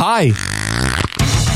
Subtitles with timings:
[0.00, 0.28] Hi.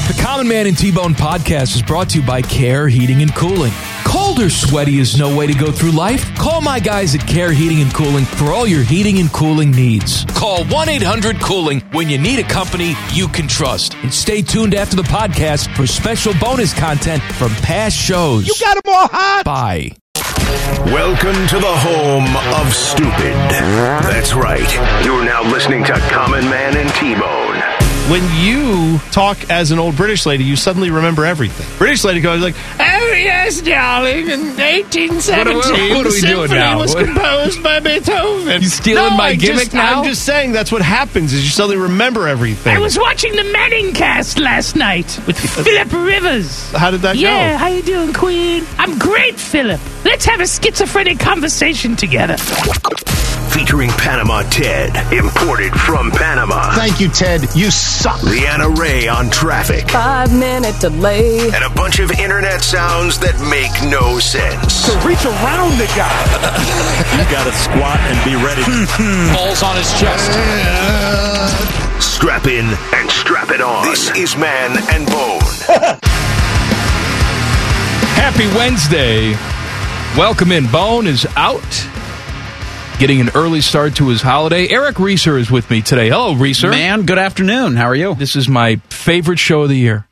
[0.08, 3.72] The Common Man and T-Bone podcast is brought to you by Care Heating and Cooling.
[4.04, 6.34] Cold or sweaty is no way to go through life.
[6.34, 10.24] Call my guys at Care Heating and Cooling for all your heating and cooling needs.
[10.34, 13.94] Call 1-800-COOLING when you need a company you can trust.
[14.02, 18.48] And stay tuned after the podcast for special bonus content from past shows.
[18.48, 19.44] You got them all hot.
[19.44, 19.92] Bye.
[20.92, 23.36] Welcome to the home of stupid.
[24.10, 24.68] That's right.
[25.04, 27.41] You're now listening to Common Man and T-Bone.
[28.10, 31.66] When you talk as an old British lady, you suddenly remember everything.
[31.78, 35.66] British lady goes like, "Oh yes, darling, in 1817, What are what
[36.06, 39.34] are the we doing symphony was What- composed by Beethoven." You stealing No, my I
[39.36, 40.00] gimmick just, now?
[40.00, 41.32] I'm just saying that's what happens.
[41.32, 42.76] Is you suddenly remember everything.
[42.76, 46.70] I was watching the Manning cast last night with Philip Rivers.
[46.72, 47.20] How did that go?
[47.20, 47.58] Yeah, go?
[47.58, 48.66] how you doing, Queen?
[48.78, 49.80] I'm great, Philip.
[50.04, 52.36] Let's have a schizophrenic conversation together.
[53.52, 56.74] Featuring Panama Ted, imported from Panama.
[56.74, 57.42] Thank you, Ted.
[57.54, 58.22] You suck.
[58.22, 59.90] Leanna Ray on traffic.
[59.90, 61.50] Five minute delay.
[61.50, 64.86] And a bunch of internet sounds that make no sense.
[64.88, 66.08] To reach around the guy.
[67.12, 68.62] You got to squat and be ready.
[69.36, 70.32] Balls on his chest.
[72.02, 73.84] Strap in and strap it on.
[73.84, 75.40] This is Man and Bone.
[78.16, 79.32] Happy Wednesday.
[80.16, 80.66] Welcome in.
[80.70, 81.62] Bone is out.
[83.02, 84.68] Getting an early start to his holiday.
[84.68, 86.08] Eric Reeser is with me today.
[86.08, 86.70] Hello, Reeser.
[86.70, 87.74] Man, good afternoon.
[87.74, 88.14] How are you?
[88.14, 90.06] This is my favorite show of the year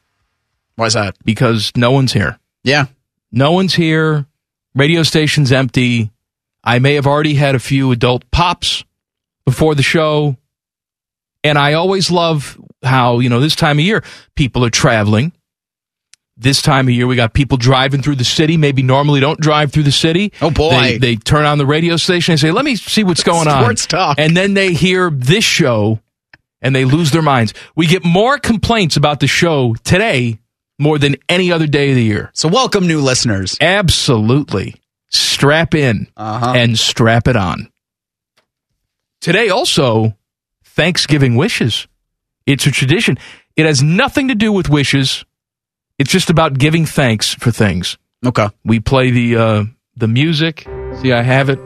[0.75, 1.15] Why's that?
[1.25, 2.37] because no one's here.
[2.65, 2.87] Yeah.
[3.31, 4.27] No one's here.
[4.75, 6.11] Radio station's empty.
[6.65, 8.83] I may have already had a few adult pops
[9.45, 10.37] before the show.
[11.45, 14.03] And I always love how, you know, this time of year,
[14.35, 15.31] people are traveling.
[16.43, 18.57] This time of year, we got people driving through the city.
[18.57, 20.33] Maybe normally don't drive through the city.
[20.41, 20.71] Oh, boy.
[20.71, 23.63] They, they turn on the radio station and say, let me see what's going on.
[23.63, 24.19] Sports talk.
[24.19, 26.01] And then they hear this show
[26.63, 27.53] and they lose their minds.
[27.77, 30.39] We get more complaints about the show today
[30.79, 32.31] more than any other day of the year.
[32.33, 33.59] So, welcome, new listeners.
[33.61, 34.77] Absolutely.
[35.11, 36.55] Strap in Uh-huh.
[36.57, 37.71] and strap it on.
[39.21, 40.17] Today, also,
[40.65, 41.87] Thanksgiving wishes.
[42.47, 43.19] It's a tradition.
[43.57, 45.25] It has nothing to do with wishes.
[46.01, 47.99] It's just about giving thanks for things.
[48.25, 48.49] Okay.
[48.65, 49.65] We play the uh,
[49.97, 50.67] the music.
[51.03, 51.59] See, I have it.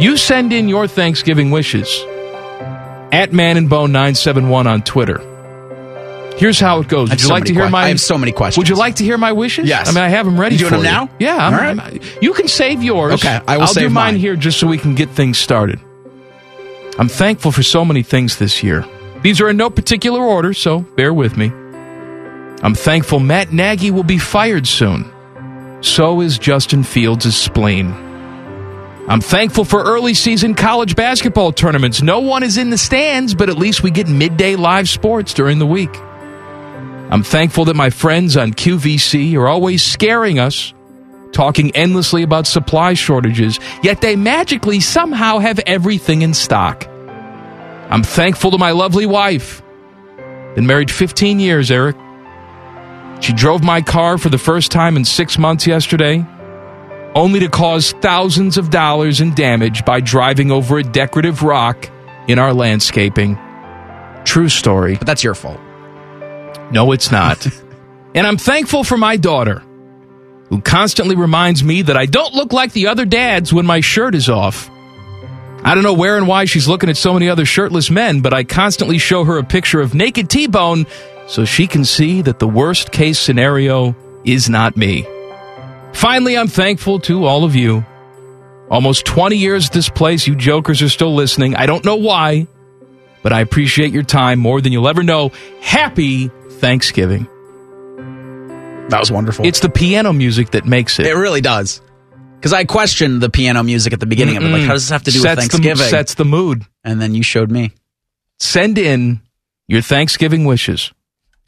[0.00, 1.88] You send in your Thanksgiving wishes
[3.12, 5.18] at Man and Bone nine seven one on Twitter.
[6.36, 7.10] Here's how it goes.
[7.10, 7.82] Would you so like to hear que- my?
[7.86, 8.58] I have so many questions.
[8.58, 9.68] Would you like to hear my wishes?
[9.68, 9.88] Yes.
[9.88, 10.54] I mean, I have them ready.
[10.54, 11.10] You doing them now?
[11.18, 11.36] Yeah.
[11.36, 11.78] I'm, All right.
[11.80, 13.14] I'm- you can save yours.
[13.14, 14.20] Okay, I will I'll save do mine mine.
[14.20, 15.80] here just so we can get things started.
[17.00, 18.84] I'm thankful for so many things this year.
[19.22, 21.50] These are in no particular order, so bear with me.
[22.64, 25.12] I'm thankful Matt Nagy will be fired soon.
[25.82, 27.92] So is Justin Fields' spleen.
[29.06, 32.00] I'm thankful for early season college basketball tournaments.
[32.00, 35.58] No one is in the stands, but at least we get midday live sports during
[35.58, 35.94] the week.
[37.10, 40.72] I'm thankful that my friends on QVC are always scaring us,
[41.32, 46.86] talking endlessly about supply shortages, yet they magically somehow have everything in stock.
[47.90, 49.60] I'm thankful to my lovely wife.
[50.54, 51.96] Been married 15 years, Eric.
[53.20, 56.24] She drove my car for the first time in six months yesterday,
[57.14, 61.88] only to cause thousands of dollars in damage by driving over a decorative rock
[62.28, 63.38] in our landscaping.
[64.24, 64.96] True story.
[64.96, 65.60] But that's your fault.
[66.70, 67.46] No, it's not.
[68.14, 69.62] and I'm thankful for my daughter,
[70.48, 74.14] who constantly reminds me that I don't look like the other dads when my shirt
[74.14, 74.70] is off.
[75.64, 78.34] I don't know where and why she's looking at so many other shirtless men, but
[78.34, 80.86] I constantly show her a picture of naked T Bone
[81.26, 85.06] so she can see that the worst case scenario is not me.
[85.94, 87.84] Finally, I'm thankful to all of you.
[88.70, 91.54] Almost 20 years at this place, you jokers are still listening.
[91.54, 92.46] I don't know why,
[93.22, 95.32] but I appreciate your time more than you'll ever know.
[95.60, 97.26] Happy Thanksgiving.
[98.88, 99.46] That was wonderful.
[99.46, 101.06] It's the piano music that makes it.
[101.06, 101.80] it really does.
[102.44, 104.48] Because I questioned the piano music at the beginning of it.
[104.48, 105.78] Like, how does this have to do sets with Thanksgiving?
[105.78, 106.66] The, sets the mood.
[106.84, 107.72] and then you showed me.
[108.38, 109.22] Send in
[109.66, 110.92] your Thanksgiving wishes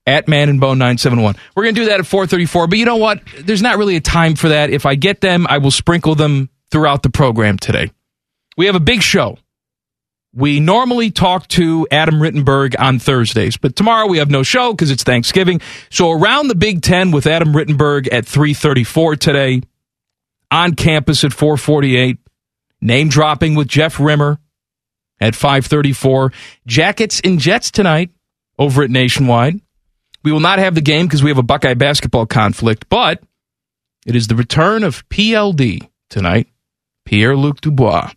[0.07, 1.37] at Man and Bone 971.
[1.55, 3.21] We're going to do that at 434, but you know what?
[3.41, 4.71] There's not really a time for that.
[4.71, 7.91] If I get them, I will sprinkle them throughout the program today.
[8.57, 9.37] We have a big show.
[10.33, 14.91] We normally talk to Adam Rittenberg on Thursdays, but tomorrow we have no show because
[14.91, 15.61] it's Thanksgiving.
[15.91, 19.61] So around the Big Ten with Adam Rittenberg at 334 today,
[20.51, 22.19] on campus at 448,
[22.81, 24.39] name dropping with Jeff Rimmer
[25.21, 26.33] at 534,
[26.67, 28.11] Jackets and Jets tonight
[28.59, 29.61] over at Nationwide.
[30.23, 33.23] We will not have the game because we have a Buckeye basketball conflict, but
[34.05, 36.49] it is the return of PLD tonight,
[37.05, 38.11] Pierre Luc Dubois.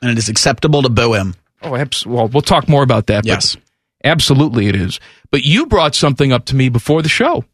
[0.00, 1.34] And it is acceptable to boo him.
[1.62, 3.26] Oh, abs- well, we'll talk more about that.
[3.26, 3.56] Yes.
[4.02, 4.98] Absolutely, it is.
[5.30, 7.44] But you brought something up to me before the show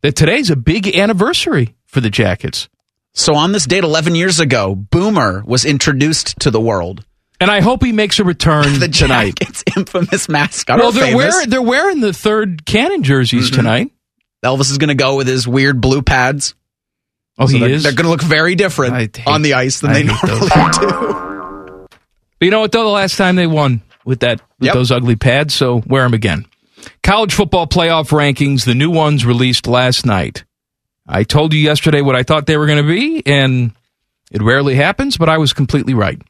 [0.00, 2.68] that today's a big anniversary for the Jackets.
[3.14, 7.04] So on this date 11 years ago, Boomer was introduced to the world.
[7.40, 9.34] And I hope he makes a return The tonight.
[9.38, 10.78] Jackets' infamous mascot.
[10.78, 11.16] Well, they're famous.
[11.34, 13.56] wearing, they're wearing the third cannon jerseys Mm-hmm.
[13.56, 13.90] tonight.
[14.44, 16.54] Elvis is going to go with his weird blue pads.
[17.38, 17.82] Oh, So he they're, is?
[17.82, 20.56] They're going to look very different hate- on the ice than I they hate those.
[20.56, 21.86] normally do.
[22.38, 22.82] But you know what, though?
[22.84, 24.74] The last time they won with that with Yep.
[24.74, 26.46] those ugly pads, so wear them again.
[27.04, 30.44] College football playoff rankings, the new ones released last night.
[31.06, 33.72] I told you yesterday what I thought they were going to be, and
[34.30, 36.20] it rarely happens, but I was completely right.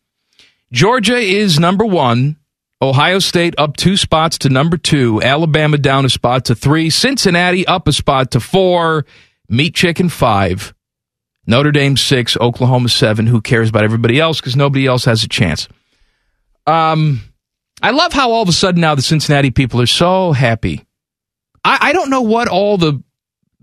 [0.72, 2.36] Georgia is number one.
[2.80, 5.22] Ohio State up two spots to number two.
[5.22, 6.90] Alabama down a spot to three.
[6.90, 9.06] Cincinnati up a spot to four.
[9.48, 10.74] Meat Chicken five.
[11.46, 12.36] Notre Dame six.
[12.36, 13.26] Oklahoma seven.
[13.28, 14.40] Who cares about everybody else?
[14.40, 15.68] Because nobody else has a chance.
[16.66, 17.20] Um,
[17.82, 20.84] I love how all of a sudden now the Cincinnati people are so happy.
[21.64, 23.00] I, I don't know what all the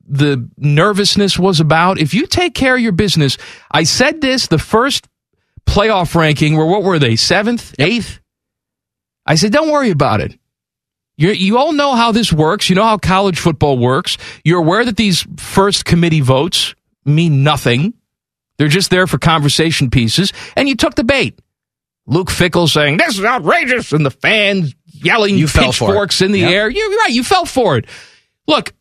[0.09, 2.00] the nervousness was about.
[2.00, 3.38] If you take care of your business,
[3.71, 5.07] I said this the first
[5.65, 8.19] playoff ranking where what were they seventh, eighth?
[9.25, 10.38] I said don't worry about it.
[11.17, 12.69] You you all know how this works.
[12.69, 14.17] You know how college football works.
[14.44, 16.73] You're aware that these first committee votes
[17.06, 17.94] mean nothing.
[18.57, 21.39] They're just there for conversation pieces, and you took the bait.
[22.07, 25.88] Luke Fickell saying this is outrageous, and the fans yelling You fell for it.
[25.89, 26.51] pitchforks in the Yep.
[26.51, 26.69] air.
[26.69, 27.11] You're right.
[27.11, 27.85] You fell for it.
[28.47, 28.73] Look,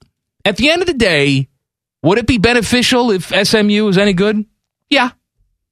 [0.49, 1.47] at the end of the day,
[2.03, 4.47] would it be beneficial if SMU is any good?
[4.89, 5.11] Yeah.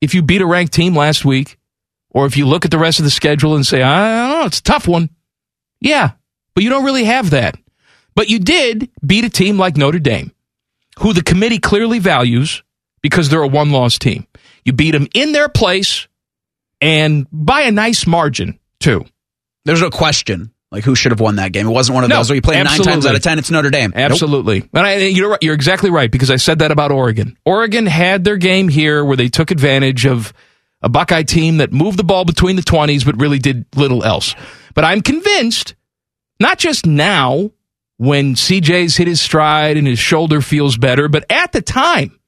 [0.02, 1.58] If you beat a ranked team last week,
[2.10, 4.46] or if you look at the rest of the schedule and say, I don't know,
[4.46, 5.08] it's a tough one.
[5.80, 6.12] Yeah.
[6.54, 7.56] But you don't really have that.
[8.14, 10.30] But you did beat a team like Notre Dame,
[10.98, 12.62] who the committee clearly values
[13.00, 14.26] because they're a one loss team.
[14.62, 16.06] You beat them in their place
[16.82, 19.06] and by a nice margin, too.
[19.64, 20.52] There's no question.
[20.72, 21.66] Like who should have won that game?
[21.66, 23.38] It wasn't one of No, those where you play nine times out of ten.
[23.38, 23.92] It's Notre Dame.
[23.94, 24.10] Nope.
[24.10, 24.68] Absolutely.
[24.74, 27.38] And I, you're, right- you're exactly right because I said that about Oregon.
[27.44, 30.32] Oregon had their game here where they took advantage of
[30.82, 34.34] a Buckeye team that moved the ball between the 20s but really did little else.
[34.74, 35.74] But I'm convinced,
[36.40, 37.50] not just now
[37.98, 42.18] when CJ's hit his stride and his shoulder feels better, but at the time,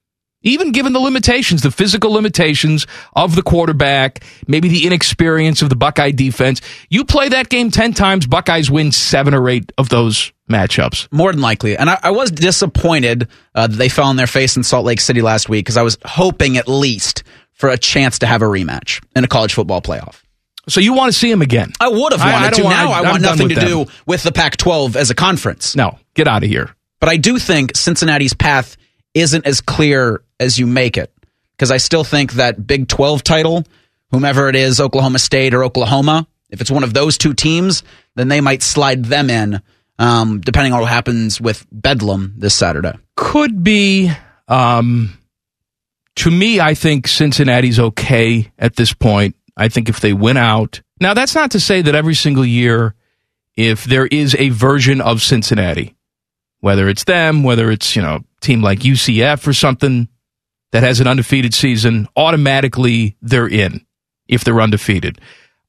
[0.49, 5.77] even given the limitations, the physical limitations of the quarterback, maybe the inexperience of the
[5.77, 6.61] Buckeye defense,
[6.91, 11.09] you play that game 10 times, Buckeyes win seven or eight of those matchups.
[11.13, 11.77] More than likely.
[11.77, 15.01] And I, I was disappointed uh, that they fell on their face in Salt Lake
[15.01, 17.23] City last week because I was hoping at least
[17.53, 20.23] for a chance to have a rematch in a college football playoff.
[20.69, 21.73] So you want to see him again?
[21.81, 22.63] I would have I- I wanted to.
[22.65, 25.15] want- now I I'm want nothing to with do with the Pac 12 as a
[25.15, 25.75] conference.
[25.75, 26.75] No, get out of here.
[27.01, 28.77] But I do think Cincinnati's path
[29.15, 31.13] isn't as clear as you make it.
[31.57, 33.65] Because I still think that Big 12 title,
[34.11, 37.83] whomever it is, Oklahoma State or Oklahoma, if it's one of those two teams,
[38.15, 39.61] then they might slide them in,
[39.99, 42.93] um, depending on what happens with Bedlam this Saturday.
[43.17, 44.11] Could be.
[44.47, 45.19] Um,
[46.17, 49.37] to me, I think Cincinnati's okay at this point.
[49.57, 50.81] I think if they win out.
[51.01, 52.95] Now, that's not to say that every single year,
[53.57, 55.97] if there is a version of Cincinnati,
[56.61, 60.09] whether it's them, whether it's, you know, team like UCF or something
[60.73, 63.87] that has an undefeated season, automatically they're in
[64.27, 65.21] if they're undefeated.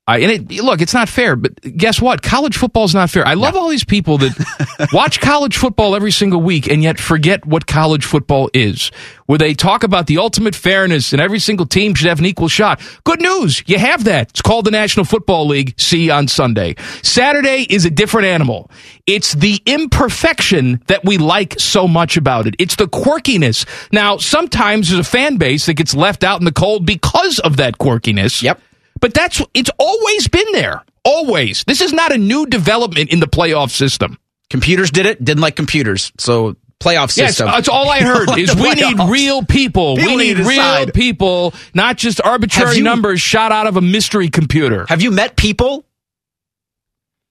[0.10, 2.24] I, and it, look, it's not fair, but guess what?
[2.24, 3.28] College football is not fair.
[3.28, 7.46] I love all these people that watch college football every single week and yet forget
[7.46, 8.90] what college football is,
[9.28, 12.48] where they talk about the ultimate fairness and every single team should have an equal
[12.48, 12.82] shot.
[13.04, 13.62] Good news.
[13.68, 14.32] You have that.
[14.32, 15.80] It's called the National Football League.
[15.80, 16.74] See you on Sunday.
[17.04, 18.72] Saturday is a different animal.
[19.06, 22.56] It's the imperfection that we like so much about it.
[22.58, 23.68] It's the quirkiness.
[23.92, 27.58] Now, sometimes there's a fan base that gets left out in the cold because of
[27.58, 28.42] that quirkiness.
[28.42, 28.60] Yep.
[29.00, 30.84] But that's it's always been there.
[31.06, 31.64] Always.
[31.66, 34.18] This is not a new development in the playoff system.
[34.50, 36.12] Computers did it, didn't like computers.
[36.18, 37.48] So playoff system.
[37.48, 39.96] Yes, that's all I heard is we need real people.
[39.98, 40.94] People we need need real decide.
[40.94, 44.86] people, not just arbitrary you- numbers shot out of a mystery computer.
[44.90, 45.86] Have you met people?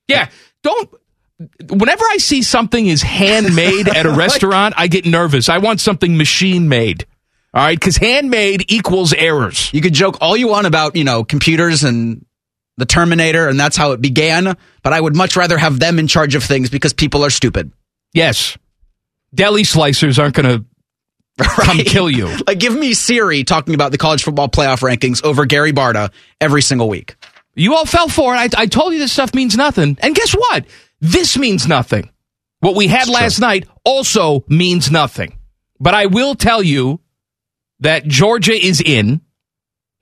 [0.06, 0.28] Yeah,
[0.62, 0.88] don't.
[1.68, 5.48] Whenever I see something is handmade at a restaurant, I get nervous.
[5.48, 7.06] I want something machine made.
[7.55, 9.71] All right, because handmade equals errors.
[9.73, 12.25] You could joke all you want about, you know, computers and
[12.76, 14.57] the Terminator, and that's how it began.
[14.83, 17.73] But I would much rather have them in charge of things because people are stupid.
[18.12, 18.59] Yes,
[19.35, 20.64] deli slicers aren't going
[21.38, 22.28] to come kill you.
[22.47, 26.62] Like, give me Siri talking about the college football playoff rankings over Gary Barta every
[26.62, 27.17] single week.
[27.55, 28.55] You all fell for it.
[28.57, 29.99] I, I told you this stuff means nothing.
[30.00, 30.67] And guess what?
[31.00, 32.11] This means nothing.
[32.61, 35.38] What we had last night also means nothing.
[35.81, 37.00] But I will tell you
[37.80, 39.20] that Georgia is in,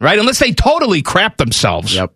[0.00, 0.18] right?
[0.18, 1.95] Unless they totally crap themselves.
[1.95, 2.12] Yep.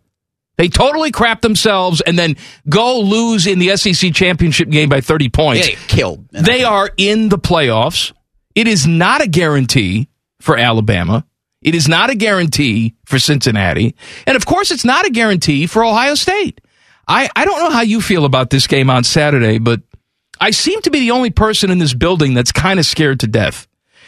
[0.57, 2.37] They totally crap themselves and then
[2.69, 5.67] go lose in the SEC championship game by 30 points.
[5.67, 6.29] They killed.
[6.33, 8.13] They are in the playoffs.
[8.55, 11.25] It is not a guarantee for Alabama.
[11.63, 13.95] It is not a guarantee for Cincinnati.
[14.27, 16.61] And of course, it's not a guarantee for Ohio State.
[17.09, 19.81] I, I don't know how you feel about this game on Saturday, but
[20.41, 23.27] I seem to be the only person in this building that's kind of scared to
[23.27, 23.67] death.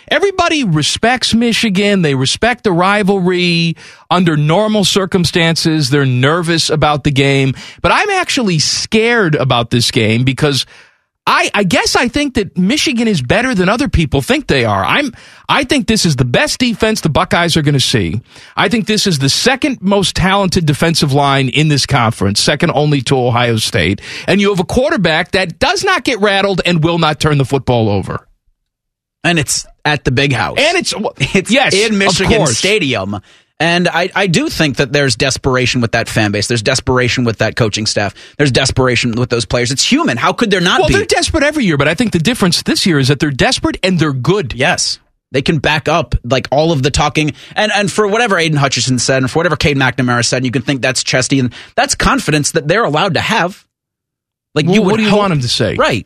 [0.08, 2.02] Everybody respects Michigan.
[2.02, 3.76] They respect the rivalry.
[4.10, 7.54] Under normal circumstances, they're nervous about the game.
[7.80, 10.66] But I'm actually scared about this game because
[11.24, 14.84] I, I guess I think that Michigan is better than other people think they are.
[14.84, 15.12] I'm
[15.48, 18.20] I think this is the best defense the Buckeyes are going to see.
[18.56, 23.02] I think this is the second most talented defensive line in this conference, second only
[23.02, 24.00] to Ohio State.
[24.26, 27.44] And you have a quarterback that does not get rattled and will not turn the
[27.44, 28.26] football over.
[29.22, 30.58] And it's at the big house.
[30.58, 30.94] And it's
[31.34, 32.46] it's yes, in Michigan.
[32.46, 33.20] Stadium.
[33.60, 36.48] And I, I do think that there's desperation with that fan base.
[36.48, 38.12] There's desperation with that coaching staff.
[38.36, 39.70] There's desperation with those players.
[39.70, 40.16] It's human.
[40.16, 40.94] How could there not Well, be?
[40.94, 43.78] they're desperate every year, but I think the difference this year is that they're desperate
[43.84, 44.52] and they're good.
[44.54, 44.98] Yes.
[45.30, 48.98] They can back up like all of the talking and, and for whatever Aidan Hutchinson
[48.98, 52.50] said and for whatever Cade McNamara said, you can think that's chesty and that's confidence
[52.52, 53.64] that they're allowed to have.
[54.56, 55.76] Like Well, you would what do you hope- want him to say?
[55.76, 56.04] Right.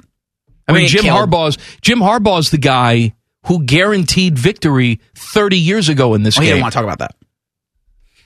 [0.69, 3.15] I mean, Ray Jim Harbaugh's Jim Harbaugh's the guy
[3.47, 6.51] who guaranteed victory 30 years ago in this Oh, game.
[6.51, 7.15] didn't want to talk about that.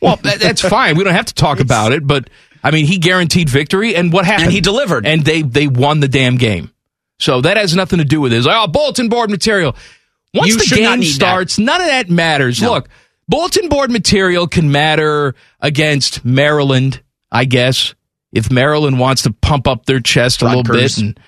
[0.00, 0.96] Well, that, that's fine.
[0.96, 2.30] We don't have to talk about it, but
[2.62, 4.44] I mean, he guaranteed victory, and what happened?
[4.46, 5.06] And he delivered.
[5.06, 6.70] and they they won the damn game.
[7.18, 8.36] So that has nothing to do with it.
[8.36, 9.76] It's like, oh, bulletin board material.
[10.32, 11.12] Once You the game need that.
[11.12, 12.62] starts, none of that matters.
[12.62, 12.72] No.
[12.72, 12.88] Look,
[13.28, 17.94] bulletin board material can matter against Maryland, I guess,
[18.32, 21.20] if Maryland wants to pump up their chest a little bit and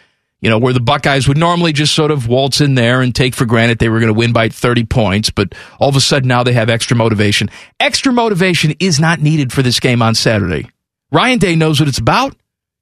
[0.42, 3.34] you know, where the Buckeyes would normally just sort of waltz in there and take
[3.34, 6.28] for granted they were going to win by 30 points, but all of a sudden
[6.28, 7.48] now they have extra motivation.
[7.78, 10.68] Extra motivation is not needed for this game on Saturday.
[11.12, 12.36] Ryan Day knows what it's about.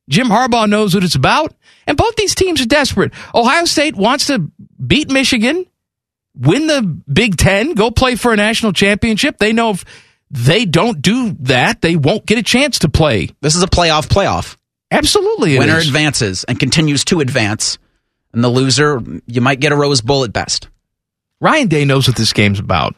[0.08, 1.54] Jim Harbaugh knows what it's about.
[1.86, 3.12] And both these teams are desperate.
[3.34, 4.50] Ohio State wants to
[4.84, 5.66] beat Michigan,
[6.34, 9.36] win the Big Ten, go play for a national championship.
[9.36, 9.84] They know if
[10.30, 13.30] they don't do that, they won't get a chance to play.
[13.42, 14.56] This is a playoff playoff.
[14.90, 15.58] Absolutely.
[15.58, 15.86] Winner is.
[15.86, 17.78] advances and continues to advance.
[18.32, 20.68] And the loser, you might get a Rose Bowl at best.
[21.40, 22.94] Ryan Day knows what this game's about.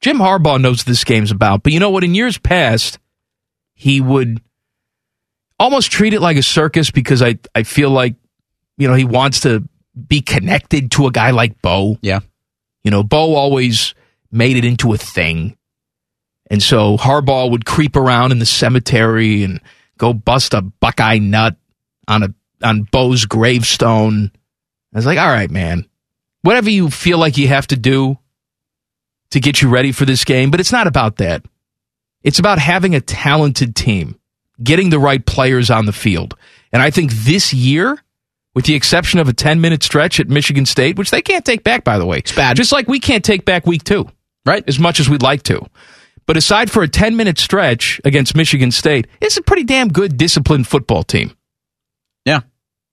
[0.00, 1.62] Jim Harbaugh knows what this game's about.
[1.62, 2.04] But you know what?
[2.04, 2.98] In years past,
[3.74, 4.40] he would
[5.58, 8.14] almost treat it like a circus because I, I feel like,
[8.78, 9.68] you know, he wants to
[10.08, 11.98] be connected to a guy like Bo.
[12.00, 12.20] Yeah.
[12.82, 13.94] You know, Bo always
[14.32, 15.56] made it into a thing.
[16.50, 19.60] And so Harbaugh would creep around in the cemetery and
[20.00, 21.56] go bust a Buckeye nut
[22.08, 24.32] on a on Bo's gravestone.
[24.92, 25.86] I was like, all right, man.
[26.42, 28.18] Whatever you feel like you have to do
[29.30, 31.44] to get you ready for this game, but it's not about that.
[32.22, 34.18] It's about having a talented team,
[34.62, 36.34] getting the right players on the field.
[36.72, 37.98] And I think this year,
[38.54, 41.62] with the exception of a 10 minute stretch at Michigan State, which they can't take
[41.62, 42.18] back, by the way.
[42.18, 42.56] It's bad.
[42.56, 44.08] Just like we can't take back week two.
[44.46, 44.64] Right.
[44.66, 45.66] As much as we'd like to.
[46.30, 50.16] But aside for a 10 minute stretch against Michigan State, it's a pretty damn good
[50.16, 51.32] disciplined football team.
[52.24, 52.42] Yeah.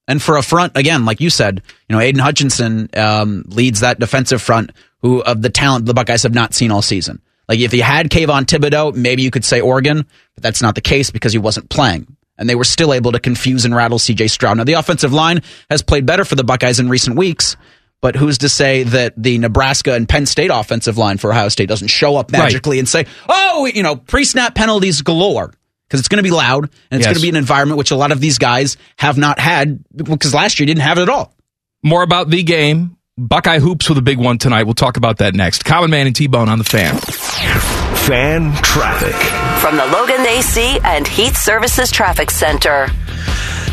[0.07, 3.99] And for a front, again, like you said, you know, Aidan Hutchinson um, leads that
[3.99, 4.71] defensive front
[5.03, 7.21] who of the talent the Buckeyes have not seen all season.
[7.47, 10.81] Like if you had Kayvon Thibodeaux, maybe you could say Oregon, but that's not the
[10.81, 12.07] case because he wasn't playing.
[12.39, 14.57] And they were still able to confuse and rattle CJ Stroud.
[14.57, 17.55] Now the offensive line has played better for the Buckeyes in recent weeks,
[18.01, 21.67] but who's to say that the Nebraska and Penn State offensive line for Ohio State
[21.69, 22.39] doesn't show up Right.
[22.43, 25.53] magically and say, oh, you know, pre-snap penalties galore.
[25.87, 27.13] Because it's going to be loud and it's Yes.
[27.13, 30.33] going to be an environment which a lot of these guys have not had because
[30.33, 31.33] last year didn't have it at all.
[31.81, 32.97] More about the game.
[33.17, 34.63] Buckeye Hoops with a big one tonight.
[34.63, 35.63] We'll talk about that next.
[35.65, 36.97] Common Man and T Bone on the fan.
[38.05, 39.15] Fan traffic.
[39.61, 42.87] From the Logan AC and Heat Services Traffic Center.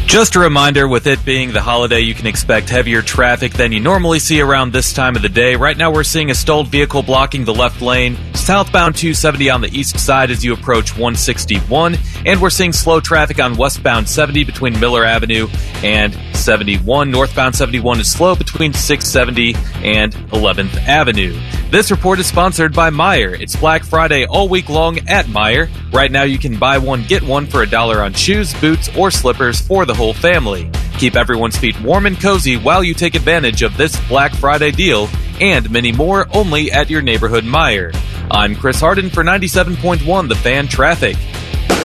[0.07, 3.81] Just a reminder with it being the holiday, you can expect heavier traffic than you
[3.81, 5.57] normally see around this time of the day.
[5.57, 9.77] Right now, we're seeing a stalled vehicle blocking the left lane, southbound 270 on the
[9.77, 11.97] east side as you approach 161,
[12.27, 15.49] and we're seeing slow traffic on westbound 70 between Miller Avenue
[15.83, 17.11] and 71.
[17.11, 21.35] Northbound 71 is slow between 670 and 11th Avenue.
[21.71, 23.41] This report is sponsored by Meijer.
[23.41, 25.69] It's Black Friday all week long at Meijer.
[25.93, 29.11] Right now, you can buy one, get one for a dollar on shoes, boots, or
[29.11, 30.71] slippers for the whole family.
[30.99, 35.09] Keep everyone's feet warm and cozy while you take advantage of this Black Friday deal
[35.41, 37.95] and many more only at your neighborhood Meijer.
[38.31, 41.17] I'm Chris Harden for 97.1 The Fan Traffic.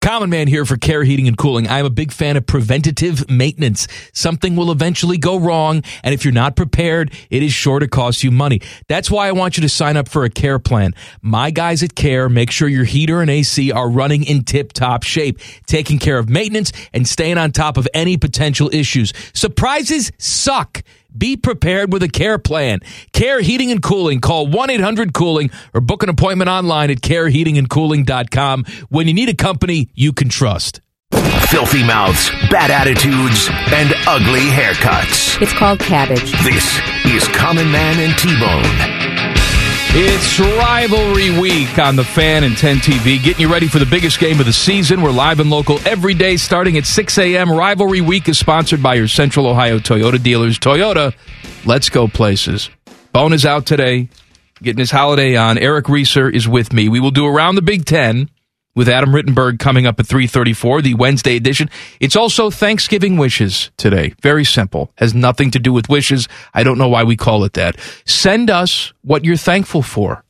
[0.03, 1.69] Common Man here for Care Heating and Cooling.
[1.69, 3.87] I'm a big fan of preventative maintenance.
[4.13, 8.25] Something will eventually go wrong, and if you're not prepared, it is sure to cost
[8.25, 8.61] you money.
[8.89, 10.97] That's why I want you to sign up for a care plan.
[11.23, 15.05] My guys at Care make sure your heater and AC are running in tip top
[15.05, 19.13] shape, taking care of maintenance and staying on top of any potential issues.
[19.35, 20.83] Surprises suck.
[21.17, 22.81] Be prepared with a care plan.
[23.13, 24.21] Care Heating and Cooling.
[24.21, 29.35] Call 1 800 Cooling or book an appointment online at careheatingandcooling.com when you need a
[29.35, 30.81] company you can trust.
[31.51, 35.41] Filthy mouths, bad attitudes, and ugly haircuts.
[35.43, 36.33] It's called cabbage.
[36.45, 39.12] This is Common Man and T-Bone.
[39.95, 44.19] It's rivalry week on the fan and 10 TV, getting you ready for the biggest
[44.19, 45.03] game of the season.
[45.03, 47.53] We're live and local every day starting at 6 a.m.
[47.53, 50.59] Rivalry week is sponsored by your Central Ohio Toyota dealers.
[50.59, 51.15] Toyota,
[51.67, 52.71] let's go places.
[53.13, 54.09] Bone is out today,
[54.63, 55.59] getting his holiday on.
[55.59, 56.89] Eric Reeser is with me.
[56.89, 58.31] We will do around the Big Ten
[58.75, 61.69] with Adam Rittenberg coming up at 334, the Wednesday edition.
[62.01, 64.15] It's also Thanksgiving wishes today.
[64.23, 64.91] Very simple.
[64.97, 66.29] Has nothing to do with wishes.
[66.55, 67.79] I don't know why we call it that.
[68.07, 70.25] Send us what you're thankful for.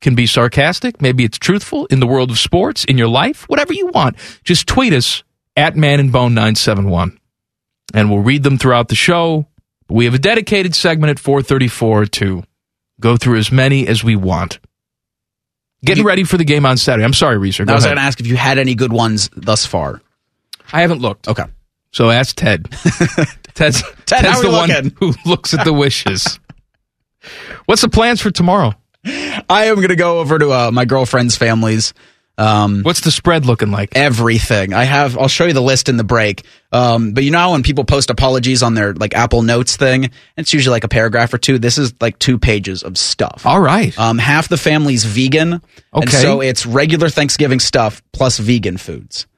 [0.00, 1.00] Can be sarcastic.
[1.00, 4.16] Maybe it's truthful in the world of sports, in your life, whatever you want.
[4.44, 5.22] Just tweet us
[5.56, 7.18] at Man and Bone 971
[7.94, 9.46] and we'll read them throughout the show.
[9.88, 12.42] We have a dedicated segment at 434 to
[13.00, 14.58] go through as many as we want.
[15.84, 17.04] Getting ready for the game on Saturday.
[17.04, 17.64] I'm sorry, Reeser.
[17.68, 20.00] I was going to ask if you had any good ones thus far.
[20.72, 21.28] I haven't looked.
[21.28, 21.44] Okay.
[21.90, 22.70] So ask Ted.
[23.54, 26.40] Ted's, Ted, Ted's the we one who looks at the wishes.
[27.66, 28.74] What's the plans for tomorrow?
[29.04, 31.94] I am going to go over to uh, my girlfriend's family's.
[32.36, 33.90] Um, What's the spread looking like?
[33.94, 34.72] everything.
[34.74, 35.16] I have.
[35.16, 36.44] I'll show you the list in the break.
[36.72, 40.10] Um, but you know how when people post apologies on their like Apple Notes thing,
[40.36, 41.60] it's usually like a paragraph or two.
[41.60, 43.46] This is like two pages of stuff.
[43.46, 43.96] All right.
[43.96, 45.62] Um, half the family's vegan, and
[45.94, 46.10] Okay.
[46.16, 49.28] so it's regular Thanksgiving stuff plus vegan foods,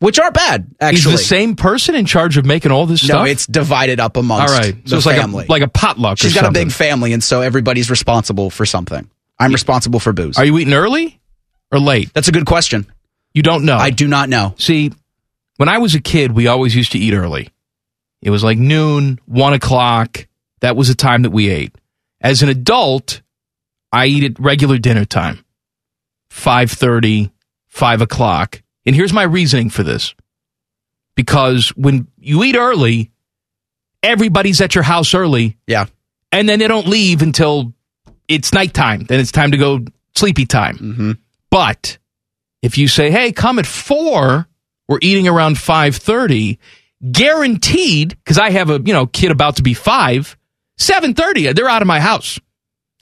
[0.00, 1.12] which aren't bad actually.
[1.12, 4.60] the same person in charge of making all this no, it's divided up amongst all
[4.60, 4.76] right.
[4.86, 5.46] So it's like family.
[5.46, 9.08] a, like a potluck She's got a big family, and so everybody's responsible for something.
[9.38, 10.36] I'm responsible for booze.
[10.36, 11.18] Are you eating early
[11.70, 12.12] or late?
[12.14, 12.86] That's a good question.
[13.34, 13.76] You don't know.
[13.76, 14.54] I do not know.
[14.58, 14.92] See,
[15.56, 17.50] when I was a kid, we always used to eat early.
[18.22, 20.26] It was like noon, one o'clock.
[20.60, 21.74] That was the time that we ate.
[22.20, 23.22] As an adult,
[23.92, 25.44] I eat at regular dinner time.
[26.30, 27.30] 5.30,
[27.68, 28.62] 5 o'clock.
[28.84, 30.14] And here's my reasoning for this.
[31.14, 33.10] Because when you eat early,
[34.02, 35.56] everybody's at your house early.
[35.66, 35.86] Yeah.
[36.32, 37.72] And then they don't leave until
[38.28, 39.04] it's nighttime.
[39.04, 39.80] Then it's time to go
[40.14, 40.76] sleepy time.
[40.78, 41.12] Mm-hmm.
[41.50, 41.98] But
[42.62, 44.48] if you say, "Hey, come at four,
[44.88, 46.58] we're eating around five thirty,
[47.10, 50.36] guaranteed," because I have a you know kid about to be five,
[50.76, 52.38] seven thirty, they're out of my house.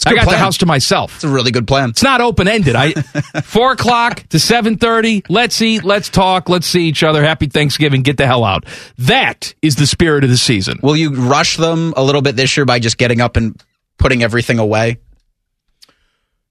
[0.05, 1.17] I got the house to myself.
[1.17, 1.91] It's a really good plan.
[1.91, 2.77] It's not open ended.
[2.77, 2.93] I
[3.43, 5.25] four o'clock to seven thirty.
[5.29, 5.85] Let's eat.
[5.85, 6.49] Let's talk.
[6.49, 7.25] Let's see each other.
[7.25, 8.03] Happy Thanksgiving.
[8.03, 8.67] Get the hell out.
[8.99, 10.79] That is the spirit of the season.
[10.83, 13.61] Will you rush them a little bit this year by just getting up and
[13.99, 14.99] putting everything away?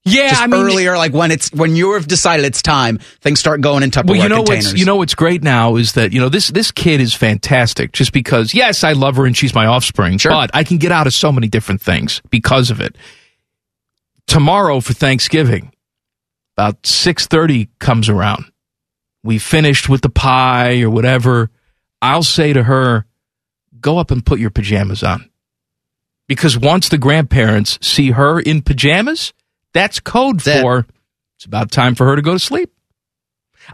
[0.08, 3.60] Yeah, just I mean, earlier, like when it's when you've decided it's time, things start
[3.60, 4.66] going in Tupperware Well, you know containers.
[4.66, 7.90] what's you know what's great now is that you know this this kid is fantastic.
[7.90, 11.08] Just because, yes, I love her and she's my offspring, but I can get out
[11.08, 12.96] of so many different things because of it.
[14.28, 15.72] Tomorrow for Thanksgiving,
[16.56, 18.44] about six thirty comes around.
[19.24, 21.50] We finished with the pie or whatever.
[22.00, 23.06] I'll say to her,
[23.80, 25.30] "Go up and put your pajamas on,"
[26.28, 29.32] because once the grandparents see her in pajamas,
[29.76, 30.86] that's code for
[31.36, 32.72] it's about time for her to go to sleep.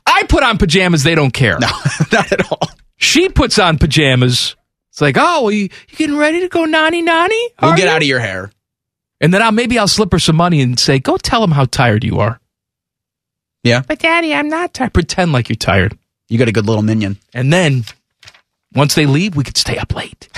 [0.07, 1.59] I put on pajamas, they don't care.
[1.59, 1.69] No,
[2.13, 2.69] not at all.
[2.97, 4.57] She puts on pajamas.
[4.91, 7.49] It's like, oh, you, you getting ready to go nanny nanny?
[7.61, 8.51] We'll get you?" out of your hair.
[9.21, 11.65] And then I'll maybe I'll slip her some money and say, go tell them how
[11.65, 12.41] tired you are.
[13.63, 13.83] Yeah.
[13.87, 14.93] But daddy, I'm not tired.
[14.93, 15.97] Pretend like you're tired.
[16.29, 17.19] You got a good little minion.
[17.33, 17.85] And then
[18.75, 20.29] once they leave, we could stay up late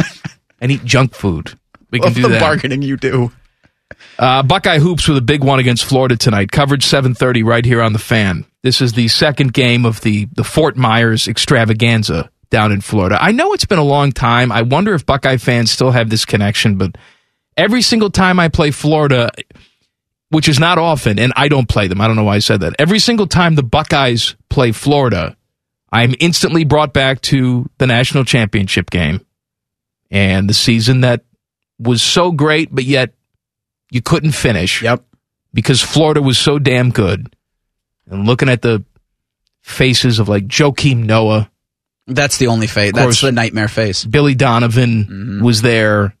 [0.60, 1.58] and eat junk food.
[1.90, 2.40] We can Love do the that.
[2.40, 3.32] bargaining you do.
[4.22, 6.52] Uh, Buckeye hoops with a big one against Florida tonight.
[6.52, 8.44] Coverage 7:30 right here on the Fan.
[8.62, 13.18] This is the second game of the the Fort Myers extravaganza down in Florida.
[13.20, 14.52] I know it's been a long time.
[14.52, 16.96] I wonder if Buckeye fans still have this connection, but
[17.56, 19.28] every single time I play Florida,
[20.28, 22.00] which is not often, and I don't play them.
[22.00, 22.76] I don't know why I said that.
[22.78, 25.36] Every single time the Buckeyes play Florida,
[25.90, 29.26] I'm instantly brought back to the national championship game
[30.12, 31.24] and the season that
[31.80, 33.14] was so great, but yet
[33.92, 34.82] you couldn't finish.
[34.82, 35.04] Yep.
[35.54, 37.34] Because Florida was so damn good.
[38.10, 38.84] And looking at the
[39.62, 41.50] faces of like Joakim Noah,
[42.06, 42.92] That's the only face.
[42.94, 44.04] That's the nightmare face.
[44.04, 45.44] Billy Donovan Mm-hmm.
[45.44, 46.14] was there.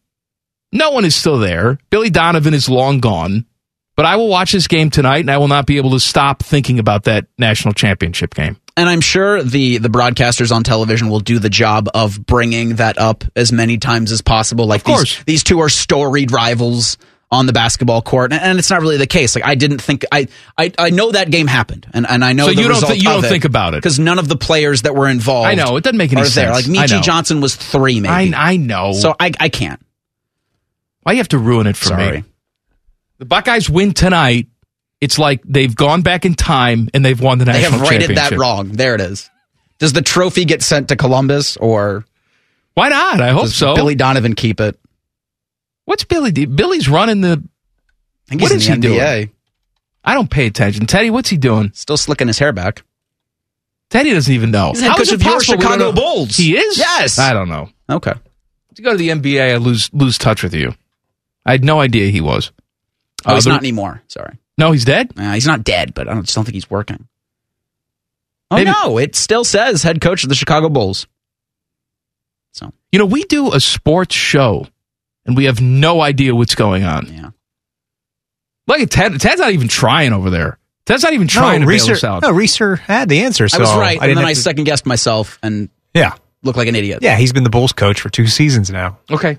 [0.70, 1.78] No one is still there.
[1.90, 3.46] Billy Donovan is long gone.
[3.94, 6.42] But I will watch this game tonight, and I will not be able to stop
[6.42, 8.56] thinking about that national championship game.
[8.74, 12.96] And I'm sure the the broadcasters on television will do the job of bringing that
[12.96, 14.64] up as many times as possible.
[14.66, 15.16] Like Of course.
[15.16, 16.96] these these two are storied rivals
[17.32, 19.34] on the basketball court, and, and it's not really the case.
[19.34, 22.44] Like I didn't think I I, I know that game happened, and, and I know
[22.44, 23.78] So you don't thi- you don't think about it.
[23.78, 25.48] because none of the players that were involved.
[25.48, 26.50] I know, it doesn't make any are There.
[26.52, 26.76] Like sense.
[26.92, 28.34] Meechie Johnson was three, maybe.
[28.34, 28.92] I, I know.
[28.92, 29.80] So I I can't.
[31.04, 32.18] Why you have to ruin it for Sorry.
[32.20, 32.24] me?
[33.18, 34.48] The Buckeyes win tonight.
[35.00, 37.70] It's like they've gone back in time and they've won the national.
[37.80, 37.80] championship.
[37.80, 38.38] They have rated championship.
[38.38, 38.68] that wrong.
[38.68, 39.28] There it is.
[39.78, 42.04] Does the trophy get sent to Columbus or
[42.74, 43.20] Why not?
[43.20, 43.74] I hope does so.
[43.74, 44.78] Billy Donovan keep it?
[45.84, 46.32] What's Billy?
[46.32, 46.46] do?
[46.46, 47.42] Billy's running the.
[48.30, 48.80] What he's is he NBA.
[48.80, 49.30] doing?
[50.04, 50.86] I don't pay attention.
[50.86, 51.70] Teddy, what's he doing?
[51.74, 52.82] Still slicking his hair back.
[53.90, 54.70] Teddy doesn't even know.
[54.70, 55.92] He's the head How coach is it of your possible we Chicago know?
[55.92, 56.36] Bulls.
[56.36, 56.78] He is.
[56.78, 57.18] Yes.
[57.18, 57.68] I don't know.
[57.90, 58.14] Okay.
[58.76, 60.72] To go to the NBA, I lose lose touch with you.
[61.44, 62.52] I had no idea he was.
[63.26, 64.02] Oh, Uh, he's the- not anymore.
[64.08, 64.38] Sorry.
[64.56, 65.12] No, he's dead.
[65.16, 67.06] Uh, he's not dead, but I don't, just don't think he's working.
[68.50, 71.06] Oh Maybe- no, it still says head coach of the Chicago Bulls.
[72.52, 74.66] So You know, we do a sports show,
[75.26, 77.06] and we have no idea what's going on.
[77.12, 77.30] Yeah.
[78.66, 79.20] Look at Ted.
[79.20, 80.58] Ted's not even trying over there.
[80.86, 82.22] Ted's not even trying to bail us out.
[82.22, 83.48] No, Reeser had the answer.
[83.48, 86.14] So I was right, I and didn't then I to- second guessed myself and Yeah,
[86.42, 87.00] looked like an idiot.
[87.02, 87.16] yeah.
[87.16, 88.98] He's been the Bulls coach for two seasons now.
[89.10, 89.38] Okay.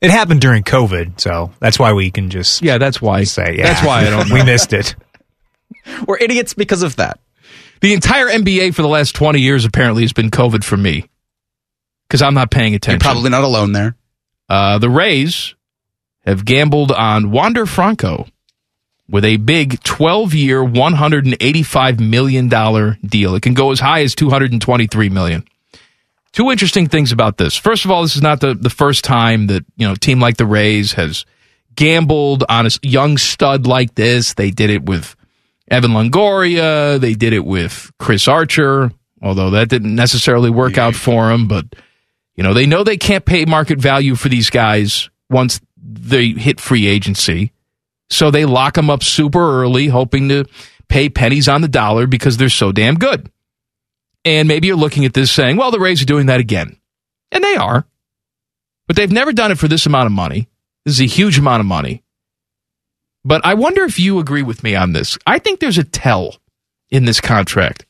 [0.00, 3.24] It happened during COVID, so that's why we can just Yeah, that's why.
[3.24, 3.64] say yeah.
[3.64, 4.94] That's why I don't we missed it.
[6.06, 7.20] We're idiots because of that.
[7.82, 11.06] The entire NBA for the last 20 years apparently has been COVID for me
[12.08, 13.00] because I'm not paying You're attention.
[13.00, 13.96] probably not alone there.
[14.50, 15.54] Uh, the Rays
[16.26, 18.26] have gambled on Wander Franco
[19.08, 23.34] with a big 12 year, $185 million deal.
[23.36, 25.44] It can go as high as 223 million.
[26.32, 27.56] Two interesting things about this.
[27.56, 30.20] First of all, this is not the, the first time that, you know, a team
[30.20, 31.24] like the Rays has
[31.76, 34.34] gambled on a young stud like this.
[34.34, 35.14] They did it with
[35.68, 37.00] Evan Longoria.
[37.00, 38.90] They did it with Chris Archer,
[39.22, 41.48] although that didn't necessarily work out for him.
[41.48, 41.66] But,
[42.40, 46.58] you know, they know they can't pay market value for these guys once they hit
[46.58, 47.52] free agency.
[48.08, 50.46] So they lock them up super early, hoping to
[50.88, 53.30] pay pennies on the dollar because they're so damn good.
[54.24, 56.78] And maybe you're looking at this saying, well, the Rays are doing that again.
[57.30, 57.84] And they are.
[58.86, 60.48] But they've never done it for this amount of money.
[60.86, 62.02] This is a huge amount of money.
[63.22, 65.18] But I wonder if you agree with me on this.
[65.26, 66.36] I think there's a tell
[66.88, 67.84] in this contract.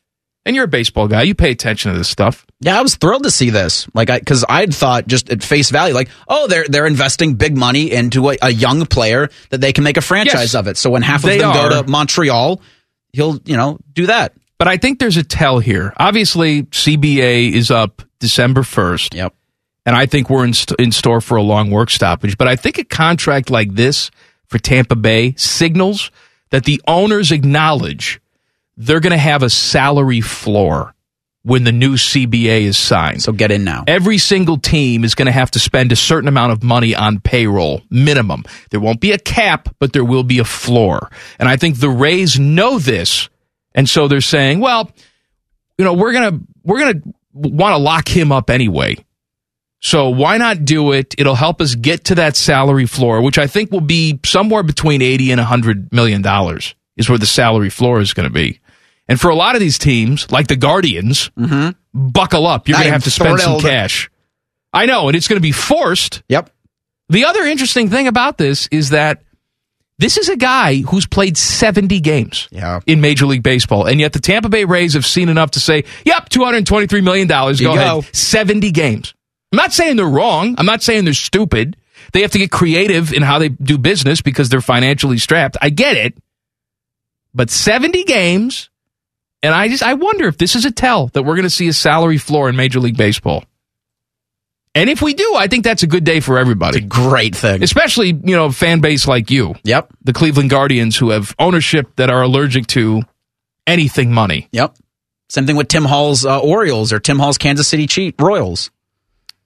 [0.45, 1.23] And you're a baseball guy.
[1.23, 2.49] You pay attention to this stuff.
[2.63, 3.89] Yeah, I was thrilled to see this.
[3.95, 7.57] Like, I because I'd thought just at face value, like, oh, they're they're investing big
[7.57, 10.77] money into a, a young player that they can make a franchise Yes, of it.
[10.77, 11.71] So when half of them are.
[11.71, 12.61] go to Montreal,
[13.13, 14.35] he'll you know do that.
[14.59, 15.95] But I think there's a tell here.
[15.97, 19.15] Obviously, CBA is up December 1st.
[19.15, 19.35] Yep.
[19.87, 22.37] And I think we're in, st- in store for a long work stoppage.
[22.37, 24.11] But I think a contract like this
[24.49, 26.11] for Tampa Bay signals
[26.51, 28.21] that the owners acknowledge
[28.77, 30.95] they're going to have a salary floor
[31.43, 33.23] when the new CBA is signed.
[33.23, 33.85] So get in now.
[33.87, 37.21] Every single team is going to have to spend a certain amount of money on
[37.21, 38.45] payroll, minimum.
[38.71, 41.11] There won't be a cap, but there will be a floor.
[41.39, 43.29] And I think the Rays know this.
[43.75, 44.91] And so they're saying, well,
[45.79, 48.97] you know, we're going to, we're going to want to lock him up anyway.
[49.81, 51.15] So why not do it?
[51.17, 55.01] It'll help us get to that salary floor, which I think will be somewhere between
[55.01, 58.61] 80 and 100 million dollars is where the salary floor is going to be.
[59.11, 61.31] And for a lot of these teams, like the Guardians,
[61.93, 62.69] buckle up.
[62.69, 64.09] You're going to have to spend some cash.
[64.73, 66.23] I know, and it's going to be forced.
[66.29, 66.49] Yep.
[67.09, 69.23] The other interesting thing about this is that
[69.99, 72.79] this is a guy who's played 70 games Yeah.
[72.87, 75.83] in Major League Baseball, and yet the Tampa Bay Rays have seen enough to say,
[76.05, 77.61] "Yep, 223 million dollars.
[77.61, 78.05] Go You ahead, go.
[78.13, 79.13] 70 games."
[79.53, 80.55] I'm not saying they're wrong.
[80.57, 81.77] I'm not saying they're stupid.
[82.13, 85.57] They have to get creative in how they do business because they're financially strapped.
[85.61, 86.17] I get it,
[87.35, 88.70] but 70 games,
[89.43, 91.69] and I just I wonder if this is a tell that we're going to see
[91.69, 93.45] a salary floor in Major League Baseball.
[94.75, 96.79] And if we do, I think that's a good day for everybody.
[96.79, 97.63] A great thing.
[97.63, 99.57] Especially, you know, fan base like you.
[99.65, 99.93] Yep.
[100.05, 103.03] The Cleveland Guardians who have ownership that are allergic to
[103.67, 104.49] anything money.
[104.53, 104.77] Yep.
[105.29, 108.71] Same thing with Tim Hall's uh, Orioles or Tim Hall's Kansas City Chief Royals.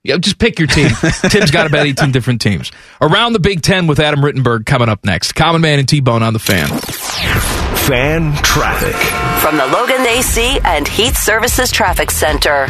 [0.02, 0.90] Yeah, just pick your team.
[1.30, 2.70] Tim's got about 18 different teams.
[3.00, 5.32] Around the Big Ten with Adam Rittenberg coming up next.
[5.32, 7.63] Common Man and T-Bone on the fan.
[7.86, 8.96] Fan traffic.
[9.42, 12.68] From the Logan AC and Heat Services Traffic Center.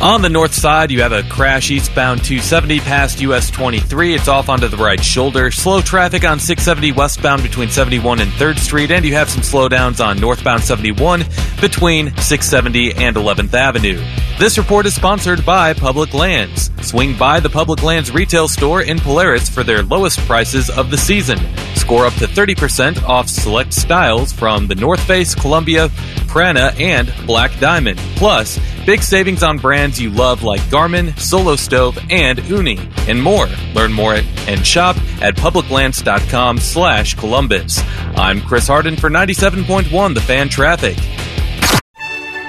[0.00, 4.14] On the north side, you have a crash eastbound 270 past US 23.
[4.14, 5.50] It's off onto the right shoulder.
[5.50, 10.04] Slow traffic on 670 westbound between 71 and 3rd Street, and you have some slowdowns
[10.04, 11.24] on northbound 71
[11.60, 14.02] between 670 and 11th Avenue.
[14.38, 16.70] This report is sponsored by Public Lands.
[16.82, 20.98] Swing by the Public Lands retail store in Polaris for their lowest prices of the
[20.98, 21.38] season.
[21.76, 25.88] Score up to 30% off select styles from the North Face, Columbia,
[26.26, 27.98] Prana, and Black Diamond.
[28.16, 33.48] Plus, big savings on brands you love like Garmin, Solo Stove, and Ooni, and more.
[33.74, 37.80] Learn more at, and shop at publiclands.com slash Columbus.
[38.16, 40.96] I'm Chris Harden for 97.1 The Fan Traffic.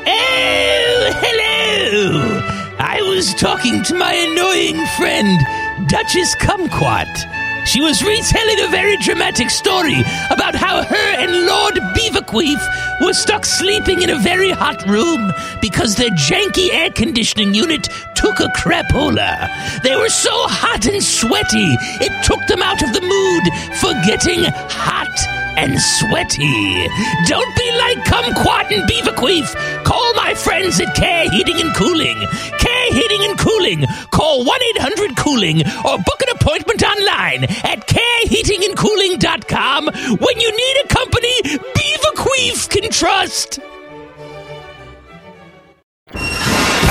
[0.07, 2.41] Oh, hello!
[2.79, 7.34] I was talking to my annoying friend, Duchess Kumquat.
[7.65, 9.99] She was retelling a very dramatic story
[10.29, 15.95] about how her and Lord Beaverqueef were stuck sleeping in a very hot room because
[15.95, 19.49] their janky air conditioning unit took a crapola.
[19.81, 23.43] They were so hot and sweaty, it took them out of the mood
[23.79, 26.87] for getting hot and sweaty.
[27.25, 29.55] Don't be like Kumquat and Beaverqueef.
[29.83, 32.17] Call my friends at Care Heating and Cooling.
[32.59, 33.85] Care Heating and Cooling.
[34.11, 39.85] Call 1 800 Cooling or book an appointment online at careheatingandcooling.com
[40.19, 43.59] when you need a company Beaverqueef can trust.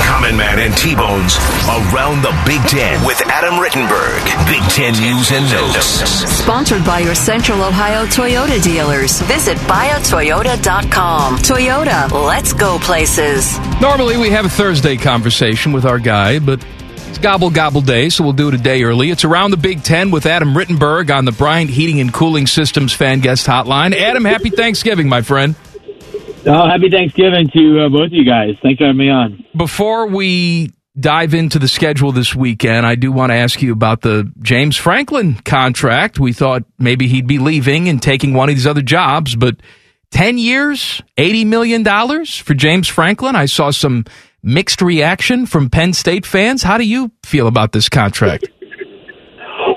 [0.05, 1.37] Common Man and T-Bones
[1.91, 4.21] around the Big Ten with Adam Rittenberg.
[4.47, 5.85] Big Ten News and Notes.
[6.39, 9.19] Sponsored by your Central Ohio Toyota dealers.
[9.23, 11.37] Visit biotoyota.com.
[11.37, 13.57] Toyota, let's go places.
[13.81, 16.63] Normally, we have a Thursday conversation with our guy, but
[17.09, 19.09] it's gobble gobble day, so we'll do it a day early.
[19.09, 22.93] It's around the Big Ten with Adam Rittenberg on the Bryant Heating and Cooling Systems
[22.93, 23.95] fan guest hotline.
[23.95, 25.55] Adam, happy Thanksgiving, my friend.
[26.47, 28.55] Oh, happy Thanksgiving to uh, both of you guys.
[28.61, 29.43] Thanks for having me on.
[29.55, 34.01] Before we dive into the schedule this weekend, I do want to ask you about
[34.01, 36.19] the James Franklin contract.
[36.19, 39.57] We thought maybe he'd be leaving and taking one of these other jobs, but
[40.11, 41.83] 10 years, $80 million
[42.25, 43.35] for James Franklin.
[43.35, 44.05] I saw some
[44.43, 46.63] mixed reaction from Penn State fans.
[46.63, 48.47] How do you feel about this contract?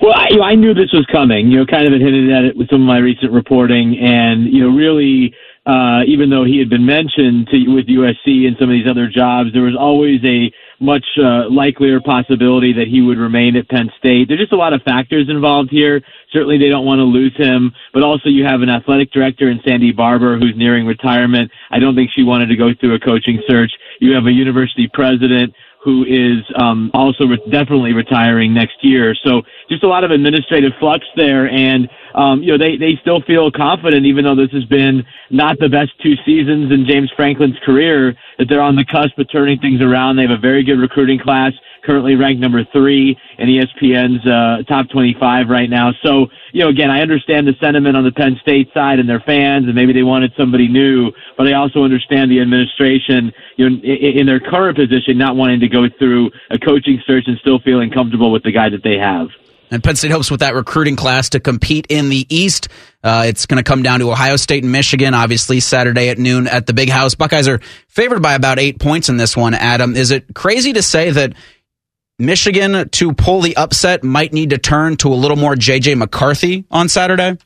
[0.01, 1.51] Well, I, you know, I knew this was coming.
[1.51, 4.45] You know, kind of had hinted at it with some of my recent reporting, and
[4.45, 5.35] you know, really,
[5.69, 9.07] uh, even though he had been mentioned to, with USC and some of these other
[9.07, 10.51] jobs, there was always a
[10.81, 14.29] much uh, likelier possibility that he would remain at Penn State.
[14.29, 16.01] There's just a lot of factors involved here.
[16.33, 19.61] Certainly, they don't want to lose him, but also you have an athletic director in
[19.63, 21.51] Sandy Barbour who's nearing retirement.
[21.71, 23.73] I don't think she wanted to go through a coaching search.
[24.01, 25.53] You have a university president
[25.85, 29.15] who is um, also re- definitely retiring next year.
[29.25, 33.23] So just a lot of administrative flux there, and um, you know they they still
[33.23, 37.59] feel confident, even though this has been not the best two seasons in James Franklin's
[37.65, 40.17] career, that they're on the cusp of turning things around.
[40.17, 41.53] They have a very good recruiting class
[41.85, 45.93] currently ranked number three in ESPN's uh, top 25 right now.
[46.03, 49.21] So, you know, again, I understand the sentiment on the Penn State side and their
[49.21, 53.77] fans, and maybe they wanted somebody new, but I also understand the administration, you know,
[53.77, 57.59] in, in their current position, not wanting to go through a coaching search and still
[57.61, 59.29] feeling comfortable with the guy that they have.
[59.71, 62.69] And Penn State hopes with that recruiting class to compete in the East.
[63.03, 66.47] Uh, it's going to come down to Ohio State and Michigan, obviously, Saturday at noon
[66.47, 67.15] at the Big House.
[67.15, 69.95] Buckeyes are favored by about eight points in this one, Adam.
[69.97, 71.35] Is it crazy to say that
[72.19, 75.95] Michigan, to pull the upset, might need to turn to a little more J.J.
[75.95, 77.39] McCarthy on Saturday?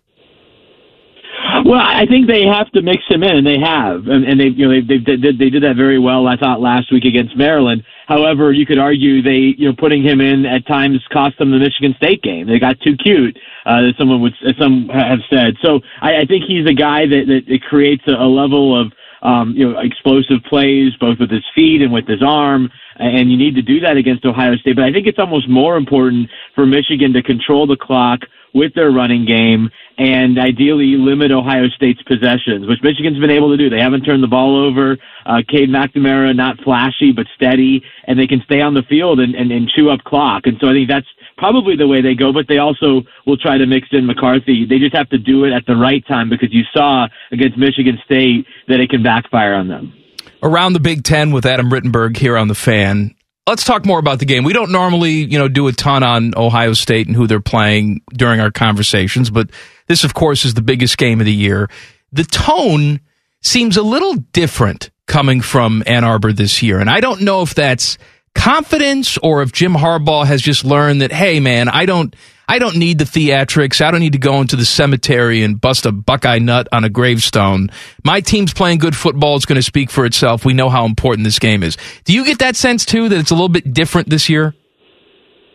[1.64, 4.48] Well, I think they have to mix him in, and they have, and, and they,
[4.48, 6.26] you know, they, they did they did that very well.
[6.26, 7.84] I thought last week against Maryland.
[8.08, 11.58] However, you could argue they, you know, putting him in at times cost them the
[11.58, 12.46] Michigan State game.
[12.46, 15.54] They got too cute, uh, as someone would, as some have said.
[15.62, 18.92] So I, I think he's a guy that that it creates a, a level of
[19.22, 22.68] um, you know, explosive plays, both with his feet and with his arm.
[22.96, 24.76] And you need to do that against Ohio State.
[24.76, 28.20] But I think it's almost more important for Michigan to control the clock
[28.54, 33.56] with their running game and ideally limit Ohio State's possessions, which Michigan's been able to
[33.56, 33.70] do.
[33.70, 34.96] They haven't turned the ball over.
[35.24, 39.34] Uh, Cade McNamara, not flashy, but steady, and they can stay on the field and,
[39.34, 40.42] and, and chew up clock.
[40.46, 43.58] And so I think that's probably the way they go, but they also will try
[43.58, 44.66] to mix in McCarthy.
[44.66, 47.98] They just have to do it at the right time because you saw against Michigan
[48.04, 49.92] State that it can backfire on them.
[50.42, 53.14] Around the Big Ten with Adam Rittenberg here on the fan.
[53.46, 54.44] Let's talk more about the game.
[54.44, 58.02] We don't normally, you know, do a ton on Ohio State and who they're playing
[58.12, 59.50] during our conversations, but
[59.88, 61.68] this, of course, is the biggest game of the year.
[62.12, 63.00] The tone
[63.40, 67.54] seems a little different coming from Ann Arbor this year, and I don't know if
[67.54, 67.98] that's
[68.34, 72.14] confidence or if Jim Harbaugh has just learned that, hey, man, I don't.
[72.52, 73.80] I don't need the theatrics.
[73.80, 76.90] I don't need to go into the cemetery and bust a Buckeye nut on a
[76.90, 77.70] gravestone.
[78.04, 79.36] My team's playing good football.
[79.36, 80.44] It's going to speak for itself.
[80.44, 81.78] We know how important this game is.
[82.04, 84.54] Do you get that sense too that it's a little bit different this year?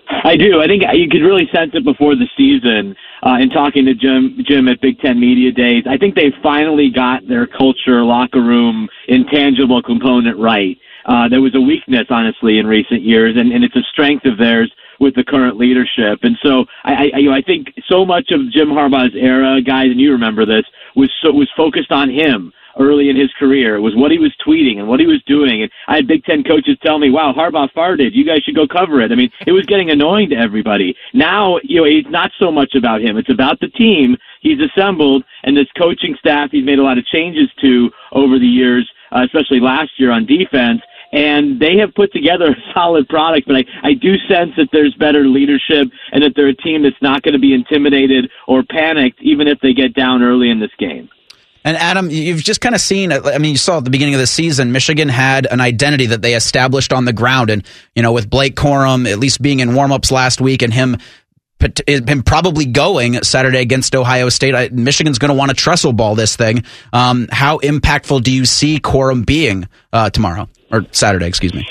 [0.10, 0.60] I do.
[0.60, 2.96] I think you could really sense it before the season.
[3.22, 6.90] Uh, in talking to Jim, Jim at Big Ten Media Days, I think they finally
[6.90, 10.80] got their culture, locker room, intangible component right.
[11.08, 14.38] Uh, there was a weakness, honestly, in recent years, and, and it's a strength of
[14.38, 16.20] theirs with the current leadership.
[16.24, 19.88] And so I, I, you know, I think so much of Jim Harbaugh's era, guys,
[19.92, 20.66] and you remember this,
[20.96, 23.76] was so, was focused on him early in his career.
[23.76, 25.64] It was what he was tweeting and what he was doing.
[25.64, 28.14] And I had Big Ten coaches tell me, wow, Harbaugh farted.
[28.14, 29.12] You guys should go cover it.
[29.12, 30.96] I mean, it was getting annoying to everybody.
[31.14, 33.18] Now, you know, it's not so much about him.
[33.18, 37.06] It's about the team he's assembled and this coaching staff he's made a lot of
[37.06, 42.12] changes to over the years, uh, especially last year on defense and they have put
[42.12, 43.48] together a solid product.
[43.48, 47.02] But I, I do sense that there's better leadership and that they're a team that's
[47.02, 50.72] not going to be intimidated or panicked, even if they get down early in this
[50.78, 51.10] game.
[51.64, 53.12] And Adam, you've just kind of seen.
[53.12, 56.22] I mean, you saw at the beginning of the season, Michigan had an identity that
[56.22, 59.72] they established on the ground, and you know, with Blake Corum at least being in
[59.72, 60.96] warmups last week, and him
[61.88, 64.72] him probably going Saturday against Ohio State.
[64.72, 66.64] Michigan's going to want to trestle ball this thing.
[66.94, 71.28] Um, how impactful do you see Corum being uh, tomorrow or Saturday?
[71.28, 71.68] Excuse me.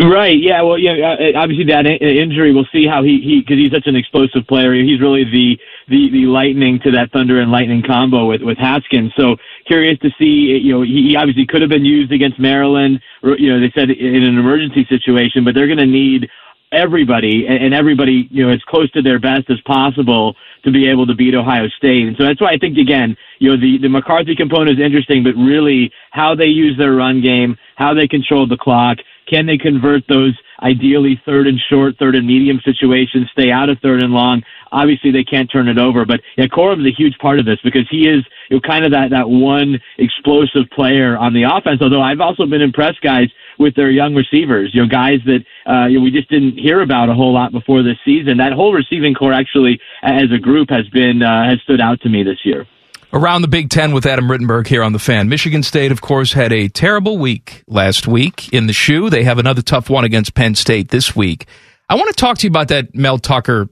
[0.00, 0.36] Right.
[0.40, 0.62] Yeah.
[0.62, 0.76] Well.
[0.76, 1.14] Yeah.
[1.14, 2.52] Uh, obviously, that injury.
[2.52, 4.74] We'll see how he he because he's such an explosive player.
[4.74, 5.56] He's really the
[5.88, 9.12] the the lightning to that thunder and lightning combo with with Haskins.
[9.16, 9.36] So
[9.66, 10.58] curious to see.
[10.58, 13.00] You know, he obviously could have been used against Maryland.
[13.22, 16.28] You know, they said in an emergency situation, but they're going to need
[16.74, 20.34] everybody and everybody, you know, as close to their best as possible
[20.64, 22.06] to be able to beat Ohio State.
[22.06, 25.22] And so that's why I think again, you know, the, the McCarthy component is interesting,
[25.22, 29.56] but really how they use their run game, how they control the clock, can they
[29.56, 34.12] convert those ideally third and short, third and medium situations, stay out of third and
[34.12, 34.42] long?
[34.72, 37.86] Obviously, they can't turn it over, but yeah, Corum's a huge part of this because
[37.90, 41.80] he is you know, kind of that, that one explosive player on the offense.
[41.80, 44.70] Although I've also been impressed, guys, with their young receivers.
[44.74, 47.52] You know, guys that uh, you know, we just didn't hear about a whole lot
[47.52, 48.38] before this season.
[48.38, 52.08] That whole receiving core actually, as a group, has been uh, has stood out to
[52.08, 52.66] me this year.
[53.12, 55.28] Around the Big Ten with Adam Rittenberg here on the fan.
[55.28, 59.08] Michigan State, of course, had a terrible week last week in the shoe.
[59.08, 61.46] They have another tough one against Penn State this week.
[61.88, 63.68] I want to talk to you about that Mel Tucker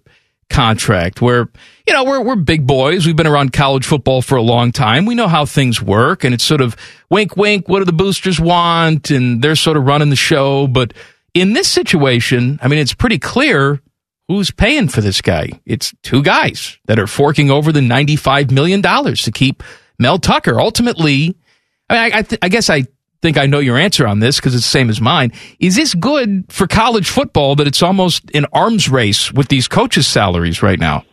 [0.53, 1.49] contract where,
[1.87, 3.07] you know, we're, we're big boys.
[3.07, 5.07] We've been around college football for a long time.
[5.07, 6.77] We know how things work and it's sort of
[7.11, 7.69] wink, wink.
[7.69, 9.11] What do the boosters want?
[9.11, 10.69] And they're sort of running the show.
[10.69, 10.93] But
[11.35, 13.81] in this situation, I mean, it's pretty clear
[14.29, 15.61] who's paying for this guy.
[15.67, 19.63] It's two guys that are forking over the $95 million to keep
[19.99, 20.61] Mel Tucker.
[20.61, 21.37] Ultimately,
[21.89, 22.85] I mean, I, I, th- I guess I
[23.23, 25.33] think I know your answer on this because it's the same as mine.
[25.61, 30.07] Is this good for college football that it's almost an arms race with these coaches'
[30.07, 31.05] salaries right now?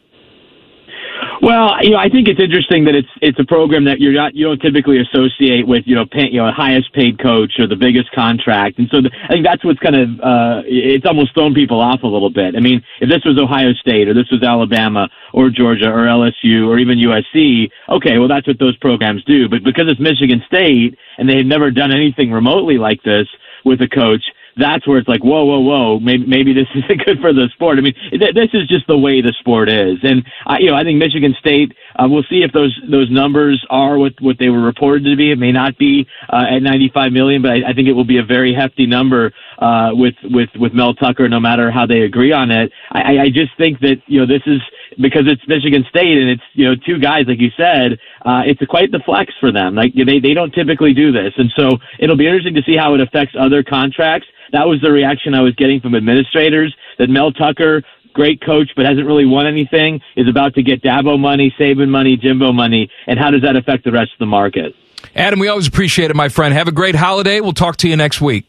[1.41, 4.35] Well, you know, I think it's interesting that it's it's a program that you're not
[4.35, 7.77] you don't typically associate with you know pay, you know highest paid coach or the
[7.77, 11.53] biggest contract, and so the, I think that's what's kind of uh, it's almost thrown
[11.53, 12.55] people off a little bit.
[12.57, 16.67] I mean, if this was Ohio State or this was Alabama or Georgia or LSU
[16.67, 19.47] or even USC, okay, well that's what those programs do.
[19.47, 23.27] But because it's Michigan State and they had never done anything remotely like this
[23.63, 24.23] with a coach,
[24.57, 27.77] that's where it's like, whoa, whoa, whoa, maybe, maybe this isn't good for the sport.
[27.77, 29.97] I mean, th- this is just the way the sport is.
[30.03, 33.63] And, I, you know, I think Michigan State, uh, we'll see if those, those numbers
[33.69, 35.31] are what, what they were reported to be.
[35.31, 38.17] It may not be, uh, at 95 million, but I, I think it will be
[38.17, 42.31] a very hefty number, uh, with, with, with Mel Tucker, no matter how they agree
[42.31, 42.71] on it.
[42.91, 44.61] I, I just think that, you know, this is,
[44.99, 48.61] because it's Michigan State and it's you know two guys like you said, uh, it's
[48.69, 49.75] quite the flex for them.
[49.75, 52.93] Like they they don't typically do this, and so it'll be interesting to see how
[52.95, 54.27] it affects other contracts.
[54.51, 58.85] That was the reaction I was getting from administrators that Mel Tucker, great coach, but
[58.85, 63.19] hasn't really won anything, is about to get Dabo money, Saban money, Jimbo money, and
[63.19, 64.75] how does that affect the rest of the market?
[65.15, 66.53] Adam, we always appreciate it, my friend.
[66.53, 67.41] Have a great holiday.
[67.41, 68.48] We'll talk to you next week.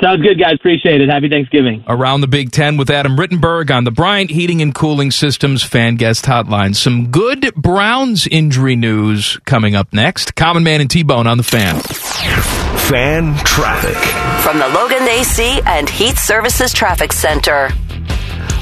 [0.00, 0.54] Sounds good, guys.
[0.54, 1.08] Appreciate it.
[1.08, 1.82] Happy Thanksgiving.
[1.88, 5.96] Around the Big Ten with Adam Rittenberg on the Bryant Heating and Cooling Systems fan
[5.96, 6.76] guest hotline.
[6.76, 10.36] Some good Browns injury news coming up next.
[10.36, 11.80] Common Man and T Bone on the fan.
[11.80, 13.96] Fan traffic.
[14.44, 17.70] From the Logan AC and Heat Services Traffic Center.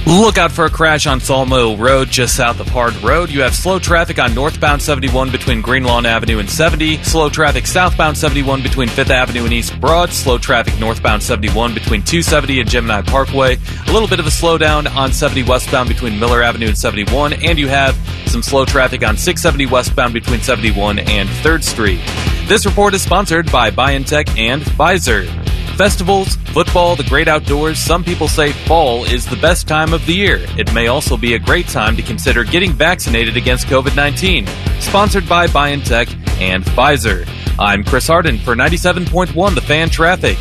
[0.06, 3.28] Look out for a crash on Sawmill Road just south of Hard Road.
[3.28, 7.02] You have slow traffic on northbound 71 between Greenlawn Avenue and 70.
[7.02, 10.12] Slow traffic southbound 71 between 5th Avenue and East Broad.
[10.12, 13.58] Slow traffic northbound 71 between 270 and Gemini Parkway.
[13.88, 17.32] A little bit of a slowdown on 70 westbound between Miller Avenue and 71.
[17.32, 17.96] And you have
[18.28, 22.00] some slow traffic on 670 westbound between 71 and 3rd Street.
[22.46, 25.55] This report is sponsored by BioNTech and Pfizer.
[25.76, 30.14] Festivals, football, the great outdoors, some people say fall is the best time of the
[30.14, 30.38] year.
[30.56, 34.46] It may also be a great time to consider getting vaccinated against COVID 19.
[34.80, 36.08] Sponsored by BioNTech
[36.40, 37.28] and Pfizer.
[37.58, 40.38] I'm Chris Harden for 97.1 The Fan Traffic.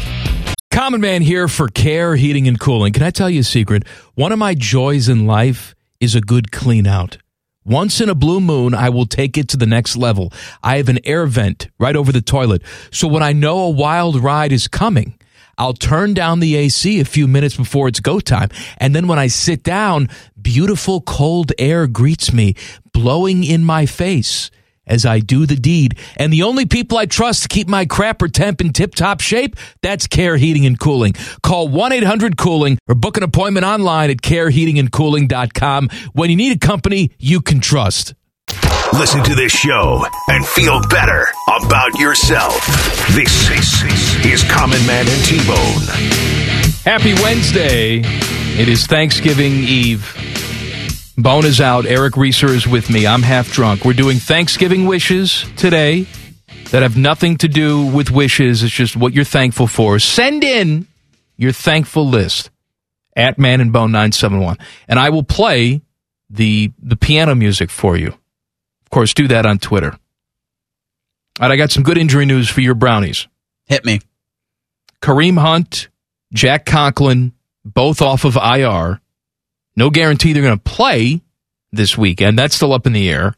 [0.71, 2.91] Common Man here for Care Heating and Cooling.
[2.91, 3.87] Can I tell you a secret?
[4.15, 7.17] One of my joys in life is a good clean out.
[7.63, 10.31] Once in a blue moon, I will take it to the next level.
[10.61, 12.61] I have an air vent right over the toilet.
[12.91, 15.17] So when I know a wild ride is coming,
[15.57, 18.49] I'll turn down the AC a few minutes before it's go time.
[18.77, 20.09] And then when I sit down,
[20.41, 22.55] beautiful cold air greets me,
[22.93, 24.51] blowing in my face
[24.87, 25.97] as I do the deed.
[26.17, 29.55] And the only people I trust to keep my crapper temp in tip top shape,
[29.81, 31.13] that's Care Heating and Cooling.
[31.43, 36.59] Call 1 800 Cooling or book an appointment online at careheatingandcooling.com when you need a
[36.59, 38.13] company you can trust.
[38.93, 41.27] Listen to this show and feel better
[41.59, 42.65] about yourself.
[43.13, 43.51] This
[44.25, 45.81] is Common Man and T Bone.
[46.85, 48.01] Happy Wednesday.
[48.59, 50.15] It is Thanksgiving Eve.
[51.17, 51.85] Bone is out.
[51.85, 53.05] Eric Reeser is with me.
[53.05, 53.83] I'm half drunk.
[53.83, 56.07] We're doing Thanksgiving wishes today
[56.71, 58.63] that have nothing to do with wishes.
[58.63, 59.99] It's just what you're thankful for.
[59.99, 60.87] Send in
[61.35, 62.49] your thankful list
[63.15, 64.57] at Man and Bone 971
[64.87, 65.81] and I will play
[66.29, 68.13] the the piano music for you.
[68.85, 69.91] Of course, do that on Twitter.
[69.91, 73.27] All right, I got some good injury news for your brownies.
[73.65, 73.99] Hit me.
[75.01, 75.89] Kareem Hunt,
[76.33, 77.33] Jack Conklin,
[77.65, 79.01] both off of IR.
[79.75, 81.21] No guarantee they're going to play
[81.71, 82.39] this weekend.
[82.39, 83.35] That's still up in the air.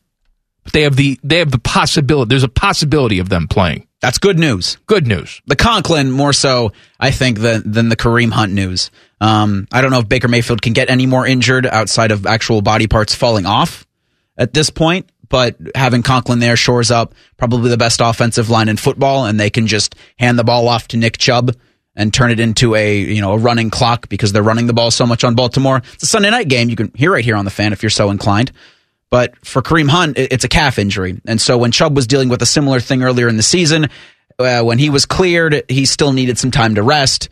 [0.63, 2.29] But they have the they have the possibility.
[2.29, 3.87] There's a possibility of them playing.
[4.01, 4.77] That's good news.
[4.85, 5.41] Good news.
[5.47, 8.91] The Conklin more so, I think, than than the Kareem Hunt news.
[9.19, 12.61] Um, I don't know if Baker Mayfield can get any more injured outside of actual
[12.61, 13.87] body parts falling off
[14.37, 15.09] at this point.
[15.29, 19.49] But having Conklin there shores up probably the best offensive line in football, and they
[19.49, 21.55] can just hand the ball off to Nick Chubb
[21.95, 24.91] and turn it into a you know a running clock because they're running the ball
[24.91, 25.81] so much on Baltimore.
[25.93, 26.69] It's a Sunday night game.
[26.69, 28.51] You can hear right here on the fan if you're so inclined.
[29.09, 32.41] But for Kareem Hunt, it's a calf injury, and so when Chubb was dealing with
[32.41, 33.87] a similar thing earlier in the season,
[34.37, 37.29] uh, when he was cleared, he still needed some time to rest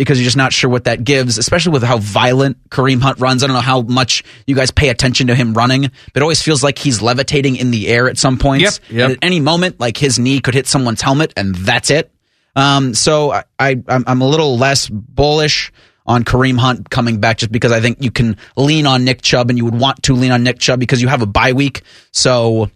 [0.00, 3.44] because you're just not sure what that gives, especially with how violent Kareem Hunt runs.
[3.44, 6.40] I don't know how much you guys pay attention to him running, but it always
[6.40, 8.80] feels like he's levitating in the air at some points.
[8.88, 9.10] Yep, yep.
[9.10, 12.10] At any moment, like his knee could hit someone's helmet, and that's it.
[12.56, 15.70] Um, so I, I I'm a little less bullish
[16.06, 19.50] on Kareem Hunt coming back just because I think you can lean on Nick Chubb
[19.50, 21.82] and you would want to lean on Nick Chubb because you have a bye week.
[22.10, 22.70] So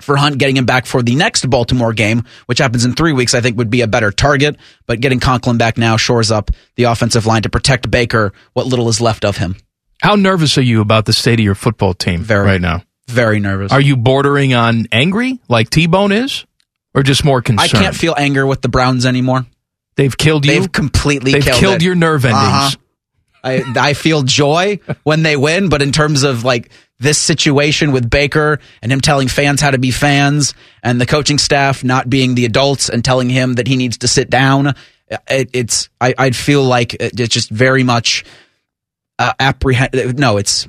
[0.00, 3.34] for Hunt getting him back for the next Baltimore game, which happens in three weeks,
[3.34, 4.56] I think would be a better target.
[4.86, 8.88] But getting Conklin back now shores up the offensive line to protect Baker, what little
[8.88, 9.56] is left of him.
[10.02, 12.46] How nervous are you about the state of your football team Very.
[12.46, 12.82] right now?
[13.08, 13.72] Very nervous.
[13.72, 16.44] Are you bordering on angry like T Bone is,
[16.94, 17.74] or just more concerned?
[17.74, 19.46] I can't feel anger with the Browns anymore.
[19.96, 20.52] They've killed you.
[20.52, 22.36] They've completely They've killed, killed your nerve endings.
[22.36, 22.70] Uh-huh.
[23.42, 28.10] I I feel joy when they win, but in terms of like this situation with
[28.10, 32.34] Baker and him telling fans how to be fans and the coaching staff not being
[32.34, 34.74] the adults and telling him that he needs to sit down,
[35.28, 38.24] it, it's I, I'd feel like it's just very much
[39.18, 40.18] uh, apprehend.
[40.18, 40.66] No, it's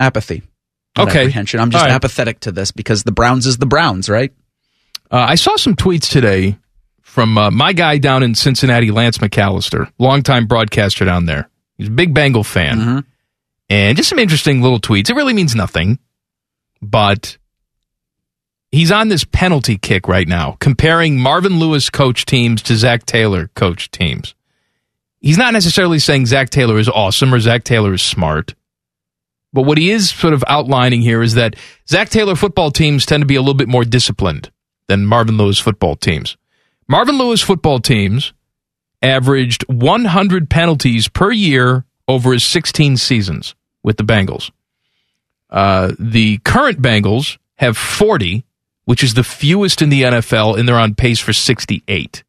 [0.00, 0.42] apathy.
[0.98, 1.20] Okay.
[1.20, 1.60] apprehension.
[1.60, 1.92] I'm just right.
[1.92, 4.32] apathetic to this because the Browns is the Browns, right?
[5.10, 6.58] Uh, I saw some tweets today
[7.02, 11.48] from uh, my guy down in Cincinnati, Lance McAllister, longtime broadcaster down there.
[11.78, 12.78] He's a big Bengal fan.
[12.78, 12.98] Mm-hmm.
[13.68, 15.10] And just some interesting little tweets.
[15.10, 15.98] It really means nothing,
[16.80, 17.36] but
[18.70, 23.48] he's on this penalty kick right now, comparing Marvin Lewis coach teams to Zac Taylor
[23.54, 24.34] coach teams.
[25.20, 28.54] He's not necessarily saying Zac Taylor is awesome or Zac Taylor is smart.
[29.52, 31.56] But what he is sort of outlining here is that
[31.88, 34.50] Zac Taylor football teams tend to be a little bit more disciplined
[34.86, 36.36] than Marvin Lewis football teams.
[36.88, 38.32] Marvin Lewis football teams
[39.02, 44.50] averaged 100 penalties per year over his 16 seasons with the Bengals.
[45.50, 48.44] Uh, the current Bengals have 40,
[48.84, 52.24] which is the fewest in the NFL, and they're on pace for 68.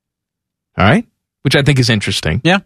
[0.78, 1.06] All right?
[1.42, 2.42] Which I think is interesting.
[2.44, 2.60] Yeah.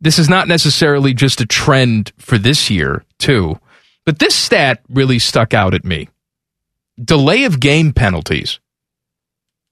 [0.00, 3.58] This is not necessarily just a trend for this year, too.
[4.04, 6.08] But this stat really stuck out at me.
[7.02, 8.60] Delay of game penalties.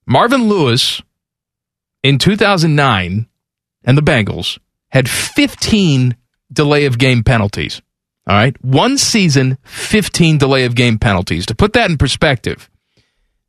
[0.07, 1.03] Marvin Lewis
[2.03, 3.29] in 2009
[3.85, 4.59] and the Bengals
[4.91, 6.17] had 15
[6.53, 7.81] delay of game penalties.
[8.27, 8.55] All right.
[8.65, 11.47] One season, 15 delay of game penalties.
[11.47, 12.71] To put that in perspective,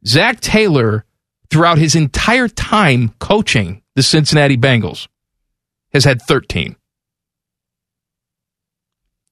[0.06, 1.06] Zac Taylor,
[1.50, 5.08] throughout his entire time coaching the Cincinnati Bengals,
[5.94, 6.76] has had 13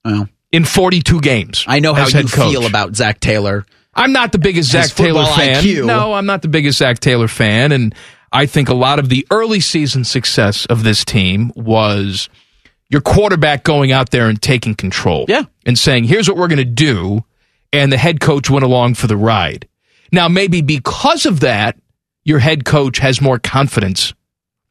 [0.06, 1.64] Well, in 42 games.
[1.68, 2.52] I know how you coach.
[2.52, 3.66] feel about Zac Taylor.
[3.94, 5.64] I'm not the biggest His Zac Taylor fan.
[5.64, 5.86] IQ.
[5.86, 7.72] No, I'm not the biggest Zac Taylor fan.
[7.72, 7.94] And
[8.32, 12.30] I think a lot of the early season success of this team was
[12.90, 15.26] your quarterback going out there and taking control.
[15.28, 15.44] Yeah.
[15.66, 17.24] And saying, here's what we're going to do.
[17.74, 19.68] And the head coach went along for the ride.
[20.12, 21.78] Now, maybe because of that,
[22.24, 24.14] your head coach has more confidence,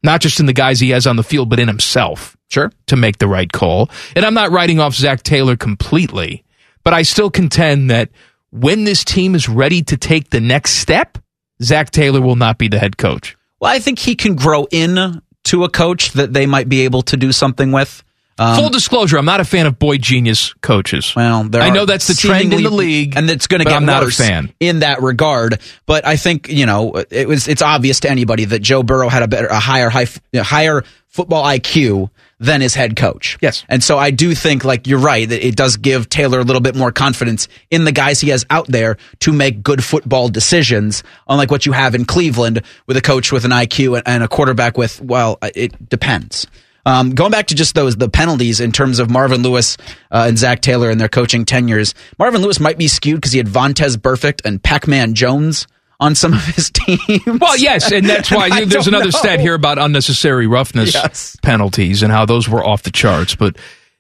[0.03, 2.37] not just in the guys he has on the field, but in himself.
[2.51, 2.73] Sure.
[2.89, 3.91] To make the right call.
[4.15, 6.45] And I'm not writing off Zac Taylor completely,
[6.83, 8.11] but I still contend that
[8.51, 11.19] when this team is ready to take the next step,
[11.63, 13.37] Zac Taylor will not be the head coach.
[13.61, 17.03] Well, I think he can grow in to a coach that they might be able
[17.03, 18.03] to do something with.
[18.39, 21.15] Um, Full disclosure, I'm not a fan of boy genius coaches.
[21.15, 23.75] Well, there I know that's the trend in the league, and it's going to get
[23.75, 24.51] I'm not a fan.
[24.61, 25.61] in that regard.
[25.85, 29.23] But I think you know it was it's obvious to anybody that Joe Burrow had
[29.23, 32.09] a better, a higher, high, a higher football IQ
[32.41, 33.39] than his head coach.
[33.41, 36.43] Yes, and so I do think like you're right that it does give Taylor a
[36.43, 40.29] little bit more confidence in the guys he has out there to make good football
[40.29, 44.29] decisions, unlike what you have in Cleveland with a coach with an IQ and- a
[44.29, 46.47] quarterback with well, it depends.
[46.87, 49.77] Um, going back to just those the penalties in terms of Marvin Lewis
[50.11, 53.39] uh, and Zac Taylor and their coaching tenures, Marvin Lewis might be skewed because he
[53.39, 55.67] had Vontaze Burfict and Pac-Man Jones
[56.01, 57.21] on some of his teams.
[57.41, 59.11] Well, yes, and that's why I there's another know.
[59.11, 61.37] stat here about unnecessary roughness Yes.
[61.43, 63.35] penalties and how those were off the charts.
[63.37, 63.57] But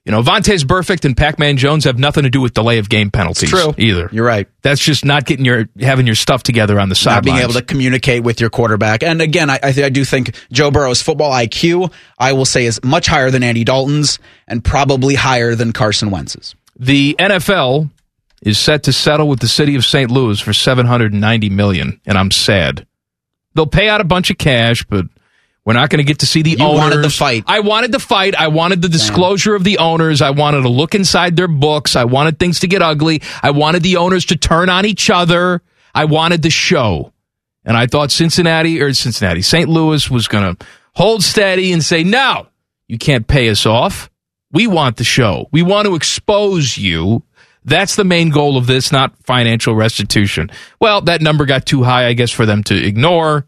[0.07, 3.11] you know, Vontaze Burfict and Pac-Man Jones have nothing to do with delay of game
[3.11, 3.51] penalties.
[3.51, 3.74] true.
[3.76, 4.09] either.
[4.11, 4.48] You're right.
[4.62, 7.24] That's just not getting your having your stuff together on the Not sidelines.
[7.26, 10.34] being able to communicate with your quarterback, and again, I I, th- I do think
[10.51, 15.16] Joe Burrow's football IQ, I will say, is much higher than Andy Dalton's, and probably
[15.16, 16.55] higher than Carson Wentz's.
[16.78, 17.90] The NFL
[18.43, 20.11] is set to settle with the city of St.
[20.11, 22.86] Louis for 790 million, and I'm sad.
[23.55, 25.07] They'll pay out a bunch of cash, but
[25.64, 26.78] we're not going to get to see the You owners.
[26.78, 27.45] wanted the fight.
[27.47, 28.34] I wanted the fight.
[28.34, 30.22] I wanted the disclosure of the owners.
[30.22, 31.97] I wanted to look inside their books.
[31.97, 33.22] I wanted things to get ugly.
[33.43, 35.62] I wanted the owners to turn on each other.
[35.95, 37.12] I wanted the show.
[37.64, 39.68] And I thought Cincinnati or Cincinnati, St.
[39.68, 42.47] Louis was going to hold steady and say, no,
[42.88, 44.11] you can't pay us off.
[44.53, 45.47] We want the show.
[45.53, 47.22] We want to expose you.
[47.64, 50.50] That's the main goal of this, not financial restitution.
[50.80, 53.46] Well, that number got too high, I guess, for them to ignore.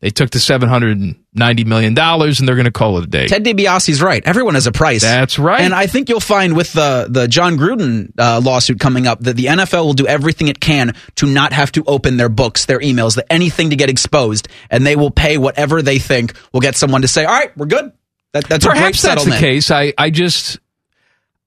[0.00, 3.26] They took the $790 million and they're going to call it a day.
[3.26, 4.22] Ted DiBiase's right.
[4.24, 5.02] Everyone has a price.
[5.02, 5.60] That's right.
[5.60, 9.34] And I think you'll find with the the Jon Gruden uh, lawsuit coming up that
[9.34, 12.78] the NFL will do everything it can to not have to open their books, their
[12.78, 16.76] emails, that anything to get exposed, and they will pay whatever they think will get
[16.76, 17.92] someone to say, "All right, we're good."
[18.34, 19.70] That, that's a great Perhaps that's the case.
[19.72, 20.60] I, I just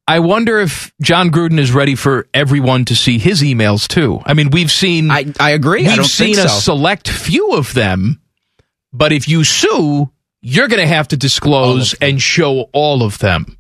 [0.07, 4.19] I wonder if Jon Gruden is ready for everyone to see his emails too.
[4.25, 5.83] I mean, we've seen I, I agree.
[5.83, 8.21] We've I don't seen think a select few of them,
[8.91, 13.57] but if you sue, you're going to have to disclose and show all of them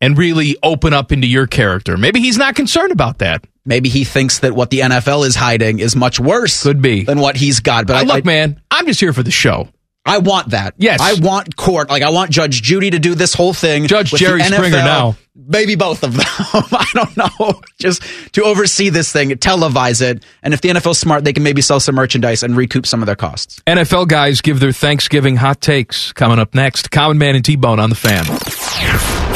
[0.00, 1.96] and really open up into your character.
[1.96, 3.46] Maybe he's not concerned about that.
[3.64, 7.04] Maybe he thinks that what the NFL is hiding is much worse Could be.
[7.04, 7.86] than what he's got.
[7.86, 9.68] But I, look, man, I'm just here for the show.
[10.06, 10.74] I want that.
[10.76, 11.00] Yes.
[11.00, 11.88] I want court.
[11.88, 13.86] Like I want Judge Judy to do this whole thing.
[13.86, 15.16] Judge with the Jerry Springer now.
[15.34, 16.24] Maybe both of them.
[16.28, 17.60] I don't know.
[17.78, 18.02] Just
[18.34, 21.80] to oversee this thing, televise it, and if the NFL's smart, they can maybe sell
[21.80, 23.60] some merchandise and recoup some of their costs.
[23.66, 26.90] NFL guys give their Thanksgiving hot takes coming up next.
[26.90, 28.24] Common Man and T Bone on the fan.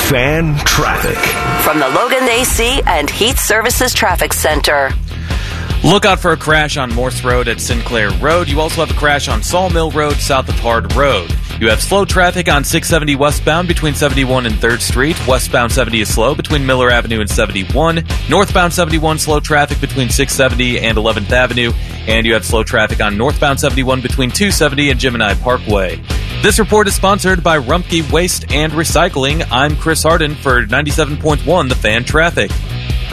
[0.08, 1.18] Fan traffic.
[1.64, 4.90] From the Logan AC and Heat Services Traffic Center.
[5.84, 8.48] Look out for a crash on Morse Road at Sinclair Road.
[8.48, 11.32] You also have a crash on Sawmill Road south of Hard Road.
[11.60, 15.26] You have slow traffic on 670 westbound between 71 and 3rd Street.
[15.26, 18.04] Westbound 70 is slow between Miller Avenue and 71.
[18.28, 21.72] Northbound 71 slow traffic between 670 and 11th Avenue.
[22.06, 26.02] And you have slow traffic on northbound 71 between 270 and Gemini Parkway.
[26.42, 29.46] This report is sponsored by Rumpke Waste and Recycling.
[29.50, 32.50] I'm Chris Harden for 97.1 The Fan Traffic.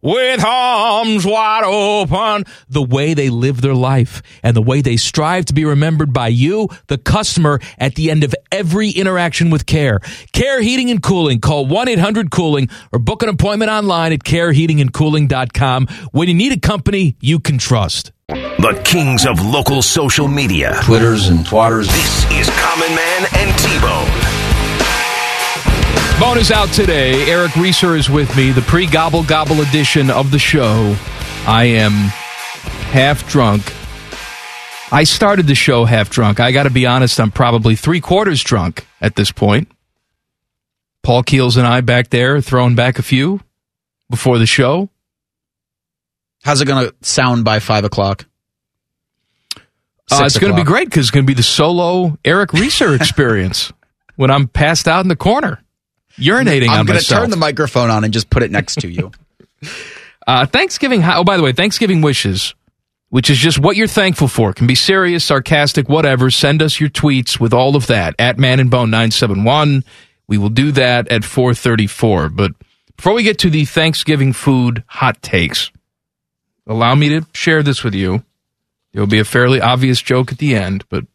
[0.00, 5.46] With arms wide open, the way they live their life and the way they strive
[5.46, 9.98] to be remembered by you, the customer, at the end of every interaction with Care.
[10.32, 11.40] Care Heating and Cooling.
[11.40, 16.60] Call 1 800 Cooling or book an appointment online at careheatingandcooling.com when you need a
[16.60, 18.12] company you can trust.
[18.28, 20.78] The kings of local social media.
[20.84, 21.86] Twitters and twatters.
[21.86, 24.37] This is Common Man and T-Bone.
[26.20, 27.30] Bone is out today.
[27.30, 30.96] Eric Reeser is with me, the pre gobble gobble edition of the show.
[31.46, 31.92] I am
[32.90, 33.72] half drunk.
[34.90, 36.40] I started the show half drunk.
[36.40, 39.70] I got to be honest, I'm probably three quarters drunk at this point.
[41.02, 43.40] Paul Keels and I back there throwing back a few
[44.10, 44.90] before the show.
[46.42, 48.26] How's it going to sound by five o'clock?
[50.10, 52.94] Uh, it's going to be great because it's going to be the solo Eric Reeser
[52.96, 53.72] experience
[54.16, 55.62] when I'm passed out in the corner,
[56.18, 59.12] urinating I'm going to turn the microphone on and just put it next to you.
[60.28, 61.02] Uh, Thanksgiving.
[61.02, 62.54] Oh, by the way, Thanksgiving wishes,
[63.08, 66.30] which is just what you're thankful for, can be serious, sarcastic, whatever.
[66.30, 69.84] Send us your tweets with all of that at Man and Bone nine seven one.
[70.26, 72.28] We will do that at four thirty four.
[72.28, 72.52] But
[72.94, 75.70] before we get to the Thanksgiving food hot takes,
[76.66, 78.22] allow me to share this with you.
[78.92, 81.06] It will be a fairly obvious joke at the end, but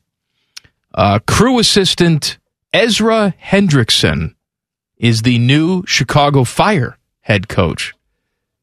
[0.96, 2.40] uh, crew assistant
[2.74, 4.34] Ezra Hendrickson
[5.04, 7.94] is the new Chicago Fire head coach.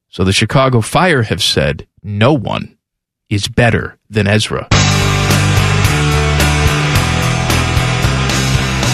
[0.09, 2.79] So the Chicago Fire have said no one
[3.29, 4.67] is better than Ezra.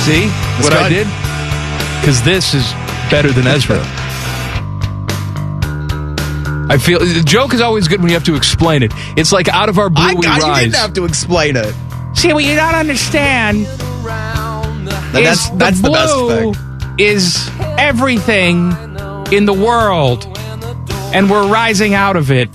[0.02, 0.26] See
[0.58, 1.06] what I did?
[2.00, 2.68] Because this is
[3.10, 3.78] better than Ezra.
[6.68, 8.90] I feel the joke is always good when you have to explain it.
[9.16, 10.64] It's like out of our blue I we got you rise.
[10.64, 11.72] didn't have to explain it.
[12.14, 13.66] See, what you don't understand
[15.12, 16.65] That's is that's the the best thing.
[16.98, 18.72] Is everything
[19.32, 20.26] in the world,
[21.14, 22.48] and we're rising out of it.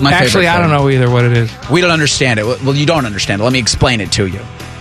[0.00, 1.50] My Actually, I don't know either what it is.
[1.70, 2.44] We don't understand it.
[2.44, 3.44] Well, you don't understand it.
[3.44, 4.40] Let me explain it to you.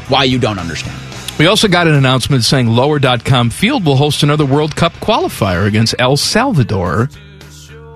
[0.09, 0.99] Why you don't understand.
[1.39, 5.95] We also got an announcement saying Lower.com Field will host another World Cup qualifier against
[5.99, 7.09] El Salvador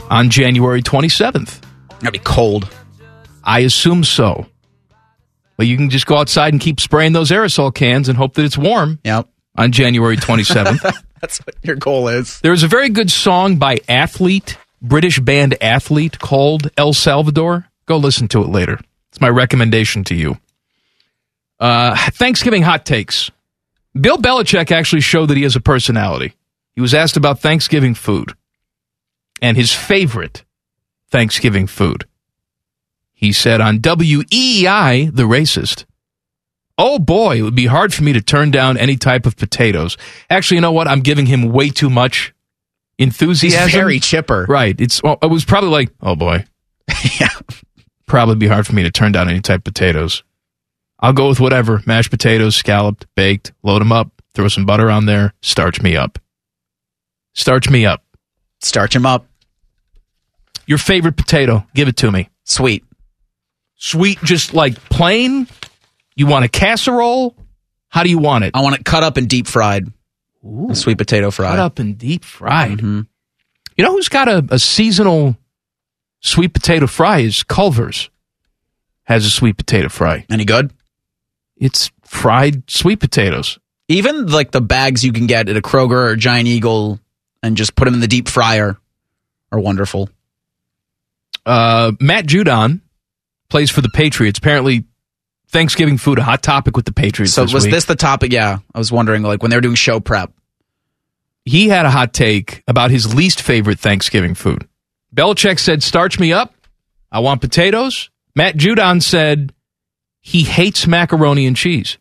[0.10, 1.62] on January 27th.
[2.00, 2.70] That'd be cold.
[3.44, 4.48] I assume so.
[5.58, 8.46] But you can just go outside and keep spraying those aerosol cans and hope that
[8.46, 9.28] it's warm Yep.
[9.60, 10.82] On January 27th.
[11.22, 12.40] That's what your goal is.
[12.40, 17.68] There's a very good song by Athlete, British band Athlete, called El Salvador.
[17.86, 18.80] Go listen to it later.
[19.10, 20.38] It's my recommendation to you.
[21.60, 23.32] Uh, Thanksgiving hot takes.
[24.00, 26.36] Bill Belichick actually showed that he has a personality.
[26.74, 28.34] He was asked about Thanksgiving food
[29.42, 30.46] and his favorite
[31.10, 32.06] Thanksgiving food.
[33.12, 35.84] He said on WEEI, the racist,
[36.82, 39.98] Oh boy, it would be hard for me to turn down any type of potatoes.
[40.30, 40.88] Actually, you know what?
[40.88, 42.34] I'm giving him way too much
[42.98, 43.64] enthusiasm.
[43.64, 44.46] He's very chipper.
[44.48, 44.80] Right.
[44.80, 46.46] It's well, it was probably like, oh boy.
[47.20, 47.28] yeah.
[48.06, 50.24] Probably be hard for me to turn down any type of potatoes.
[51.02, 51.84] I'll go with whatever.
[51.86, 56.18] Mashed potatoes, scalloped, baked, load them up, throw some butter on there, starch me up.
[57.34, 58.06] Starch me up.
[58.62, 59.28] Starch him up.
[60.66, 62.30] Your favorite potato, give it to me.
[62.46, 62.86] Sweet.
[63.76, 65.48] Sweet, just like plain?
[66.20, 67.34] You want a casserole?
[67.88, 68.52] How do you want it?
[68.54, 69.88] I want it cut up and deep fried.
[70.70, 71.52] A sweet potato fry.
[71.52, 72.80] Cut up and deep fried.
[72.80, 73.02] Mm-hmm.
[73.78, 75.38] You know who's got a, a seasonal
[76.20, 78.10] sweet potato fry is Culver's.
[79.04, 80.26] Has a sweet potato fry.
[80.30, 80.74] Any good?
[81.56, 83.58] It's fried sweet potatoes.
[83.88, 87.00] Even like the bags you can get at a Kroger or Giant Eagle
[87.42, 88.78] and just put them in the deep fryer
[89.54, 90.10] are wonderful.
[91.46, 92.82] Uh, Matt Judon
[93.50, 94.38] plays for the Patriots.
[94.38, 94.84] Apparently,
[95.52, 97.34] Thanksgiving food a hot topic with the Patriots.
[97.34, 97.74] So this was week.
[97.74, 98.32] this the topic?
[98.32, 100.32] Yeah, I was wondering like when they were doing show prep.
[101.46, 104.68] He had a hot take about his least favorite Thanksgiving food.
[105.16, 106.54] Belichick said, "Starch me up.
[107.12, 109.52] I want potatoes." Matt Judon said
[110.22, 111.98] he hates macaroni and cheese.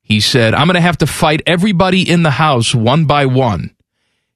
[0.00, 3.72] He said, "I'm going to have to fight everybody in the house one by one."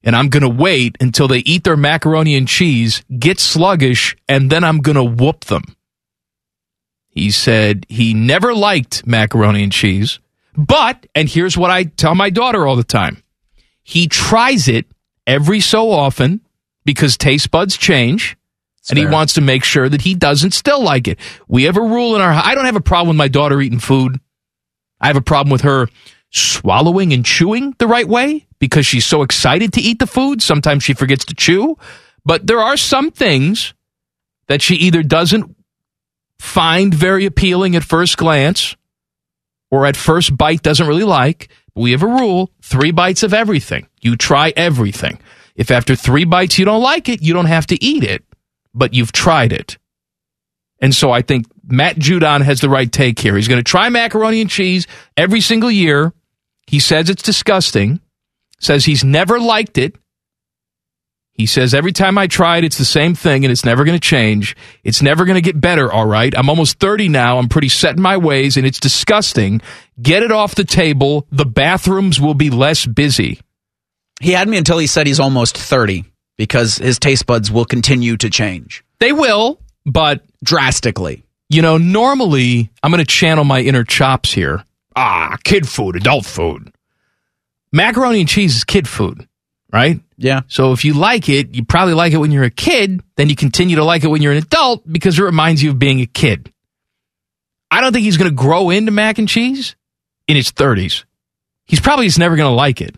[0.03, 4.51] And I'm going to wait until they eat their macaroni and cheese, get sluggish, and
[4.51, 5.77] then I'm going to whoop them.
[7.21, 10.21] He said he never liked macaroni and cheese,
[10.57, 13.23] but, and here's what I tell my daughter all the time
[13.83, 14.87] he tries it
[15.27, 16.41] every so often
[16.87, 18.39] because taste buds change.
[18.89, 21.19] and he wants to make sure that he doesn't still like it.
[21.47, 23.81] We have a rule in our I don't have a problem with my daughter eating
[23.81, 24.19] food.
[24.99, 25.89] I have a problem with her
[26.31, 30.41] swallowing and chewing the right way because she's so excited to eat the food.
[30.41, 31.77] Sometimes she forgets to chew.
[32.25, 33.75] But there are some things
[34.47, 35.55] that she either doesn't
[36.41, 38.75] find very appealing at first glance
[39.71, 41.49] or at first bite doesn't really like.
[41.75, 43.87] We have a rule three bites of everything.
[44.01, 45.21] You try everything.
[45.55, 48.25] If after three bites you don't like it, you don't have to eat it,
[48.75, 49.77] but you've tried it.
[50.81, 53.37] And so I think Matt Judon has the right take here.
[53.37, 54.87] He's going to try macaroni and cheese
[55.19, 56.15] every single year.
[56.67, 58.01] He says it's disgusting,
[58.61, 59.95] says he's never liked it.
[61.41, 63.99] He says every time I try it, it's the same thing and it's never going
[63.99, 64.55] to change.
[64.85, 66.37] It's never going to get better, all right?
[66.37, 67.39] I'm almost 30 now.
[67.39, 69.63] I'm pretty set in my ways and it's disgusting.
[70.03, 71.27] Get it off the table.
[71.33, 73.41] The bathrooms will be less busy.
[74.21, 76.05] He had me until he said he's almost 30
[76.37, 78.85] because his taste buds will continue to change.
[78.99, 81.25] They will, but drastically.
[81.49, 84.63] You know, normally I'm going to channel my inner chops here.
[84.95, 86.71] Ah, kid food, adult food.
[87.73, 89.27] Macaroni and cheese is kid food,
[89.73, 90.01] right?
[90.17, 90.41] Yeah.
[90.49, 93.37] So if you like it, you probably like it when you're a kid, then you
[93.37, 96.07] continue to like it when you're an adult because it reminds you of being a
[96.07, 96.53] kid.
[97.71, 99.77] I don't think he's going to grow into mac and cheese
[100.29, 101.05] in his 30s.
[101.67, 102.97] He's probably just never going to like it.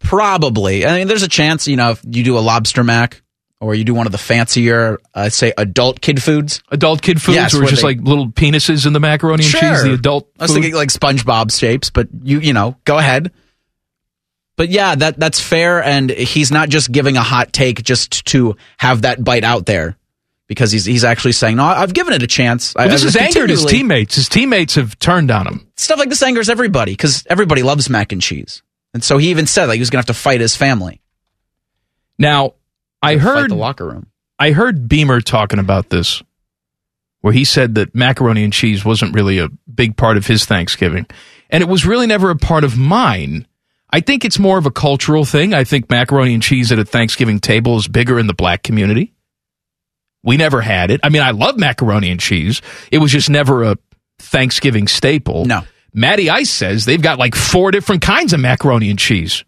[0.00, 0.86] Probably.
[0.86, 3.22] I mean, there's a chance, you know, if you do a lobster mac
[3.60, 6.62] or you do one of the fancier, uh, say, adult kid foods.
[6.70, 9.82] Adult kid foods Yes, where just they- like little penises in the macaroni and cheese,
[9.82, 10.54] the adult I was food.
[10.62, 13.32] thinking like SpongeBob shapes, but you, you know, go ahead.
[14.56, 18.56] But yeah, that that's fair, and he's not just giving a hot take just to
[18.78, 19.96] have that bite out there,
[20.46, 23.50] because he's he's actually saying, "No, I've given it a chance." I, this has angered
[23.50, 24.14] his teammates.
[24.14, 25.68] His teammates have turned on him.
[25.76, 28.62] Stuff like this angers everybody because everybody loves mac and cheese,
[28.94, 31.02] and so he even said like he was going to have to fight his family.
[32.18, 32.54] Now,
[33.02, 34.06] I heard the locker room.
[34.38, 36.22] I heard Beamer talking about this,
[37.20, 41.06] where he said that macaroni and cheese wasn't really a big part of his Thanksgiving,
[41.50, 43.46] and it was really never a part of mine.
[43.96, 45.54] I think it's more of a cultural thing.
[45.54, 49.14] I think macaroni and cheese at a Thanksgiving table is bigger in the black community.
[50.22, 51.00] We never had it.
[51.02, 52.60] I mean, I love macaroni and cheese.
[52.92, 53.78] It was just never a
[54.18, 55.46] Thanksgiving staple.
[55.46, 55.62] No.
[55.94, 59.46] Matty Ice says they've got like four different kinds of macaroni and cheese.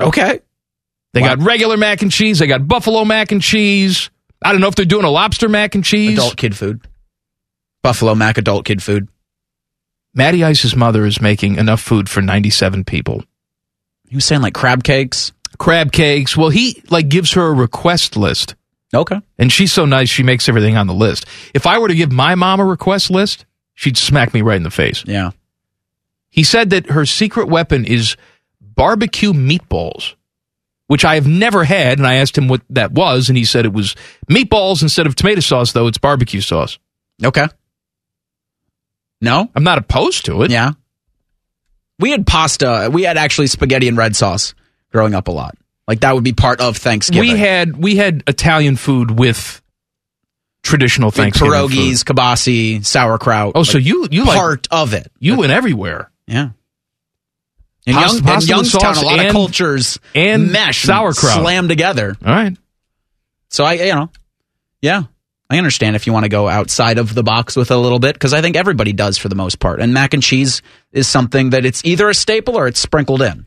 [0.00, 0.40] Okay.
[1.12, 2.38] They got regular mac and cheese.
[2.38, 4.08] They got buffalo mac and cheese.
[4.42, 6.16] I don't know if they're doing a lobster mac and cheese.
[6.16, 6.88] Adult kid food.
[7.82, 9.08] Buffalo mac adult kid food.
[10.14, 13.22] Matty Ice's mother is making enough food for 97 people.
[14.10, 15.32] He was saying like crab cakes.
[15.58, 16.36] Crab cakes.
[16.36, 18.56] Well, he like gives her a request list.
[18.92, 19.20] Okay.
[19.38, 21.26] And she's so nice, she makes everything on the list.
[21.54, 24.64] If I were to give my mom a request list, she'd smack me right in
[24.64, 25.04] the face.
[25.06, 25.30] Yeah.
[26.28, 28.16] He said that her secret weapon is
[28.60, 30.14] barbecue meatballs,
[30.88, 31.98] which I have never had.
[31.98, 33.94] And I asked him what that was, and he said it was
[34.28, 36.80] meatballs instead of tomato sauce, though it's barbecue sauce.
[37.22, 37.46] Okay.
[39.20, 39.48] No?
[39.54, 40.50] I'm not opposed to it.
[40.50, 40.72] Yeah.
[42.00, 42.88] We had pasta.
[42.92, 44.54] We had actually spaghetti and red sauce
[44.90, 45.56] growing up a lot.
[45.86, 47.30] Like that would be part of Thanksgiving.
[47.32, 49.60] We had we had Italian food with
[50.62, 52.16] traditional Thanksgiving pierogies, food.
[52.16, 53.52] kibasi, sauerkraut.
[53.54, 55.10] Oh, so like, you you like part of it.
[55.18, 56.10] You went everywhere.
[56.26, 56.50] Yeah.
[57.86, 61.36] In, Pasta- Young, in pasta with Youngstown, a lot and- of cultures and mesh, sauerkraut.
[61.36, 62.16] and slam together.
[62.24, 62.56] All right.
[63.48, 64.10] So I, you know,
[64.82, 65.04] yeah,
[65.50, 68.14] I understand if you want to go outside of the box with a little bit
[68.14, 69.80] because I think everybody does for the most part.
[69.80, 73.46] And mac and cheese is something that it's either a staple or it's sprinkled in.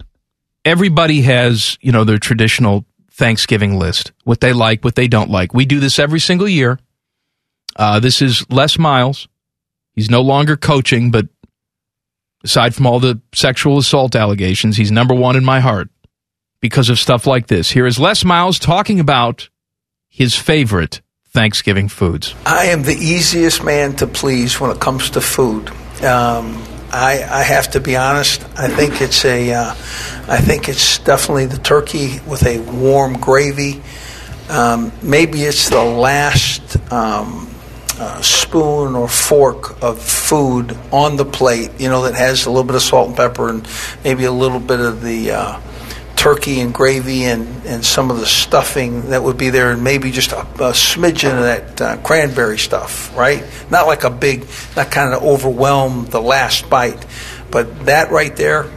[0.66, 5.54] Everybody has, you know, their traditional Thanksgiving list, what they like, what they don't like.
[5.54, 6.78] We do this every single year.
[7.78, 9.30] Uh, this is Les Miles.
[9.94, 11.28] He's no longer coaching, but
[12.44, 15.90] aside from all the sexual assault allegations, he's number one in my heart
[16.60, 17.72] because of stuff like this.
[17.72, 19.50] Here is Les Miles talking about
[20.10, 21.02] his favorite
[21.34, 22.36] Thanksgiving foods.
[22.46, 25.70] I am the easiest man to please when it comes to food.
[26.04, 28.44] Um, I, I have to be honest.
[28.56, 29.52] I think it's a.
[29.52, 29.70] Uh,
[30.28, 33.82] I think it's definitely the turkey with a warm gravy.
[34.48, 37.50] Um, maybe it's the last um,
[37.98, 41.72] uh, spoon or fork of food on the plate.
[41.80, 43.68] You know that has a little bit of salt and pepper and
[44.04, 45.32] maybe a little bit of the.
[45.32, 45.62] Uh,
[46.24, 50.10] turkey and gravy and, and some of the stuffing that would be there, and maybe
[50.10, 53.44] just a, a smidgen of that uh, cranberry stuff, right?
[53.70, 54.48] Not like a big,
[54.78, 57.06] not kind of overwhelm the last bite,
[57.52, 58.72] but that right there,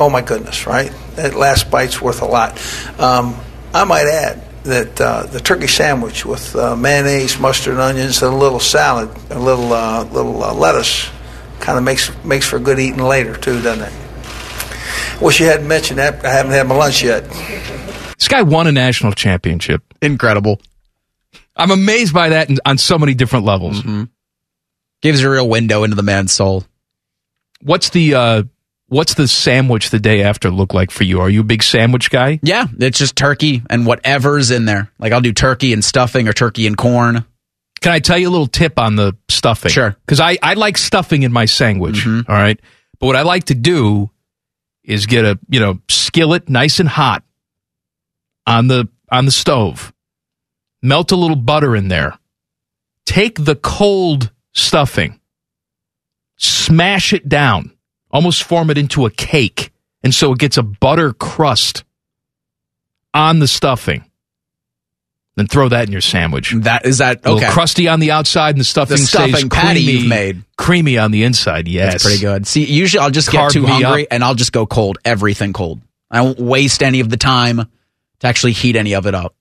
[0.00, 0.92] oh my goodness, right?
[1.14, 2.58] That last bite's worth a lot.
[2.98, 3.36] Um,
[3.72, 8.34] I might add that uh, the turkey sandwich with uh, mayonnaise, mustard, and onions, and
[8.34, 11.08] a little salad, a little uh, little uh, lettuce,
[11.60, 14.07] kind of makes makes for good eating later too, doesn't it?
[15.20, 16.24] Wish you hadn't mentioned that.
[16.24, 17.28] I haven't had my lunch yet.
[18.18, 19.82] This guy won a national championship.
[20.02, 20.60] Incredible.
[21.56, 23.82] I'm amazed by that on so many different levels.
[25.02, 26.64] Gives a real window into the man's soul.
[27.60, 28.42] What's the uh,
[28.88, 31.20] what's the sandwich the day after look like for you?
[31.20, 32.40] Are you a big sandwich guy?
[32.42, 34.90] Yeah, it's just turkey and whatever's in there.
[34.98, 37.24] Like I'll do turkey and stuffing or turkey and corn.
[37.80, 39.70] Can I tell you a little tip on the stuffing?
[39.70, 39.90] Sure.
[39.90, 40.00] Mm-hmm.
[40.04, 42.06] Because I, I like stuffing in my sandwich.
[42.06, 42.58] all right.
[42.98, 44.10] But what I like to do
[44.88, 47.22] is get a you know skillet nice and hot
[48.46, 49.92] on the on the stove.
[50.82, 52.18] Melt a little butter in there.
[53.04, 55.20] Take the cold stuffing,
[56.36, 57.72] smash it down,
[58.10, 59.72] almost form it into a cake,
[60.02, 61.84] and so it gets a butter crust
[63.12, 64.07] on the stuffing.
[65.38, 66.52] Then throw that in your sandwich.
[66.56, 67.52] That is that A little okay.
[67.52, 70.42] crusty on the outside, and the stuffing, The stuffing stays patty creamy, you've made.
[70.56, 71.68] creamy on the inside.
[71.68, 72.46] Yes, That's pretty good.
[72.46, 74.08] See, usually I'll just Carb get too hungry up.
[74.10, 74.98] and I'll just go cold.
[75.04, 75.80] Everything cold.
[76.10, 77.58] I won't waste any of the time
[78.18, 79.34] to actually heat any of it up.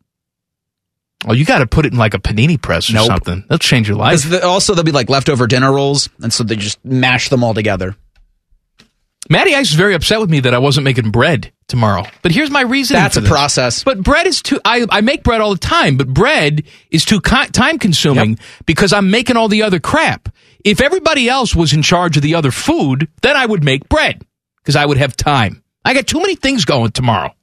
[1.28, 3.08] Oh, you got to put it in like a panini press or Nope.
[3.08, 3.42] something.
[3.42, 4.22] That'll change your life.
[4.30, 7.56] the- also there'll be like leftover dinner rolls, and so they just mash them all
[7.56, 7.96] together.
[9.30, 12.04] Matty Ice is very upset with me that I wasn't making bread tomorrow.
[12.22, 12.96] But here's my reason.
[12.96, 13.30] That's for a this.
[13.30, 13.84] process.
[13.84, 14.60] But bread is too.
[14.64, 18.94] I, I make bread all the time, but bread is too ki- time consuming because
[18.94, 20.30] I'm making all the other crap.
[20.64, 24.26] If everybody else was in charge of the other food, then I would make bread
[24.58, 25.64] because I would have time.
[25.84, 27.34] I got too many things going tomorrow.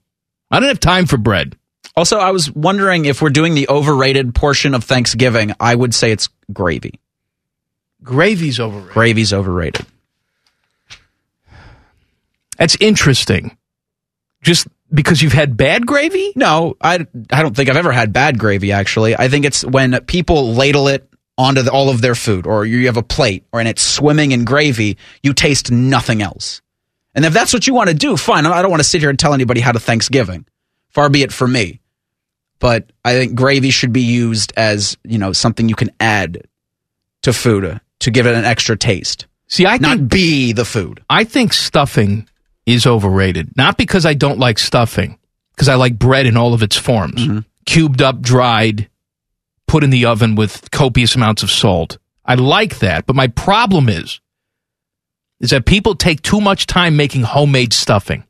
[0.51, 1.57] I don't have time for bread.
[1.97, 5.53] Also, I was wondering if we're doing the overrated portion of Thanksgiving.
[5.61, 7.01] I would say it's gravy.
[8.03, 8.93] Gravy's overrated.
[8.93, 9.87] Gravy's overrated.
[12.57, 13.57] That's interesting.
[14.43, 16.33] Just because you've had bad gravy?
[16.37, 19.17] No, I, I don't think I've ever had bad gravy, actually.
[19.17, 22.87] I think it's when people ladle it onto the, all of their food, or you
[22.87, 26.63] have a plate, or and it's swimming in gravy, you taste nothing else.
[27.15, 28.45] And if that's what you want to do, fine.
[28.47, 30.47] I don't want to sit here and tell anybody how to Thanksgiving.
[30.91, 31.81] Far be it from me.
[32.59, 36.47] But I think gravy should be used as, you know, something you can add
[37.23, 39.27] to food to give it an extra taste.
[39.49, 41.03] See, I Not think, be the food.
[41.11, 42.29] I think stuffing
[42.67, 43.57] is overrated.
[43.57, 45.19] Not because I don't like stuffing,
[45.55, 47.27] because I like bread in all of its forms.
[47.27, 47.39] Mm-hmm.
[47.67, 48.89] Cubed up, dried,
[49.67, 51.99] put in the oven with copious amounts of salt.
[52.25, 54.21] I like that, but my problem is
[55.41, 58.25] is that people take too much time making homemade stuffing.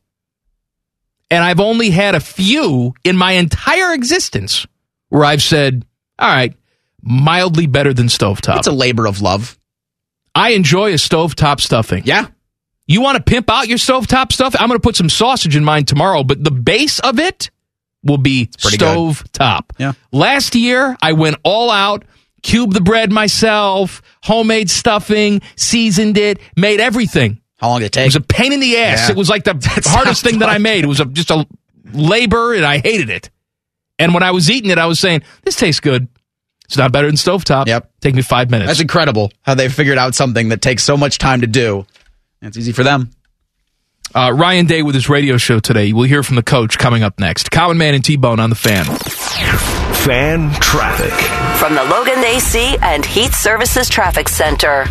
[1.31, 4.67] And I've only had a few in my entire existence
[5.09, 5.85] where I've said,
[6.19, 6.53] all right,
[7.01, 8.57] mildly better than stovetop.
[8.57, 9.57] It's a labor of love.
[10.33, 12.03] I enjoy a stovetop stuffing.
[12.05, 12.27] Yeah.
[12.87, 14.55] You want to pimp out your stovetop stuff?
[14.59, 17.49] I'm going to put some sausage in mine tomorrow, but the base of it
[18.03, 19.71] will be stovetop.
[19.79, 19.93] Yeah.
[20.11, 22.05] Last year, I went all out,
[22.43, 27.41] cubed the bread myself, homemade stuffing, seasoned it, made everything.
[27.57, 28.05] How long did it It take?
[28.07, 29.07] was a pain in the ass.
[29.07, 29.11] Yeah.
[29.11, 29.53] It was like the
[29.85, 30.83] hardest thing that I made.
[30.83, 31.47] It was a, just a
[31.93, 33.29] labor, and I hated it.
[33.97, 36.07] And when I was eating it, I was saying, "This tastes good.
[36.65, 37.89] It's not better than stovetop." Yep.
[38.01, 38.67] Take me five minutes.
[38.67, 41.85] That's incredible how they figured out something that takes so much time to do.
[42.45, 43.11] It's easy for them.
[44.13, 45.91] Uh, Ryan Day with his radio show today.
[45.91, 47.51] We'll hear from the coach coming up next.
[47.51, 49.84] Common Man and T Bone on the fan.
[50.05, 51.11] Fan traffic.
[51.57, 54.85] From the Logan AC and Heat Services Traffic Center.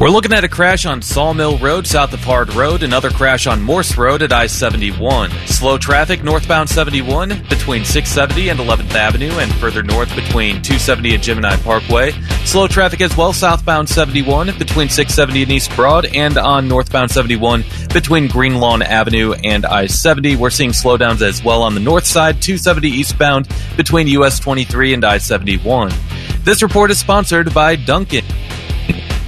[0.00, 3.60] We're looking at a crash on Sawmill Road south of Hard Road, another crash on
[3.60, 5.30] Morse Road at I 71.
[5.46, 11.22] Slow traffic northbound 71 between 670 and 11th Avenue, and further north between 270 and
[11.22, 12.12] Gemini Parkway.
[12.44, 17.62] Slow traffic as well southbound 71 between 670 and East Broad, and on northbound 71
[17.92, 20.36] between Green Lawn Avenue and I 70.
[20.36, 25.04] We're seeing slowdowns as well on the north side, 270 eastbound between US 23 and
[25.04, 25.92] I 71.
[26.44, 28.24] This report is sponsored by Dunkin'.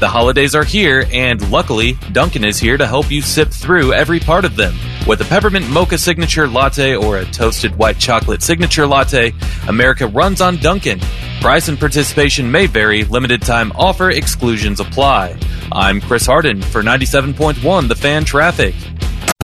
[0.01, 4.19] The holidays are here, and luckily, Dunkin' is here to help you sip through every
[4.19, 4.75] part of them.
[5.07, 9.33] With a peppermint mocha signature latte or a toasted white chocolate signature latte,
[9.69, 11.01] America runs on Dunkin'.
[11.41, 15.39] Price and participation may vary, limited time offer, exclusions apply.
[15.71, 18.75] I'm Chris Harden for 97.1 The Fan Traffic.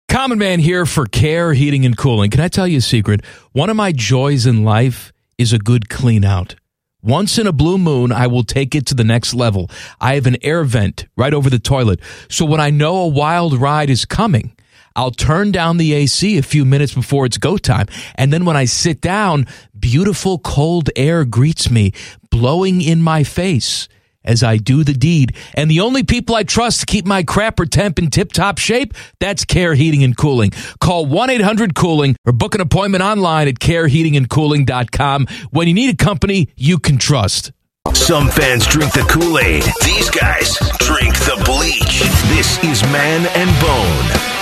[0.09, 2.31] Common Man here for Care Heating and Cooling.
[2.31, 3.23] Can I tell you a secret?
[3.51, 6.55] One of my joys in life is a good clean out.
[7.03, 9.69] Once in a blue moon, I will take it to the next level.
[10.01, 11.99] I have an air vent right over the toilet.
[12.29, 14.55] So when I know a wild ride is coming,
[14.95, 17.85] I'll turn down the AC a few minutes before it's go time.
[18.15, 19.45] And then when I sit down,
[19.79, 21.93] beautiful cold air greets me,
[22.31, 23.87] blowing in my face
[24.27, 25.35] as I do the deed.
[25.55, 28.93] And the only people I trust to keep my crapper temp in tip top shape,
[29.19, 30.51] that's Care Heating and Cooling.
[30.79, 35.97] Call 1 800 Cooling or book an appointment online at careheatingandcooling.com when you need a
[35.97, 37.51] company you can trust.
[37.93, 39.63] Some fans drink the Kool Aid.
[39.83, 42.01] These guys drink the bleach.
[42.29, 44.36] This is Man and Bone.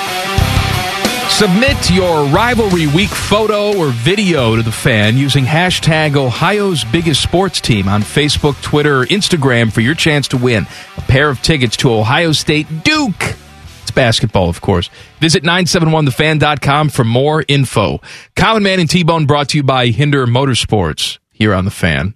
[1.35, 7.59] Submit your rivalry week photo or video to the fan using hashtag Ohio's biggest sports
[7.59, 10.65] team on Facebook, Twitter, or Instagram for your chance to win
[10.95, 13.35] a pair of tickets to Ohio State Duke.
[13.81, 14.89] It's basketball, of course.
[15.19, 17.99] Visit 971thefan.com for more info.
[18.37, 22.15] Common Man and T-Bone brought to you by Hinder Motorsports here on the fan.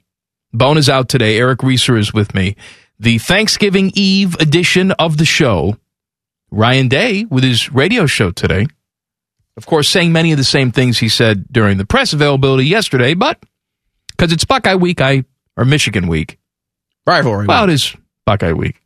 [0.53, 1.38] Bone is out today.
[1.38, 2.55] Eric Reeser is with me.
[3.01, 5.76] The Thanksgiving Eve edition of the show.
[6.51, 8.67] Ryan Day with his radio show today
[9.60, 13.14] of course, saying many of the same things he said during the press availability yesterday,
[13.14, 13.43] but
[14.07, 15.26] because it's Buckeye Week, I
[15.57, 16.39] or Michigan Week.
[17.05, 17.45] Rivalry.
[17.45, 17.93] Well, it is
[18.26, 18.82] Buckeye Week.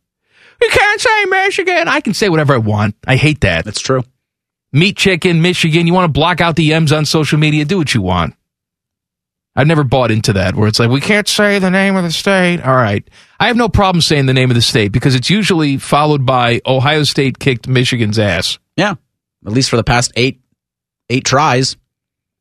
[0.60, 1.86] You can't say Michigan.
[1.86, 2.96] I can say whatever I want.
[3.06, 3.64] I hate that.
[3.64, 4.02] That's true.
[4.72, 5.86] Meat chicken, Michigan.
[5.86, 7.64] You want to block out the M's on social media?
[7.64, 8.34] Do what you want.
[9.54, 12.10] I've never bought into that where it's like, we can't say the name of the
[12.10, 12.60] state.
[12.60, 13.08] All right.
[13.38, 16.60] I have no problem saying the name of the state because it's usually followed by
[16.66, 18.58] Ohio State kicked Michigan's ass.
[18.76, 18.96] Yeah.
[19.46, 20.40] At least for the past eight
[21.10, 21.76] eight tries.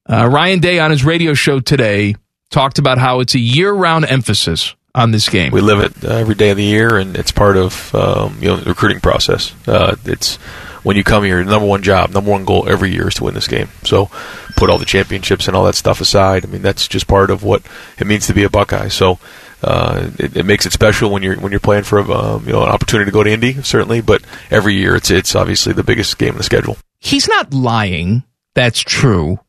[0.06, 2.16] Uh, Ryan Day on his radio show today
[2.50, 5.52] talked about how it's a year-round emphasis on this game.
[5.52, 8.50] We live it uh, every day of the year, and it's part of um, you
[8.50, 9.54] know the recruiting process.
[9.68, 10.36] Uh, it's
[10.84, 13.24] when you come here, the number one job, number one goal every year is to
[13.24, 13.70] win this game.
[13.84, 14.10] So
[14.56, 16.46] put all the championships and all that stuff aside.
[16.46, 17.64] I mean, that's just part of what
[17.98, 18.90] it means to be a Buckeye.
[18.90, 19.20] So.
[19.66, 22.64] Uh, it, it, makes it special when you're when you're playing for um, you know
[22.64, 26.18] an opportunity to go to Indy certainly, but every year it's it's obviously the biggest
[26.18, 26.76] game in the schedule.
[27.00, 28.24] He's not lying.
[28.56, 29.40] That's true.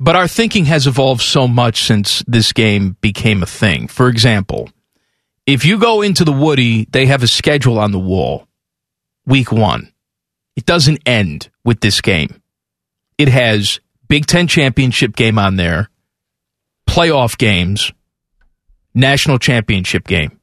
[0.00, 3.88] But our thinking has evolved so much since this game became a thing.
[3.88, 4.70] For example,
[5.46, 8.46] if you go into the Woody, they have a schedule on the wall.
[9.26, 9.92] Week one.
[10.56, 12.42] It doesn't end with this game.
[13.18, 15.90] It has Big Ten championship game on there,
[16.88, 17.92] playoff games,
[18.94, 20.40] national championship game.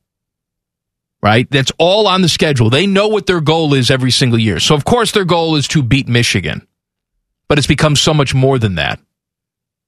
[1.23, 1.49] Right?
[1.51, 2.69] That's all on the schedule.
[2.71, 4.59] They know what their goal is every single year.
[4.59, 6.67] So, of course, their goal is to beat Michigan.
[7.51, 8.97] But it's become so much more than that.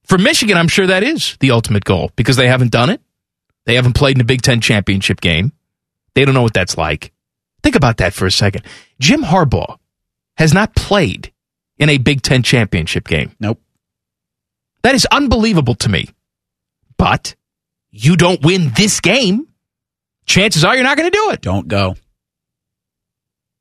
[0.04, 3.00] For Michigan, I'm sure that is the ultimate goal because they haven't done it.
[3.66, 5.54] They haven't played in a Big Ten championship game.
[6.14, 7.14] They don't know what that's like.
[7.64, 8.66] Think about that for a second.
[9.00, 9.78] Jim Harbaugh
[10.36, 11.32] has not played
[11.78, 13.32] in a Big Ten championship game.
[13.40, 13.62] Nope.
[14.82, 16.10] That is unbelievable to me.
[16.98, 17.34] But
[17.92, 19.48] you don't win this game,
[20.26, 21.40] chances are you're not going to do it.
[21.40, 21.96] Don't go.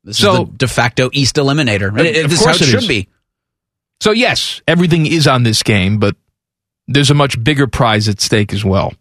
[0.03, 1.87] This So- is the de facto East eliminator.
[1.87, 2.87] Of It- it- this is how it it should is.
[2.89, 3.07] be.
[4.03, 6.17] So, yes, everything is on this game, but
[6.89, 8.91] there's a much bigger prize at stake as well.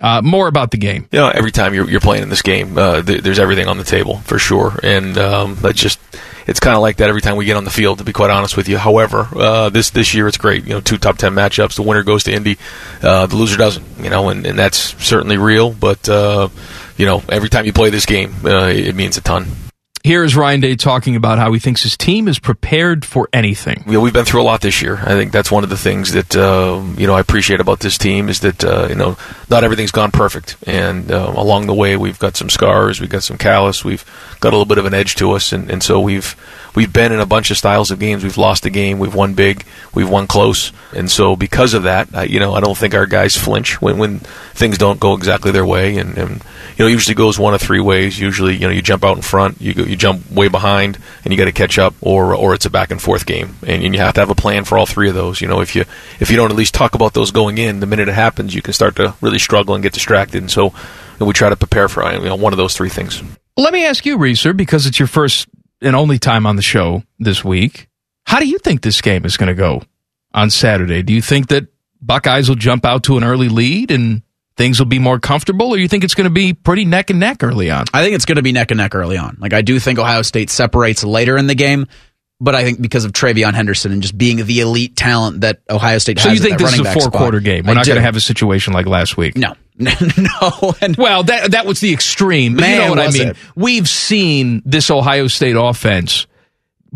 [0.00, 1.06] Uh, more about the game.
[1.12, 3.78] You know, every time you're, you're playing in this game, uh, th- there's everything on
[3.78, 6.00] the table for sure, and um, that's just
[6.48, 7.98] it's kind of like that every time we get on the field.
[7.98, 10.64] To be quite honest with you, however, uh, this this year it's great.
[10.64, 11.76] You know, two top ten matchups.
[11.76, 12.58] The winner goes to Indy,
[13.00, 13.86] uh, the loser doesn't.
[14.00, 15.70] You know, and, and that's certainly real.
[15.70, 16.48] But uh,
[16.96, 19.46] you know, every time you play this game, uh, it means a ton.
[20.04, 23.84] Here is Ryan Day talking about how he thinks his team is prepared for anything.
[23.92, 24.96] know, we've been through a lot this year.
[24.96, 27.98] I think that's one of the things that uh, you know I appreciate about this
[27.98, 29.16] team is that uh, you know
[29.48, 33.22] not everything's gone perfect, and uh, along the way we've got some scars, we've got
[33.22, 34.04] some callus, we've
[34.40, 36.34] got a little bit of an edge to us, and, and so we've
[36.74, 38.24] we've been in a bunch of styles of games.
[38.24, 42.28] We've lost a game, we've won big, we've won close, and so because of that,
[42.28, 45.66] you know I don't think our guys flinch when when things don't go exactly their
[45.66, 46.30] way, and, and
[46.76, 48.18] you know it usually goes one of three ways.
[48.18, 51.32] Usually you know you jump out in front, you go, you jump way behind, and
[51.32, 53.94] you got to catch up, or or it's a back and forth game, and, and
[53.94, 55.40] you have to have a plan for all three of those.
[55.40, 55.84] You know, if you
[56.18, 58.62] if you don't at least talk about those going in, the minute it happens, you
[58.62, 60.42] can start to really struggle and get distracted.
[60.42, 60.74] And so
[61.20, 63.22] we try to prepare for you know, one of those three things.
[63.56, 65.46] Let me ask you, Reeser, because it's your first
[65.80, 67.88] and only time on the show this week.
[68.24, 69.82] How do you think this game is going to go
[70.32, 71.02] on Saturday?
[71.02, 71.66] Do you think that
[72.00, 74.22] Buckeyes will jump out to an early lead and
[74.56, 77.20] things will be more comfortable, or you think it's going to be pretty neck and
[77.20, 77.84] neck early on?
[77.94, 79.36] I think it's going to be neck and neck early on.
[79.40, 81.86] Like I do think Ohio State separates later in the game,
[82.40, 85.98] but I think because of TreVeyon Henderson and just being the elite talent that Ohio
[85.98, 86.38] State So has.
[86.38, 87.64] you think this is a four spot, quarter game?
[87.66, 89.36] We're I not going to have a situation like last week.
[89.36, 90.74] No, no.
[90.80, 92.54] And well, that that was the extreme.
[92.56, 93.28] But you Man, know what I mean.
[93.28, 93.36] it.
[93.56, 96.26] We've seen this Ohio State offense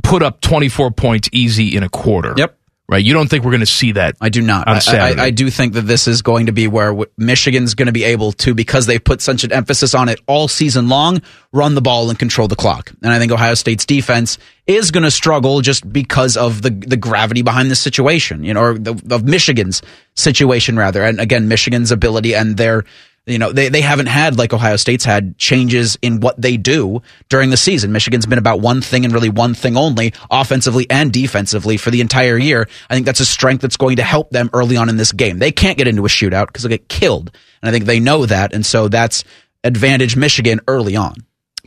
[0.03, 2.35] put up 24 points easy in a quarter.
[2.37, 2.59] Yep.
[2.89, 3.05] Right.
[3.05, 4.15] You don't think we're going to see that?
[4.21, 4.69] I do not.
[4.69, 4.79] I.
[5.19, 7.93] I, I do think that this is going to be where w- Michigan's going to
[7.93, 11.21] be able to, because they've put such an emphasis on it all season long,
[11.53, 12.93] run the ball and control the clock.
[13.03, 16.97] And I think Ohio State's defense is going to struggle just because of the the
[16.97, 19.83] gravity behind this situation, you know, or the, of Michigan's
[20.15, 21.03] situation rather.
[21.03, 22.85] And again, Michigan's ability and their
[23.27, 27.03] you know, they, they haven't had, like Ohio State's had, changes in what they do
[27.29, 27.91] during the season.
[27.91, 32.01] Michigan's been about one thing and really one thing only, offensively and defensively, for the
[32.01, 32.69] entire year.
[32.89, 35.41] I think that's a strength that's going to help them early on in this game.
[35.41, 37.33] They can't get into a shootout because they'll get killed.
[37.63, 38.53] And I think they know that.
[38.53, 39.25] And so that's
[39.65, 41.17] advantage Michigan early on.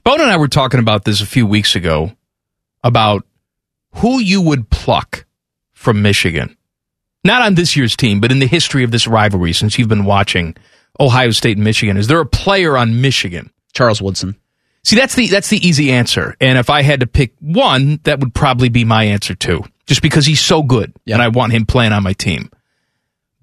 [0.06, 2.14] Bone and I were talking about this a few weeks ago
[2.86, 3.26] about
[3.96, 5.26] who you would pluck
[5.74, 6.56] from Michigan.
[7.26, 10.06] Not on this year's team, but in the history of this rivalry since you've been
[10.06, 10.56] watching
[11.00, 11.98] Ohio State and Michigan.
[11.98, 13.52] Is there a player on Michigan?
[13.74, 14.36] Charles Woodson.
[14.84, 16.36] See, that's the that's the easy answer.
[16.40, 19.64] And if I had to pick one, that would probably be my answer too.
[19.86, 22.52] Just because he's so good and I want him playing on my team.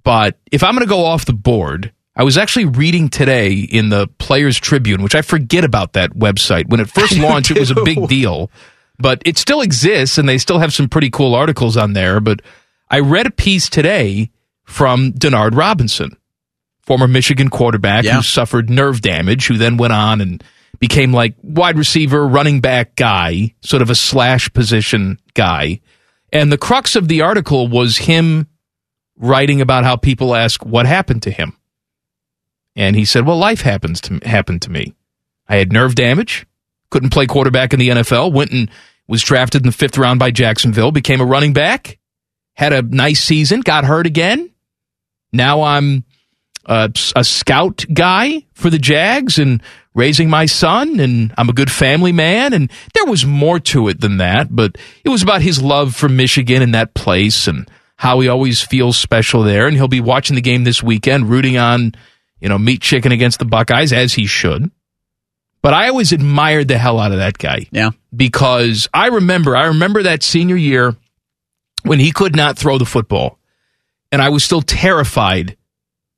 [0.04, 3.88] But if I'm going to go off the board, I was actually reading today in
[3.88, 6.68] the Players Tribune, which I forget about that website.
[6.68, 8.50] When it first launched, it was a big deal,
[8.98, 12.20] but it still exists and they still have some pretty cool articles on there.
[12.20, 12.40] But
[12.88, 14.30] I read a piece today
[14.64, 16.16] from Denard Robinson,
[16.86, 18.16] former Michigan quarterback Yeah.
[18.16, 20.42] who suffered nerve damage, who then went on and
[20.78, 25.80] became like wide receiver, running back guy, sort of a slash position guy.
[26.32, 28.46] And the crux of the article was him
[29.18, 31.54] writing about how people ask what happened to him.
[32.74, 34.94] And he said, "Well, life happens to happened to me.
[35.48, 36.46] I had nerve damage,
[36.90, 38.70] couldn't play quarterback in the NFL, went and
[39.08, 41.98] was drafted in the 5th round by Jacksonville, became a running back,
[42.54, 44.50] had a nice season, got hurt again.
[45.32, 46.04] Now I'm
[46.66, 49.62] a, a scout guy for the Jags and
[49.94, 52.52] raising my son, and I'm a good family man.
[52.52, 56.08] And there was more to it than that, but it was about his love for
[56.08, 59.66] Michigan and that place and how he always feels special there.
[59.66, 61.94] And he'll be watching the game this weekend, rooting on,
[62.40, 64.70] you know, meat chicken against the Buckeyes, as he should.
[65.62, 67.66] But I always admired the hell out of that guy.
[67.72, 67.90] Yeah.
[68.14, 70.94] Because I remember, I remember that senior year
[71.82, 73.38] when he could not throw the football.
[74.12, 75.56] And I was still terrified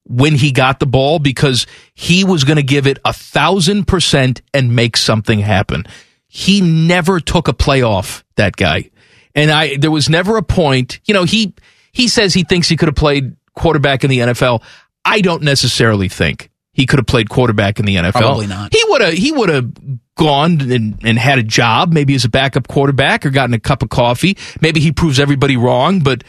[0.08, 4.42] when he got the ball because he was going to give it a thousand percent
[4.52, 5.84] and make something happen.
[6.26, 8.90] He never took a play off that guy.
[9.34, 11.54] And I, there was never a point, you know, he,
[11.92, 14.62] He says he thinks he could have played quarterback in the NFL.
[15.04, 18.12] I don't necessarily think he could have played quarterback in the NFL.
[18.12, 18.72] Probably not.
[18.72, 19.72] He would have he would have
[20.16, 23.82] gone and, and had a job, maybe as a backup quarterback or gotten a cup
[23.82, 24.36] of coffee.
[24.60, 26.22] Maybe he proves everybody wrong, but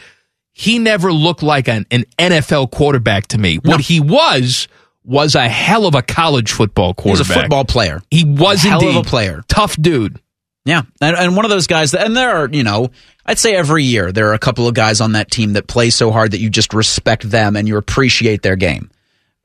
[0.60, 3.56] he never looked like an, an NFL quarterback to me.
[3.56, 4.68] What he was
[5.04, 7.26] was a hell of a college football quarterback.
[7.26, 8.02] He was a football player.
[8.10, 9.42] He was A hell of a player.
[9.48, 10.20] Tough dude.
[10.66, 12.90] Yeah, and, and one of those guys that, and there are, you know,
[13.24, 15.88] I'd say every year there are a couple of guys on that team that play
[15.88, 18.90] so hard that you just respect them and you appreciate their game.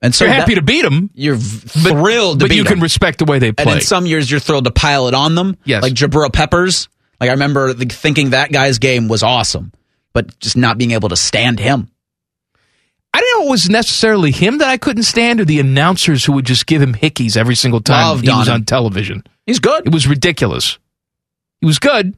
[0.02, 1.10] And so You're happy that- to beat them.
[1.14, 2.74] You're thrilled to but you them.
[2.74, 3.72] can respect the way they play.
[3.72, 5.56] And in some years you're thrilled to pile it on them.
[5.64, 5.82] Yes.
[5.82, 6.90] Like Jabril Peppers.
[7.22, 9.72] Like I remember the, thinking that guy's game was awesome,
[10.16, 11.90] but just not being able to stand him.
[13.14, 16.32] I didn't know it was necessarily him that I couldn't stand, or the announcers who
[16.32, 18.54] would just give him hickeys every single time Loved he was him.
[18.54, 19.24] on television.
[19.46, 19.86] He's good.
[19.86, 20.80] It was ridiculous.
[21.60, 22.16] He was good.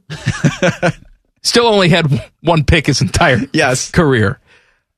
[1.43, 3.89] Still only had one pick his entire yes.
[3.89, 4.39] career.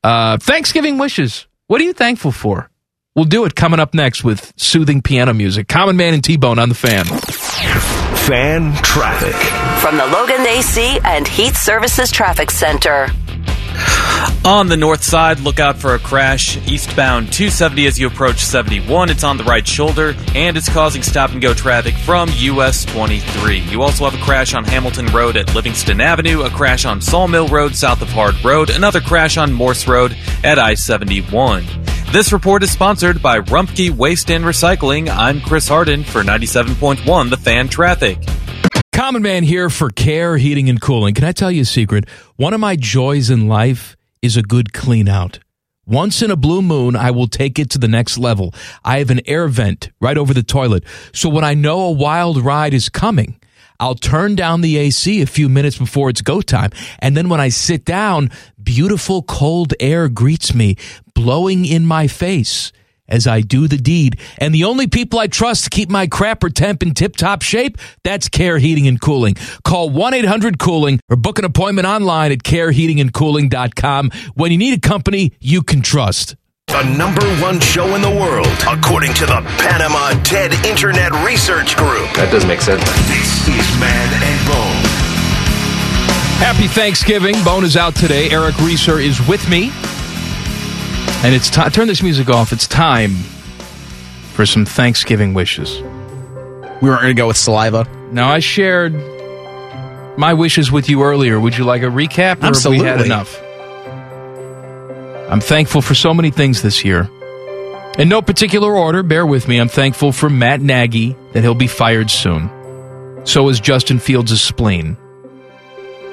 [0.04, 1.48] Uh, Thanksgiving wishes.
[1.68, 2.70] What are you thankful for?
[3.16, 5.70] We'll do it coming up next with soothing piano music.
[5.70, 7.06] Common Man and T Bone on the fan.
[8.30, 9.34] Fan traffic.
[9.82, 13.08] From the Logan AC and Heat Services Traffic Center.
[14.46, 16.56] On the north side, look out for a crash.
[16.68, 19.10] Eastbound 270 as you approach 71.
[19.10, 23.62] It's on the right shoulder, and it's causing stop and go traffic from US 23.
[23.62, 27.48] You also have a crash on Hamilton Road at Livingston Avenue, a crash on Sawmill
[27.48, 31.64] Road south of Hard Road, another crash on Morse Road at I 71.
[32.12, 35.10] This report is sponsored by Rumpke Waste and Recycling.
[35.10, 38.18] I'm Chris Harden for 97.1 The Fan Traffic.
[38.92, 41.14] Common Man here for Care Heating and Cooling.
[41.14, 42.10] Can I tell you a secret?
[42.36, 45.38] One of my joys in life is a good clean out.
[45.86, 48.56] Once in a blue moon, I will take it to the next level.
[48.84, 50.86] I have an air vent right over the toilet.
[51.14, 53.39] So when I know a wild ride is coming,
[53.80, 56.72] I'll turn down the AC a few minutes before it's go time.
[57.00, 60.76] And then when I sit down, beautiful cold air greets me,
[61.14, 62.72] blowing in my face
[63.10, 64.20] as I do the deed.
[64.38, 67.78] And the only people I trust to keep my crapper temp in tip top shape,
[68.04, 69.36] that's Care Heating and Cooling.
[69.64, 74.88] Call 1 800 Cooling or book an appointment online at careheatingandcooling.com when you need a
[74.88, 76.36] company you can trust.
[76.70, 82.08] The number one show in the world, according to the Panama TED Internet Research Group.
[82.14, 82.84] That doesn't make sense.
[83.10, 84.86] This is Man and Bone.
[86.40, 87.36] Happy Thanksgiving.
[87.44, 88.30] Bone is out today.
[88.30, 89.72] Eric Reeser is with me.
[91.26, 91.72] And it's time.
[91.72, 92.54] Turn this music off.
[92.54, 93.16] It's time
[94.34, 95.82] for some Thanksgiving wishes.
[95.82, 97.88] We weren't going to go with saliva.
[98.12, 98.94] Now, I shared
[100.18, 101.40] my wishes with you earlier.
[101.40, 102.86] Would you like a recap, or Absolutely.
[102.86, 103.42] have we had enough?
[105.30, 107.08] I'm thankful for so many things this year.
[108.00, 109.60] In no particular order, bear with me.
[109.60, 112.50] I'm thankful for Matt Nagy that he'll be fired soon.
[113.26, 114.98] So is Justin Fields' spleen.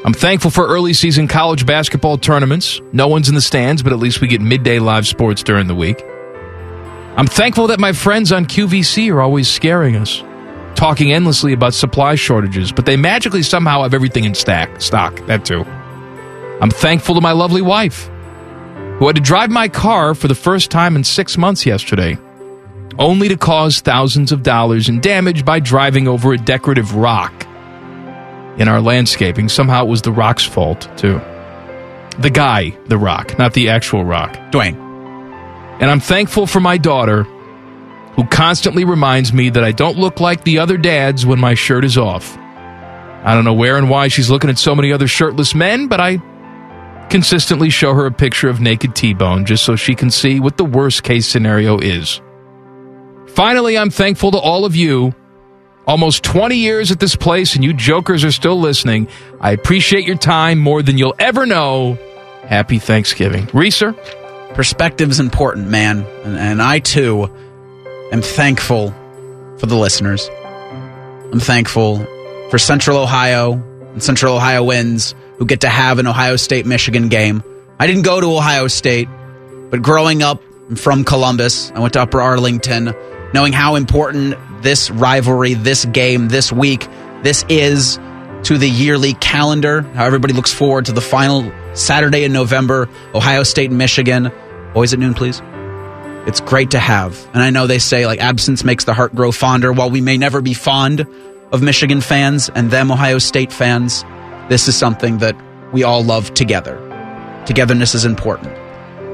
[0.04, 2.80] I'm thankful for early season college basketball tournaments.
[2.92, 5.74] No one's in the stands, but at least we get midday live sports during the
[5.74, 6.04] week.
[7.16, 10.22] I'm thankful that my friends on QVC are always scaring us,
[10.74, 15.24] talking endlessly about supply shortages, but they magically somehow have everything in stack, stock.
[15.26, 15.64] That too.
[16.60, 18.10] I'm thankful to my lovely wife,
[18.98, 22.16] who had to drive my car for the first time in six months yesterday,
[22.98, 27.46] only to cause thousands of dollars in damage by driving over a decorative rock
[28.58, 29.48] in our landscaping.
[29.48, 31.20] Somehow it was the rock's fault, too.
[32.18, 34.32] The guy, the rock, not the actual rock.
[34.50, 34.82] Dwayne.
[35.78, 37.24] And I'm thankful for my daughter,
[38.14, 41.84] who constantly reminds me that I don't look like the other dads when my shirt
[41.84, 42.34] is off.
[42.38, 46.00] I don't know where and why she's looking at so many other shirtless men, but
[46.00, 46.22] I
[47.10, 50.56] consistently show her a picture of naked T Bone just so she can see what
[50.56, 52.20] the worst case scenario is.
[53.28, 55.14] Finally, I'm thankful to all of you.
[55.86, 59.06] Almost 20 years at this place, and you jokers are still listening.
[59.40, 61.96] I appreciate your time more than you'll ever know.
[62.42, 63.48] Happy Thanksgiving.
[63.52, 63.92] Reeser?
[64.54, 66.04] Perspective's important, man.
[66.24, 67.24] And, and I, too,
[68.10, 68.90] am thankful
[69.58, 70.28] for the listeners.
[71.32, 71.98] I'm thankful
[72.50, 73.52] for Central Ohio
[73.92, 77.42] and Central Ohio wins who get to have an Ohio State Michigan game.
[77.78, 79.08] I didn't go to Ohio State,
[79.70, 82.92] but growing up I'm from Columbus, I went to Upper Arlington,
[83.32, 86.88] knowing how important this rivalry, this game, this week,
[87.22, 87.98] this is
[88.44, 93.44] to the yearly calendar, how everybody looks forward to the final Saturday in November, Ohio
[93.44, 94.32] State and Michigan.
[94.74, 95.40] Always at noon, please.
[96.26, 97.24] It's great to have.
[97.32, 99.72] And I know they say like absence makes the heart grow fonder.
[99.72, 101.06] While we may never be fond
[101.52, 104.04] of Michigan fans and them Ohio State fans,
[104.48, 105.36] this is something that
[105.72, 106.76] we all love together.
[107.46, 108.56] Togetherness is important.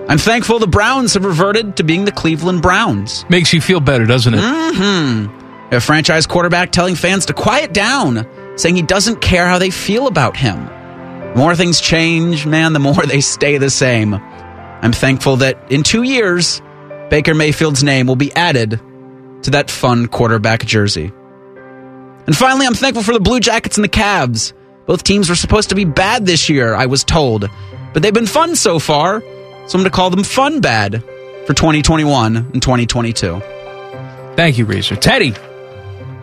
[0.09, 3.25] I'm thankful the Browns have reverted to being the Cleveland Browns.
[3.29, 4.41] Makes you feel better, doesn't it?
[4.41, 5.75] Mm-hmm.
[5.75, 8.27] A franchise quarterback telling fans to quiet down,
[8.57, 10.67] saying he doesn't care how they feel about him.
[10.67, 14.15] The more things change, man, the more they stay the same.
[14.15, 16.61] I'm thankful that in two years,
[17.09, 18.81] Baker Mayfield's name will be added
[19.43, 21.13] to that fun quarterback jersey.
[22.27, 24.53] And finally, I'm thankful for the Blue Jackets and the Cavs.
[24.93, 27.48] Both teams were supposed to be bad this year, I was told.
[27.94, 31.02] But they've been fun so far, so I'm going to call them fun bad
[31.47, 33.40] for 2021 and 2022.
[34.36, 34.97] Thank you, Reeser.
[34.97, 35.32] Teddy.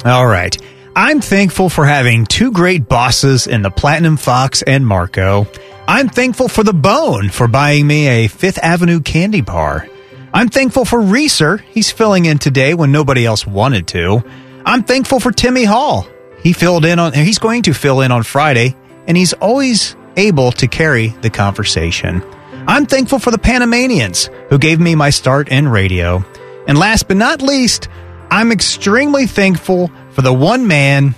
[0.05, 0.55] All right.
[0.95, 5.47] I'm thankful for having two great bosses in the Platinum Fox and Marco.
[5.87, 9.89] I'm thankful for the Bone for buying me a Fifth Avenue candy bar.
[10.31, 11.57] I'm thankful for Reeser.
[11.57, 14.23] He's filling in today when nobody else wanted to.
[14.63, 16.07] I'm thankful for Timmy Hall.
[16.43, 18.75] He filled in on he's going to fill in on Friday
[19.07, 22.23] and he's always able to carry the conversation.
[22.67, 26.23] I'm thankful for the Panamanians who gave me my start in radio.
[26.67, 27.87] And last but not least,
[28.29, 31.15] I'm extremely thankful for the one man,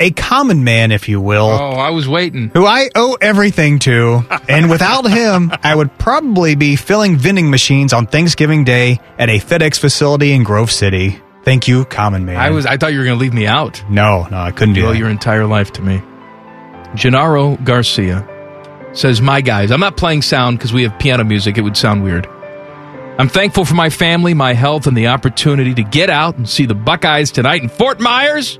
[0.00, 1.50] a common man, if you will.
[1.50, 2.50] Oh, I was waiting.
[2.54, 4.24] Who I owe everything to.
[4.48, 9.38] and without him, I would probably be filling vending machines on Thanksgiving Day at a
[9.38, 11.20] FedEx facility in Grove City.
[11.44, 12.36] Thank you, common man.
[12.36, 12.64] I was.
[12.66, 13.82] I thought you were going to leave me out.
[13.90, 14.98] No, no, I couldn't do You owe that.
[14.98, 16.00] your entire life to me.
[16.94, 18.26] Gennaro Garcia
[18.94, 21.58] says, My guys, I'm not playing sound because we have piano music.
[21.58, 22.26] It would sound weird.
[23.18, 26.66] I'm thankful for my family, my health, and the opportunity to get out and see
[26.66, 28.58] the Buckeyes tonight in Fort Myers.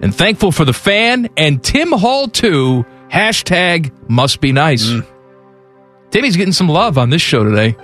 [0.00, 2.84] And thankful for the fan and Tim Hall, too.
[3.10, 4.84] Hashtag must be nice.
[4.86, 5.06] Mm.
[6.10, 7.76] Timmy's getting some love on this show today.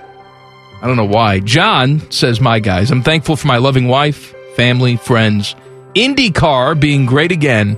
[0.81, 1.39] I don't know why.
[1.39, 5.55] John says, My guys, I'm thankful for my loving wife, family, friends,
[5.93, 7.77] IndyCar being great again,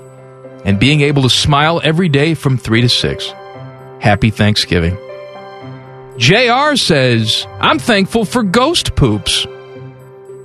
[0.63, 3.27] and being able to smile every day from 3 to 6.
[3.99, 4.97] Happy Thanksgiving.
[6.17, 9.45] JR says, I'm thankful for ghost poops.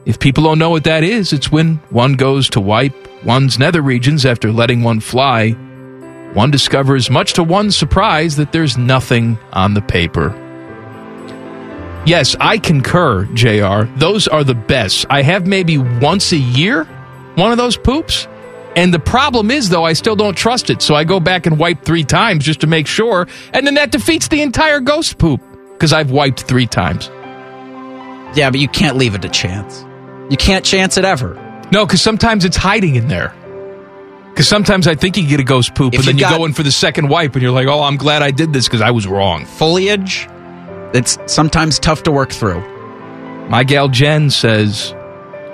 [0.05, 2.95] If people don't know what that is, it's when one goes to wipe
[3.25, 5.51] one's nether regions after letting one fly.
[6.33, 10.48] One discovers, much to one's surprise, that there's nothing on the paper.
[12.07, 13.85] Yes, I concur, JR.
[13.99, 15.07] Those are the best.
[15.11, 16.85] I have maybe once a year
[17.35, 18.27] one of those poops.
[18.77, 20.83] And the problem is, though, I still don't trust it.
[20.83, 23.27] So I go back and wipe three times just to make sure.
[23.53, 25.41] And then that defeats the entire ghost poop
[25.73, 27.11] because I've wiped three times.
[28.37, 29.85] Yeah, but you can't leave it to chance.
[30.31, 31.35] You can't chance it ever.
[31.73, 33.35] No, because sometimes it's hiding in there.
[34.31, 36.45] Because sometimes I think you get a ghost poop, If and then you you go
[36.45, 38.81] in for the second wipe, and you're like, "Oh, I'm glad I did this because
[38.81, 40.29] I was wrong." Foliage,
[40.95, 42.61] it's sometimes tough to work through.
[43.49, 44.95] My gal Jen says,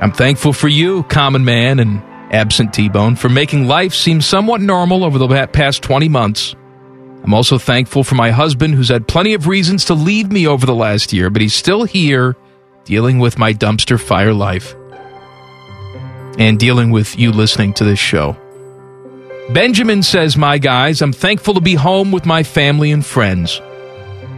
[0.01, 2.03] I'm thankful for you, common man and
[2.33, 6.55] absent T Bone, for making life seem somewhat normal over the past 20 months.
[7.23, 10.67] I'm also thankful for my husband, who's had plenty of reasons to leave me over
[10.67, 12.37] the last year, but he's still here
[12.85, 14.75] dealing with my dumpster fire life
[16.39, 18.37] and dealing with you listening to this show.
[19.51, 23.61] Benjamin says, My guys, I'm thankful to be home with my family and friends.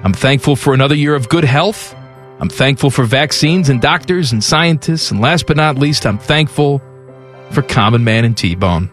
[0.07, 1.93] I'm thankful for another year of good health.
[2.39, 5.11] I'm thankful for vaccines and doctors and scientists.
[5.11, 6.81] And last but not least, I'm thankful
[7.51, 8.89] for Common Man and T Bone.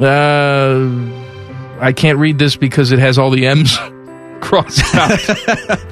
[0.00, 0.90] Uh,
[1.78, 3.78] I can't read this because it has all the M's
[4.40, 5.80] crossed out.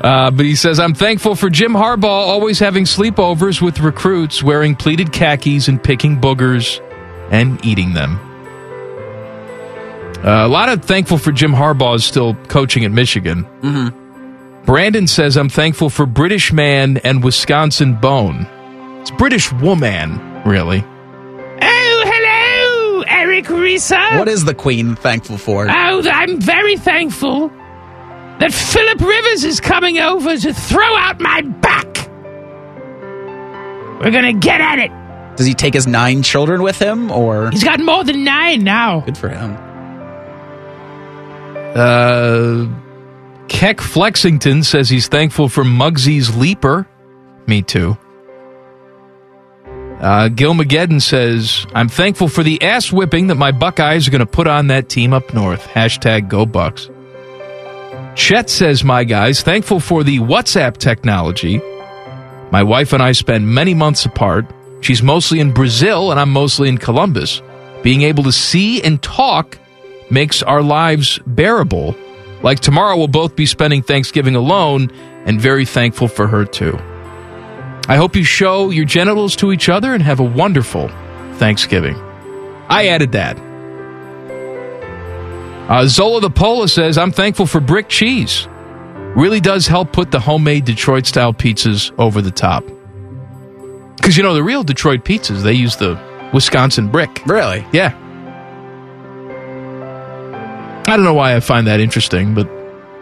[0.00, 4.74] Uh, but he says, I'm thankful for Jim Harbaugh always having sleepovers with recruits, wearing
[4.74, 6.80] pleated khakis and picking boogers
[7.30, 8.29] and eating them.
[10.24, 13.44] Uh, a lot of thankful for Jim Harbaugh is still coaching at Michigan.
[13.62, 14.64] Mm-hmm.
[14.64, 18.46] Brandon says, I'm thankful for British man and Wisconsin bone.
[19.00, 20.84] It's British woman, really.
[21.62, 24.18] Oh, hello, Eric Risa.
[24.18, 25.66] What is the Queen thankful for?
[25.70, 27.48] Oh, I'm very thankful
[28.38, 31.86] that Philip Rivers is coming over to throw out my back.
[34.00, 34.90] We're gonna get at it.
[35.36, 39.00] Does he take his nine children with him, or He's got more than nine now.
[39.00, 39.56] good for him?
[41.74, 42.68] Uh,
[43.48, 46.88] Keck Flexington says he's thankful for Muggsy's Leaper.
[47.46, 47.96] Me too.
[50.00, 54.20] Uh, Gil Mageddon says, I'm thankful for the ass whipping that my Buckeyes are going
[54.20, 55.66] to put on that team up north.
[55.66, 56.88] Hashtag go Bucks.
[58.14, 61.60] Chet says, my guys, thankful for the WhatsApp technology.
[62.50, 64.46] My wife and I spend many months apart.
[64.80, 67.42] She's mostly in Brazil and I'm mostly in Columbus.
[67.82, 69.58] Being able to see and talk
[70.10, 71.96] makes our lives bearable.
[72.42, 74.90] Like tomorrow, we'll both be spending Thanksgiving alone
[75.26, 76.78] and very thankful for her too.
[77.88, 80.88] I hope you show your genitals to each other and have a wonderful
[81.34, 81.96] Thanksgiving.
[82.68, 83.38] I added that.
[85.68, 88.48] Uh, Zola the Pola says, I'm thankful for brick cheese.
[89.16, 92.64] Really does help put the homemade Detroit style pizzas over the top.
[93.96, 96.00] Because, you know, the real Detroit pizzas, they use the
[96.32, 97.22] Wisconsin brick.
[97.26, 97.66] Really?
[97.72, 97.96] Yeah.
[100.90, 102.48] I don't know why I find that interesting, but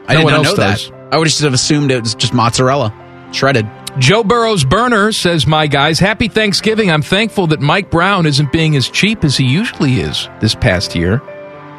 [0.06, 0.90] I no one else know does.
[0.90, 0.94] that.
[1.12, 2.93] I would just have assumed it was just mozzarella,
[3.32, 3.66] shredded.
[3.98, 6.90] Joe Burrow's burner says, My guys, happy Thanksgiving.
[6.90, 10.94] I'm thankful that Mike Brown isn't being as cheap as he usually is this past
[10.94, 11.23] year.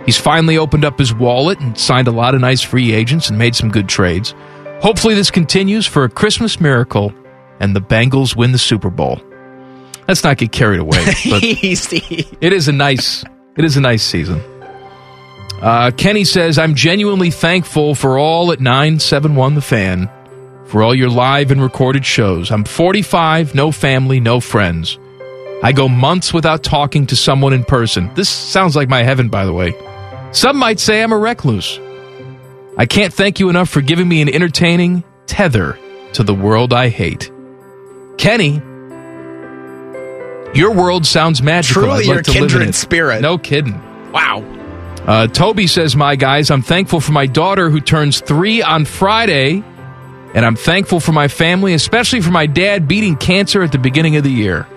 [0.06, 3.38] He's finally opened up his wallet and signed a lot of nice free agents and
[3.38, 4.34] made some good trades.
[4.82, 7.14] Hopefully, this continues for a Christmas miracle
[7.60, 9.22] and the Bengals win the Super Bowl.
[10.08, 10.98] Let's not get carried away.
[11.30, 13.24] But it is a nice
[13.58, 14.42] it is a nice season.
[15.62, 20.10] Uh, Kenny says, I'm genuinely thankful for all at 971 The Fan,
[20.66, 22.50] for all your live and recorded shows.
[22.52, 24.98] I'm 45, no family, no friends.
[25.62, 28.10] I go months without talking to someone in person.
[28.16, 29.74] This sounds like my heaven, by the way.
[30.32, 31.80] Some might say I'm a recluse.
[32.78, 35.78] I can't thank you enough for giving me an entertaining tether
[36.14, 37.30] to the world I hate.
[38.18, 38.62] Kenny,
[40.58, 41.84] your world sounds magical.
[41.84, 43.22] Truly like your to live in kindred spirit.
[43.22, 43.74] No kidding.
[44.14, 44.59] Wow.
[45.10, 49.64] Uh, Toby says, My guys, I'm thankful for my daughter who turns three on Friday,
[50.36, 54.18] and I'm thankful for my family, especially for my dad beating cancer at the beginning
[54.18, 54.68] of the year.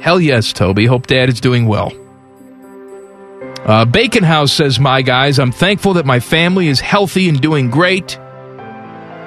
[0.00, 0.86] Hell yes, Toby.
[0.86, 1.90] Hope dad is doing well.
[3.64, 7.68] Uh, Bacon House says, My guys, I'm thankful that my family is healthy and doing
[7.68, 8.16] great.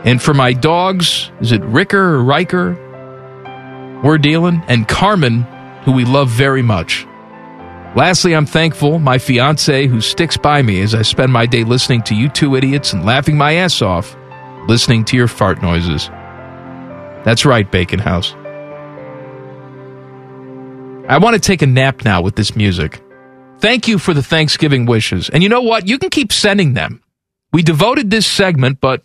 [0.06, 4.02] And for my dogs, is it Ricker or Riker?
[4.02, 5.42] We're dealing, and Carmen,
[5.84, 7.06] who we love very much.
[7.96, 12.02] Lastly, I'm thankful my fiance who sticks by me as I spend my day listening
[12.04, 14.18] to you two idiots and laughing my ass off,
[14.68, 16.10] listening to your fart noises.
[17.24, 18.34] That's right, Bacon House.
[21.08, 23.02] I want to take a nap now with this music.
[23.60, 25.30] Thank you for the Thanksgiving wishes.
[25.30, 25.88] And you know what?
[25.88, 27.02] You can keep sending them.
[27.54, 29.04] We devoted this segment, but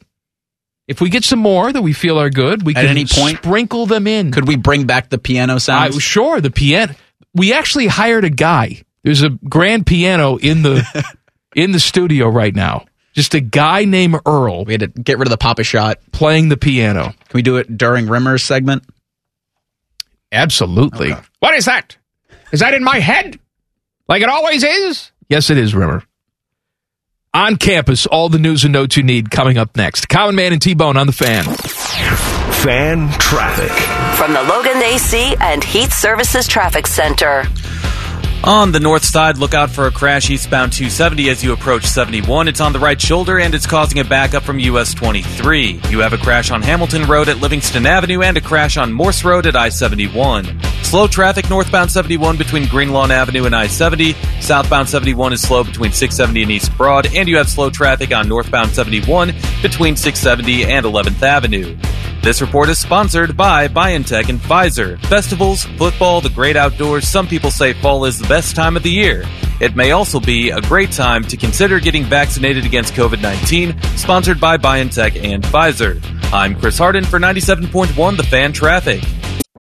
[0.89, 3.39] if we get some more that we feel are good, we At can any point?
[3.39, 4.33] sprinkle them in.
[4.33, 6.03] Could we bring back the piano I, sounds?
[6.03, 6.97] sure, the piano.
[7.35, 8.83] We actually hired a guy.
[9.03, 10.85] There's a grand piano in the
[11.55, 12.87] in the studio right now.
[13.13, 14.65] Just a guy named Earl.
[14.65, 15.99] We had to get rid of the Papa shot.
[16.13, 17.05] Playing the piano.
[17.05, 18.85] Can we do it during Rimmer's segment?
[20.33, 21.13] Absolutely.
[21.41, 21.97] What is that?
[22.53, 23.39] Is that in my head?
[24.09, 25.11] Like it always is?
[25.29, 26.03] Yes, it is, Rimmer.
[27.33, 30.09] On campus, all the news and notes you need coming up next.
[30.09, 31.45] Common Man and T Bone on the fan.
[31.45, 33.71] Fan traffic.
[34.19, 37.45] From the Logan AC and Heat Services Traffic Center.
[38.45, 42.49] On the north side, look out for a crash eastbound 270 as you approach 71.
[42.49, 45.79] It's on the right shoulder and it's causing a backup from US 23.
[45.91, 49.25] You have a crash on Hamilton Road at Livingston Avenue and a crash on Morse
[49.25, 50.59] Road at I 71.
[50.83, 54.15] Slow traffic northbound 71 between Greenlawn Avenue and I 70.
[54.41, 58.27] Southbound 71 is slow between 670 and East Broad, and you have slow traffic on
[58.27, 61.77] northbound 71 between 670 and 11th Avenue.
[62.23, 65.01] This report is sponsored by BioNTech and Pfizer.
[65.07, 68.91] Festivals, football, the great outdoors, some people say fall is the best time of the
[68.91, 69.25] year.
[69.61, 74.39] It may also be a great time to consider getting vaccinated against COVID 19, sponsored
[74.39, 76.01] by BioNTech and Pfizer.
[76.33, 79.03] I'm Chris Harden for 97.1 The Fan Traffic.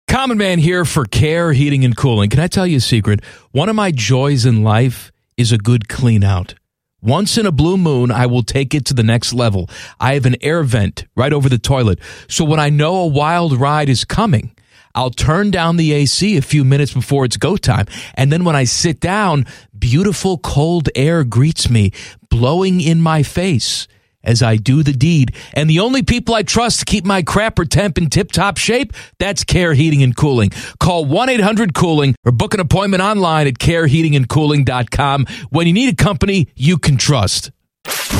[0.07, 2.29] Common Man here for Care Heating and Cooling.
[2.29, 3.25] Can I tell you a secret?
[3.53, 6.53] One of my joys in life is a good clean out.
[7.01, 9.67] Once in a blue moon, I will take it to the next level.
[9.99, 11.97] I have an air vent right over the toilet.
[12.27, 14.53] So when I know a wild ride is coming,
[14.95, 17.85] I'll turn down the AC a few minutes before it's go time.
[18.15, 19.45] And then when I sit down,
[19.77, 21.91] beautiful cold air greets me,
[22.29, 23.87] blowing in my face
[24.23, 25.35] as I do the deed.
[25.53, 28.93] And the only people I trust to keep my crapper temp in tip top shape,
[29.17, 30.51] that's Care Heating and Cooling.
[30.79, 35.95] Call 1 800 Cooling or book an appointment online at careheatingandcooling.com when you need a
[35.95, 37.51] company you can trust.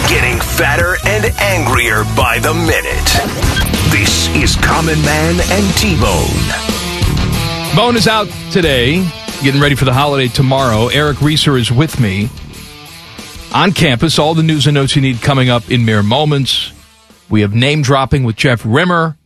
[0.07, 3.09] Getting fatter and angrier by the minute.
[3.91, 7.75] This is Common Man and T Bone.
[7.75, 9.07] Bone is out today,
[9.43, 10.87] getting ready for the holiday tomorrow.
[10.87, 12.29] Eric Reeser is with me
[13.53, 14.19] on campus.
[14.19, 16.71] All the news and notes you need coming up in mere moments.
[17.29, 19.17] We have name dropping with Jeff Rimmer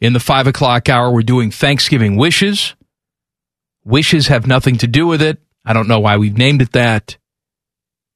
[0.00, 1.10] in the five o'clock hour.
[1.10, 2.74] We're doing Thanksgiving wishes.
[3.84, 5.38] Wishes have nothing to do with it.
[5.64, 7.17] I don't know why we've named it that.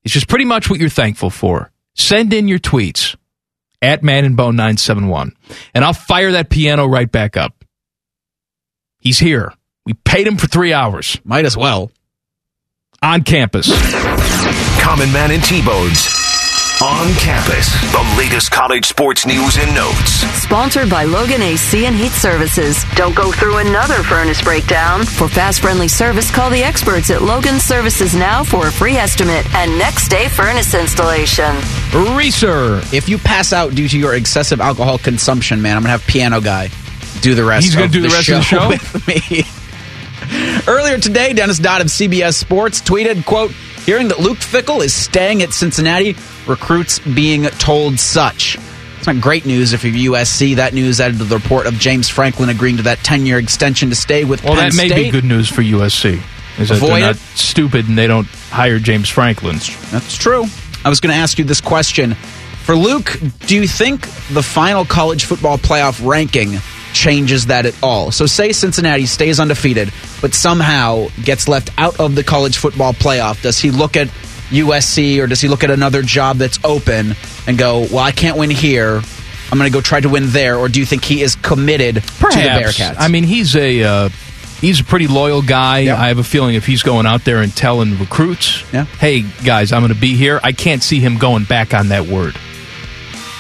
[0.05, 1.71] It's just pretty much what you're thankful for.
[1.95, 3.17] Send in your tweets
[3.81, 5.35] at Man and Bone 971,
[5.75, 7.65] and I'll fire that piano right back up.
[8.99, 9.53] He's here.
[9.85, 11.19] We paid him for three hours.
[11.25, 11.91] Might as well.
[13.03, 13.67] On campus.
[14.81, 16.32] Common Man and T Bones.
[16.83, 17.71] On campus.
[17.93, 20.11] The latest college sports news and notes.
[20.43, 22.83] Sponsored by Logan AC and Heat Services.
[22.97, 25.05] Don't go through another furnace breakdown.
[25.05, 29.47] For fast, friendly service, call the experts at Logan Services now for a free estimate
[29.55, 31.55] and next day furnace installation.
[32.17, 32.81] Reeser.
[32.93, 36.41] If you pass out due to your excessive alcohol consumption, man, I'm gonna have piano
[36.41, 36.69] guy
[37.21, 37.67] do the rest.
[37.67, 38.69] He's gonna of do the rest of the show?
[38.71, 39.45] with me.
[40.67, 43.53] Earlier today, Dennis Dodd of CBS Sports tweeted, "quote
[43.85, 46.15] Hearing that Luke Fickell is staying at Cincinnati,
[46.47, 48.59] recruits being told such.
[48.99, 50.57] It's not great news if you're USC.
[50.57, 53.89] That news added to the report of James Franklin agreeing to that 10 year extension
[53.91, 55.05] to stay with Well, Penn that may State.
[55.07, 56.21] be good news for USC.
[56.59, 57.21] Is that Avoid they're not it.
[57.35, 59.57] stupid and they don't hire James Franklin.
[59.91, 60.45] That's true.
[60.85, 62.15] I was going to ask you this question.
[62.15, 64.03] For Luke, do you think
[64.33, 66.59] the final college football playoff ranking
[66.93, 68.13] changes that at all?
[68.13, 73.43] So, say Cincinnati stays undefeated, but somehow gets left out of the college football playoff.
[73.43, 74.09] Does he look at
[74.53, 77.15] USC or does he look at another job that's open
[77.47, 79.01] and go, well, I can't win here.
[79.51, 80.57] I'm going to go try to win there?
[80.57, 82.07] Or do you think he is committed to the
[82.63, 82.97] Bearcats?
[82.99, 84.09] I mean, he's a uh,
[84.61, 85.81] he's a pretty loyal guy.
[85.95, 88.85] I have a feeling if he's going out there and telling recruits, Yeah.
[88.85, 92.07] "Hey guys, I'm going to be here," I can't see him going back on that
[92.07, 92.35] word.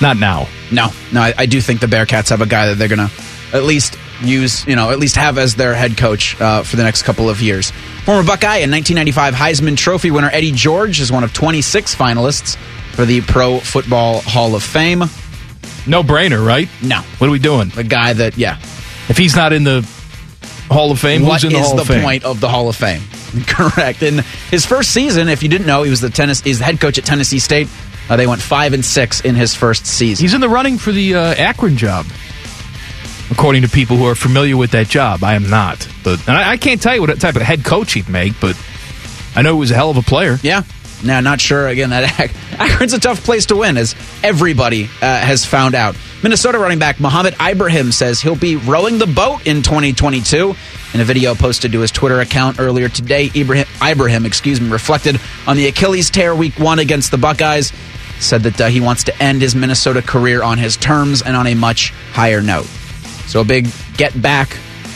[0.02, 0.48] Not now.
[0.70, 3.10] No, no, I, I do think the Bearcats have a guy that they're going to
[3.56, 6.82] at least use, you know, at least have as their head coach uh, for the
[6.82, 7.70] next couple of years.
[8.05, 12.56] Former Buckeye and 1995 Heisman Trophy winner Eddie George is one of 26 finalists
[12.94, 15.01] for the Pro Football Hall of Fame.
[15.86, 16.68] No brainer, right?
[16.82, 17.01] No.
[17.18, 17.68] What are we doing?
[17.70, 18.59] The guy that, yeah.
[19.09, 19.82] If he's not in the
[20.68, 22.02] Hall of Fame, What who's in the is Hall the of Fame?
[22.02, 23.02] point of the Hall of Fame?
[23.47, 24.02] Correct.
[24.02, 24.18] In
[24.51, 26.40] his first season, if you didn't know, he was the tennis.
[26.40, 27.66] He's the head coach at Tennessee State.
[28.09, 30.22] Uh, they went five and six in his first season.
[30.22, 32.05] He's in the running for the uh, Akron job,
[33.32, 35.24] according to people who are familiar with that job.
[35.24, 38.09] I am not, but I, I can't tell you what type of head coach he'd
[38.09, 38.60] make, but
[39.34, 40.36] I know he was a hell of a player.
[40.42, 40.62] Yeah.
[41.02, 41.66] Now, not sure.
[41.66, 42.30] Again, that Ak-
[42.60, 45.96] Akron's a tough place to win, as everybody uh, has found out.
[46.22, 50.54] Minnesota running back Mohamed Ibrahim says he'll be rowing the boat in 2022.
[50.94, 55.18] In a video posted to his Twitter account earlier today, Ibrahim, Ibrahim excuse me, reflected
[55.46, 57.72] on the Achilles tear week one against the Buckeyes.
[58.20, 61.48] Said that uh, he wants to end his Minnesota career on his terms and on
[61.48, 62.68] a much higher note.
[63.26, 64.48] So a big get back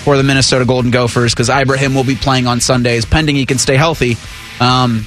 [0.07, 3.59] for the Minnesota Golden Gophers because Ibrahim will be playing on Sundays, pending he can
[3.59, 4.17] stay healthy.
[4.61, 5.05] Um,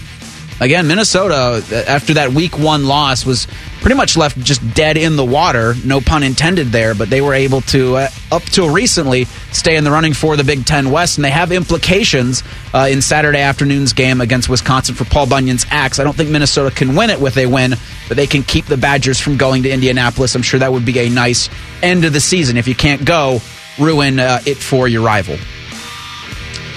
[0.59, 3.47] again, Minnesota after that Week One loss was
[3.81, 5.73] pretty much left just dead in the water.
[5.85, 9.83] No pun intended there, but they were able to, uh, up till recently, stay in
[9.83, 13.93] the running for the Big Ten West, and they have implications uh, in Saturday afternoon's
[13.93, 15.99] game against Wisconsin for Paul Bunyan's Axe.
[15.99, 17.75] I don't think Minnesota can win it with a win,
[18.07, 20.35] but they can keep the Badgers from going to Indianapolis.
[20.35, 21.49] I'm sure that would be a nice
[21.81, 22.57] end of the season.
[22.57, 23.39] If you can't go,
[23.79, 25.37] ruin uh, it for your rival.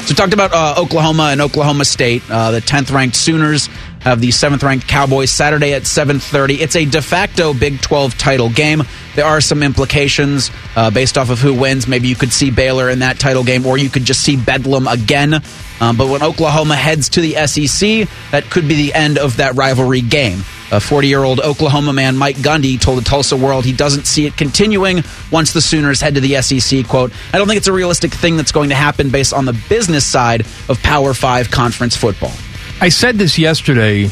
[0.05, 2.23] So talked about uh, Oklahoma and Oklahoma State.
[2.29, 3.69] Uh, the 10th ranked Sooners
[4.01, 6.59] have the 7th ranked Cowboys Saturday at 7:30.
[6.59, 8.83] It's a de facto Big 12 title game.
[9.15, 11.87] There are some implications uh, based off of who wins.
[11.87, 14.89] Maybe you could see Baylor in that title game, or you could just see Bedlam
[14.89, 15.41] again.
[15.81, 19.55] Um, but when Oklahoma heads to the SEC, that could be the end of that
[19.55, 20.43] rivalry game.
[20.73, 24.27] A 40 year old Oklahoma man, Mike Gundy, told the Tulsa World he doesn't see
[24.27, 26.87] it continuing once the Sooners head to the SEC.
[26.87, 29.53] Quote, I don't think it's a realistic thing that's going to happen based on the
[29.69, 32.33] business side of Power 5 conference football.
[32.81, 34.07] I said this yesterday.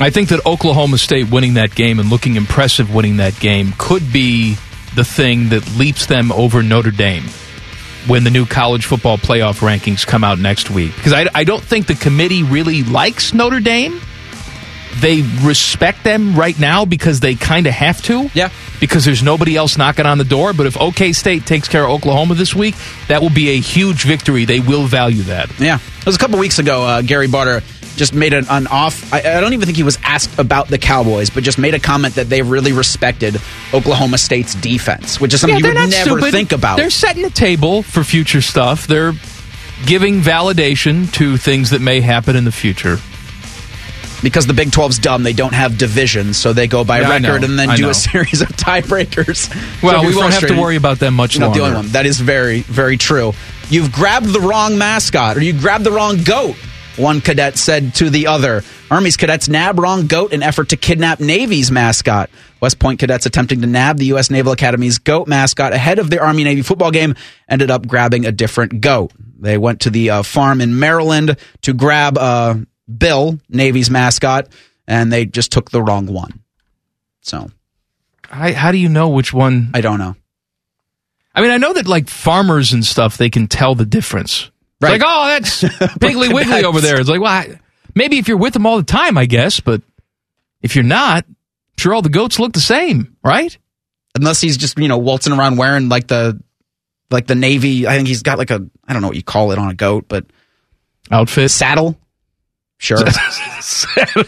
[0.00, 4.12] I think that Oklahoma State winning that game and looking impressive winning that game could
[4.12, 4.56] be
[4.96, 7.24] the thing that leaps them over Notre Dame
[8.06, 10.94] when the new college football playoff rankings come out next week.
[10.96, 14.00] Because I, I don't think the committee really likes Notre Dame.
[14.98, 18.28] They respect them right now because they kind of have to.
[18.34, 18.50] Yeah.
[18.80, 20.52] Because there's nobody else knocking on the door.
[20.52, 22.74] But if OK State takes care of Oklahoma this week,
[23.08, 24.44] that will be a huge victory.
[24.46, 25.48] They will value that.
[25.60, 25.76] Yeah.
[26.00, 27.62] It was a couple weeks ago, uh, Gary Barta
[27.96, 29.12] just made an, an off.
[29.12, 31.78] I, I don't even think he was asked about the Cowboys, but just made a
[31.80, 33.36] comment that they really respected
[33.74, 36.32] Oklahoma State's defense, which is something Yeah, you they're would not never stupid.
[36.32, 36.76] think about.
[36.78, 38.86] They're setting the table for future stuff.
[38.86, 39.12] They're
[39.86, 42.98] giving validation to things that may happen in the future.
[44.22, 47.44] Because the Big 12's dumb, they don't have divisions, so they go by Yeah, record
[47.44, 47.90] and then I do know.
[47.90, 49.48] a series of tiebreakers.
[49.82, 51.88] Well, So we won't have to worry about them much You're not the only one.
[51.88, 53.32] That is very, very true.
[53.68, 56.56] You've grabbed the wrong mascot, or you grabbed the wrong goat.
[56.96, 58.62] One cadet said to the other.
[58.90, 62.28] Army's cadets nab wrong goat in effort to kidnap Navy's mascot.
[62.60, 64.28] West Point cadets attempting to nab the U.S.
[64.30, 67.14] Naval Academy's goat mascot ahead of the Army Navy football game
[67.48, 69.12] ended up grabbing a different goat.
[69.38, 72.56] They went to the uh, farm in Maryland to grab uh,
[72.98, 74.48] Bill, Navy's mascot,
[74.86, 76.40] and they just took the wrong one.
[77.22, 77.50] So
[78.30, 79.70] I, how do you know which one?
[79.74, 80.16] I don't know.
[81.34, 84.42] I mean, I know that like farmers and stuff, they can tell the difference.
[84.42, 84.50] It's
[84.80, 85.00] Right.
[85.00, 85.62] Like, oh, that's
[85.98, 86.66] Piggly Wiggly cadets.
[86.66, 86.98] over there.
[87.00, 87.60] It's like, well, I,
[87.94, 89.82] maybe if you're with them all the time, I guess, but
[90.62, 91.36] if you're not, I'm
[91.78, 93.56] sure all the goats look the same, right?
[94.16, 96.40] unless he's just you know waltzing around wearing like the
[97.10, 97.86] like the navy.
[97.86, 99.74] I think he's got like a I don't know what you call it on a
[99.74, 100.26] goat, but
[101.10, 101.50] Outfit.
[101.50, 101.96] saddle.
[102.80, 102.96] Sure,
[103.60, 104.24] saddle.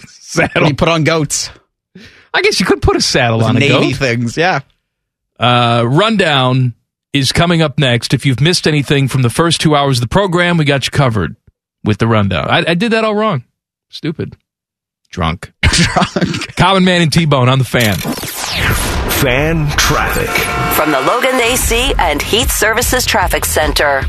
[0.62, 1.48] What you put on goats?
[2.34, 3.96] I guess you could put a saddle on a navy goat.
[3.96, 4.36] things.
[4.36, 4.60] Yeah.
[5.40, 6.74] Uh, rundown
[7.14, 8.12] is coming up next.
[8.14, 10.90] If you've missed anything from the first two hours of the program, we got you
[10.90, 11.34] covered
[11.82, 12.48] with the rundown.
[12.50, 13.44] I, I did that all wrong.
[13.88, 14.36] Stupid.
[15.10, 15.50] Drunk.
[15.62, 16.54] Drunk.
[16.56, 17.96] Common Man and T Bone on the fan.
[17.96, 20.28] Fan traffic.
[20.76, 24.02] From the Logan AC and Heat Services Traffic Center.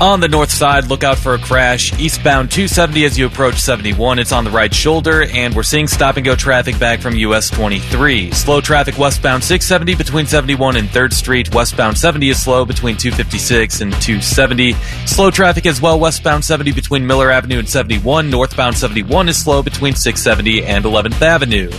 [0.00, 1.92] On the north side, look out for a crash.
[1.98, 4.18] Eastbound 270 as you approach 71.
[4.18, 7.48] It's on the right shoulder, and we're seeing stop and go traffic back from US
[7.50, 8.32] 23.
[8.32, 11.54] Slow traffic westbound 670 between 71 and 3rd Street.
[11.54, 14.72] Westbound 70 is slow between 256 and 270.
[15.06, 18.28] Slow traffic as well westbound 70 between Miller Avenue and 71.
[18.28, 21.70] Northbound 71 is slow between 670 and 11th Avenue.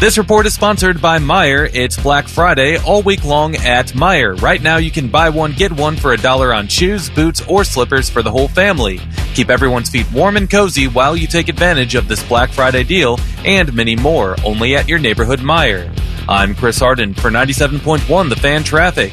[0.00, 1.68] This report is sponsored by Meijer.
[1.74, 4.40] It's Black Friday all week long at Meijer.
[4.40, 7.64] Right now, you can buy one, get one for a dollar on shoes, boots, or
[7.64, 9.00] slippers for the whole family.
[9.34, 13.18] Keep everyone's feet warm and cozy while you take advantage of this Black Friday deal
[13.44, 15.92] and many more only at your neighborhood Meijer.
[16.28, 19.12] I'm Chris Harden for 97.1 The Fan Traffic.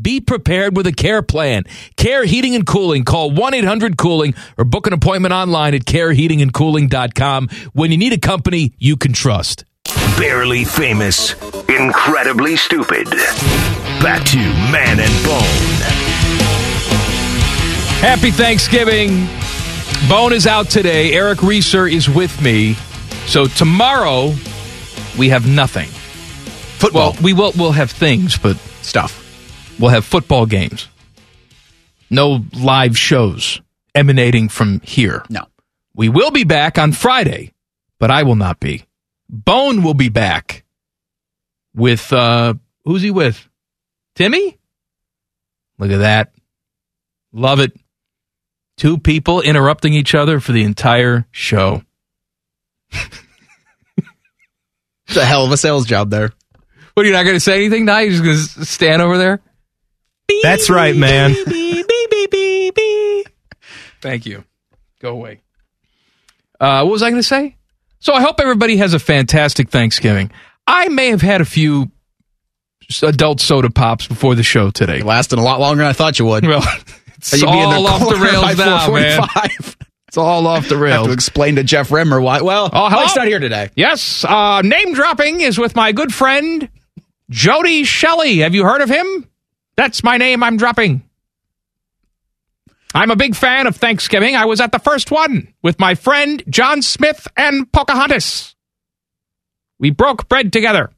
[0.00, 1.64] Be prepared with a care plan.
[1.96, 3.04] Care Heating and Cooling.
[3.04, 8.18] Call 1 800 Cooling or book an appointment online at careheatingandcooling.com when you need a
[8.18, 9.64] company you can trust.
[10.18, 11.34] Barely famous,
[11.68, 13.08] incredibly stupid.
[14.02, 16.04] Back to Man and Bone.
[18.00, 19.26] Happy Thanksgiving.
[20.08, 21.14] Bone is out today.
[21.14, 22.74] Eric Reeser is with me.
[23.26, 24.34] So tomorrow
[25.18, 25.88] we have nothing.
[26.78, 27.12] Football.
[27.12, 29.23] Well, we will we'll have things, but stuff.
[29.78, 30.88] We'll have football games.
[32.10, 33.60] No live shows
[33.94, 35.24] emanating from here.
[35.28, 35.46] No.
[35.94, 37.52] We will be back on Friday,
[37.98, 38.84] but I will not be.
[39.28, 40.64] Bone will be back
[41.74, 43.48] with uh who's he with?
[44.14, 44.58] Timmy?
[45.78, 46.32] Look at that.
[47.32, 47.72] Love it.
[48.76, 51.82] Two people interrupting each other for the entire show.
[55.06, 56.32] It's a hell of a sales job there.
[56.94, 57.98] What are you not going to say anything now?
[57.98, 59.40] You're just going to stand over there?
[60.42, 61.34] That's right, man.
[64.00, 64.44] Thank you.
[65.00, 65.40] Go away.
[66.60, 67.56] Uh, what was I going to say?
[68.00, 70.30] So I hope everybody has a fantastic Thanksgiving.
[70.66, 71.90] I may have had a few
[73.02, 74.98] adult soda pops before the show today.
[74.98, 76.46] It lasted a lot longer than I thought you would.
[76.46, 76.62] Well,
[77.16, 79.28] it's You'd be in all off the rails by now, man.
[80.08, 80.98] It's all off the rails.
[80.98, 82.42] Have to explain to Jeff Rimmer why.
[82.42, 83.02] Well, Oh, hello?
[83.02, 83.70] Mike's not here today.
[83.74, 86.68] Yes, uh, name dropping is with my good friend
[87.30, 88.38] Jody Shelley.
[88.38, 89.28] Have you heard of him?
[89.76, 91.02] That's my name I'm dropping.
[92.94, 94.36] I'm a big fan of Thanksgiving.
[94.36, 98.54] I was at the first one with my friend John Smith and Pocahontas.
[99.80, 100.90] We broke bread together.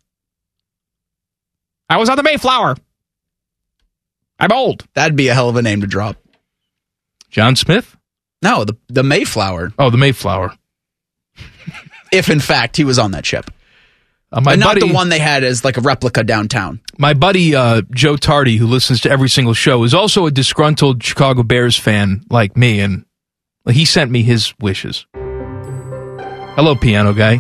[1.88, 2.76] I was on the Mayflower.
[4.38, 4.86] I'm old.
[4.94, 6.16] That'd be a hell of a name to drop.
[7.30, 7.96] John Smith?
[8.42, 9.72] No, the the Mayflower.
[9.78, 10.52] Oh, the Mayflower.
[12.12, 13.50] If in fact he was on that ship,
[14.32, 16.80] Uh, my not buddy, the one they had as like a replica downtown.
[16.98, 21.02] my buddy uh, Joe Tardy, who listens to every single show, is also a disgruntled
[21.02, 23.04] Chicago Bears fan like me, and
[23.70, 25.06] he sent me his wishes.
[25.14, 27.36] Hello, piano guy.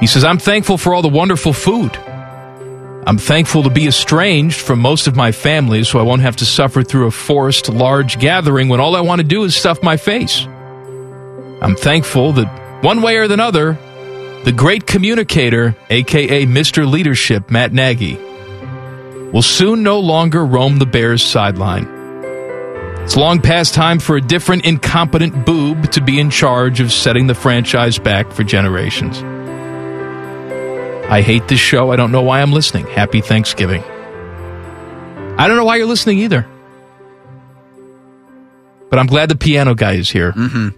[0.00, 1.96] He says, I'm thankful for all the wonderful food.
[3.06, 6.44] I'm thankful to be estranged from most of my family so I won't have to
[6.44, 9.96] suffer through a forced large gathering when all I want to do is stuff my
[9.96, 10.44] face.
[11.60, 13.78] I'm thankful that one way or another,
[14.44, 16.90] the great communicator, aka Mr.
[16.90, 18.16] Leadership, Matt Nagy,
[19.32, 21.86] will soon no longer roam the Bears sideline.
[23.02, 27.26] It's long past time for a different incompetent boob to be in charge of setting
[27.26, 29.22] the franchise back for generations.
[31.10, 31.90] I hate this show.
[31.90, 32.86] I don't know why I'm listening.
[32.86, 33.82] Happy Thanksgiving.
[35.38, 36.46] I don't know why you're listening either.
[38.90, 40.32] But I'm glad the piano guy is here.
[40.32, 40.68] Mm-hmm.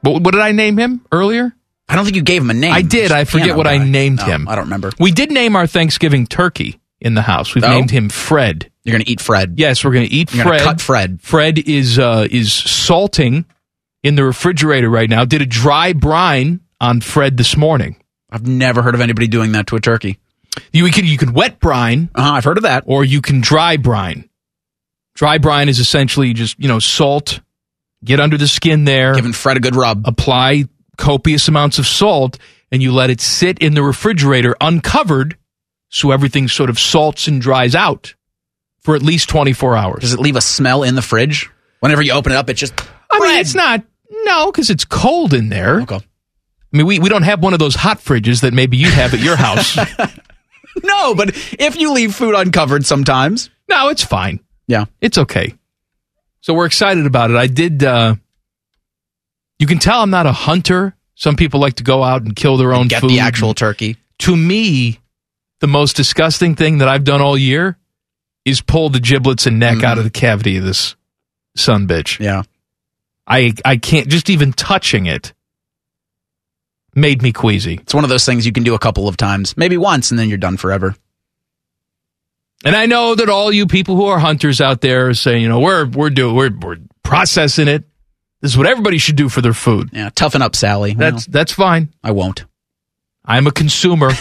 [0.00, 1.54] What, what did I name him earlier?
[1.88, 2.72] I don't think you gave him a name.
[2.72, 3.12] I did.
[3.12, 4.48] I forget what I named No, him.
[4.48, 4.90] I don't remember.
[4.98, 7.54] We did name our Thanksgiving turkey in the house.
[7.54, 7.68] We've Oh?
[7.70, 8.70] named him Fred.
[8.84, 9.54] You're gonna eat Fred.
[9.56, 10.60] Yes, we're going to eat You're Fred.
[10.60, 11.20] cut Fred.
[11.22, 13.44] Fred is uh, is salting
[14.02, 15.24] in the refrigerator right now.
[15.24, 17.96] Did a dry brine on Fred this morning.
[18.30, 20.18] I've never heard of anybody doing that to a turkey.
[20.72, 22.84] You can you can wet brine, Uh-huh, I've heard of that.
[22.86, 24.28] or you can dry brine.
[25.14, 27.40] Dry brine is essentially just you know salt,
[28.04, 30.02] get under the skin there, Giving Fred a good rub.
[30.06, 30.64] apply
[30.98, 32.38] copious amounts of salt,
[32.70, 35.38] and you let it sit in the refrigerator uncovered,
[35.88, 38.14] so everything sort of salts and dries out
[38.80, 40.02] for at least twenty four hours.
[40.02, 41.48] Does it leave a smell in the fridge?
[41.80, 42.74] Whenever you open it up, it just.
[43.10, 43.82] I mean, it's not
[44.24, 45.80] no because it's cold in there.
[45.80, 45.96] Okay.
[45.96, 49.14] I mean, we, we don't have one of those hot fridges that maybe you have
[49.14, 49.74] at your house.
[50.82, 53.48] no, but if you leave food uncovered sometimes.
[53.70, 54.40] No, it's fine.
[54.66, 54.84] Yeah.
[55.00, 55.54] It's okay.
[56.40, 57.36] So we're excited about it.
[57.36, 58.16] I did uh
[59.58, 60.94] you can tell I'm not a hunter.
[61.14, 63.10] Some people like to go out and kill their own Get food.
[63.10, 63.96] the actual turkey.
[64.20, 65.00] To me,
[65.60, 67.76] the most disgusting thing that I've done all year
[68.44, 70.94] is pull the giblets and neck out of the cavity of this
[71.56, 72.18] son bitch.
[72.20, 72.42] Yeah.
[73.26, 75.34] I I can't just even touching it
[76.94, 77.74] made me queasy.
[77.74, 80.18] It's one of those things you can do a couple of times, maybe once, and
[80.18, 80.94] then you're done forever.
[82.64, 85.48] And I know that all you people who are hunters out there are saying, you
[85.48, 87.84] know, we're we're doing we're we're processing it.
[88.40, 89.90] This is what everybody should do for their food.
[89.92, 90.94] Yeah, toughen up, Sally.
[90.94, 91.92] That's that's fine.
[92.04, 92.44] I won't.
[93.24, 94.10] I'm a consumer.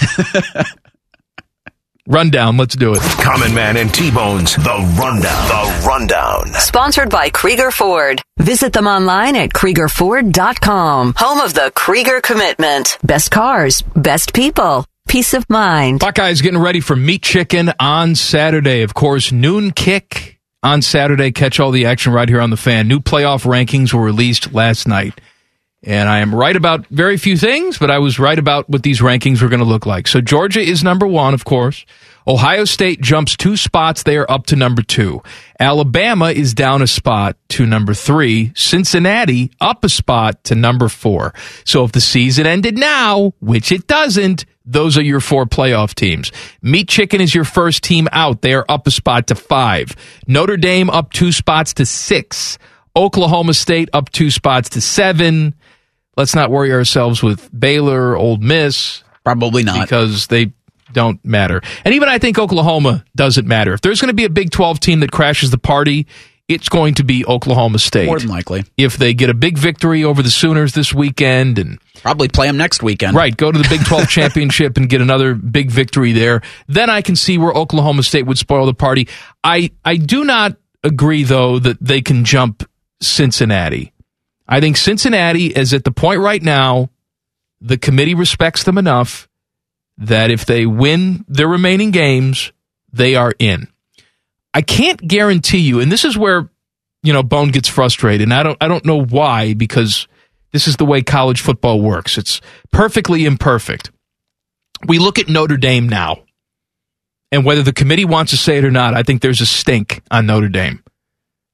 [2.08, 3.02] Rundown, let's do it.
[3.22, 5.48] Common Man and T-Bone's The Rundown.
[5.50, 6.54] The Rundown.
[6.54, 8.22] Sponsored by Krieger Ford.
[8.40, 11.16] Visit them online at KriegerFord.com.
[11.18, 12.98] Home of the Krieger Commitment.
[13.04, 16.00] Best cars, best people, peace of mind.
[16.00, 18.84] Buckeyes getting ready for meat chicken on Saturday.
[18.84, 21.32] Of course, noon kick on Saturday.
[21.32, 22.88] Catch all the action right here on the fan.
[22.88, 25.20] New playoff rankings were released last night.
[25.88, 29.00] And I am right about very few things, but I was right about what these
[29.00, 30.10] rankings were going to look like.
[30.10, 31.86] So Georgia is number one, of course.
[32.28, 34.04] Ohio State jumps two spots.
[34.04, 35.24] They are up to number two.
[35.58, 38.52] Alabama is down a spot to number three.
[38.54, 41.34] Cincinnati up a spot to number four.
[41.64, 46.34] So if the season ended now, which it doesn't, those are your four playoff teams.
[46.62, 48.42] Meat Chicken is your first team out.
[48.42, 49.96] They are up a spot to five.
[50.28, 52.58] Notre Dame up two spots to six.
[52.94, 55.56] Oklahoma State up two spots to seven.
[56.18, 59.04] Let's not worry ourselves with Baylor, Ole Miss.
[59.24, 59.82] Probably not.
[59.82, 60.52] Because they
[60.92, 61.62] don't matter.
[61.86, 63.74] And even I think Oklahoma doesn't matter.
[63.74, 66.08] If there's going to be a Big 12 team that crashes the party,
[66.48, 68.06] it's going to be Oklahoma State.
[68.06, 68.64] More than likely.
[68.78, 72.58] If they get a big victory over the Sooners this weekend and Probably play them
[72.58, 73.16] next weekend.
[73.16, 76.42] Right, go to the Big 12 championship and get another big victory there.
[76.68, 79.08] Then I can see where Oklahoma State would spoil the party.
[79.44, 82.68] I I do not agree though that they can jump
[83.02, 83.92] Cincinnati.
[84.48, 86.90] I think Cincinnati is at the point right now
[87.60, 89.28] the committee respects them enough
[89.98, 92.52] that if they win their remaining games,
[92.94, 93.68] they are in.
[94.54, 96.50] I can't guarantee you, and this is where
[97.04, 100.08] you know Bone gets frustrated, and I don't I don't know why because
[100.52, 102.18] this is the way college football works.
[102.18, 102.42] It's
[102.72, 103.92] perfectly imperfect.
[104.88, 106.24] We look at Notre Dame now,
[107.32, 110.02] and whether the committee wants to say it or not, I think there's a stink
[110.12, 110.84] on Notre Dame.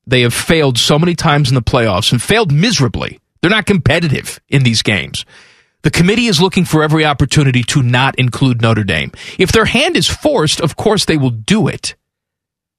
[0.06, 3.20] They have failed so many times in the playoffs and failed miserably.
[3.42, 5.26] They're not competitive in these games.
[5.84, 9.12] The committee is looking for every opportunity to not include Notre Dame.
[9.38, 11.96] If their hand is forced, of course they will do it.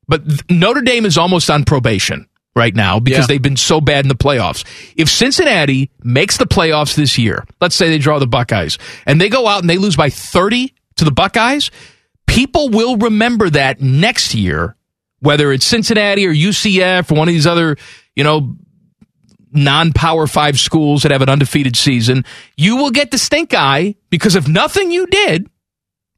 [0.08, 2.26] But th- Notre Dame is almost on probation
[2.56, 3.26] right now because Yeah.
[3.26, 4.64] they've been so bad in the playoffs.
[4.96, 9.28] If Cincinnati makes the playoffs this year, let's say they draw the Buckeyes, and they
[9.28, 11.70] go out and they lose by 30 to the Buckeyes,
[12.26, 14.76] people will remember that next year,
[15.24, 17.76] whether it's Cincinnati or UCF or one of these other,
[18.14, 18.54] you know,
[19.50, 22.24] non power five schools that have an undefeated season,
[22.56, 25.48] you will get the stink eye because of nothing you did,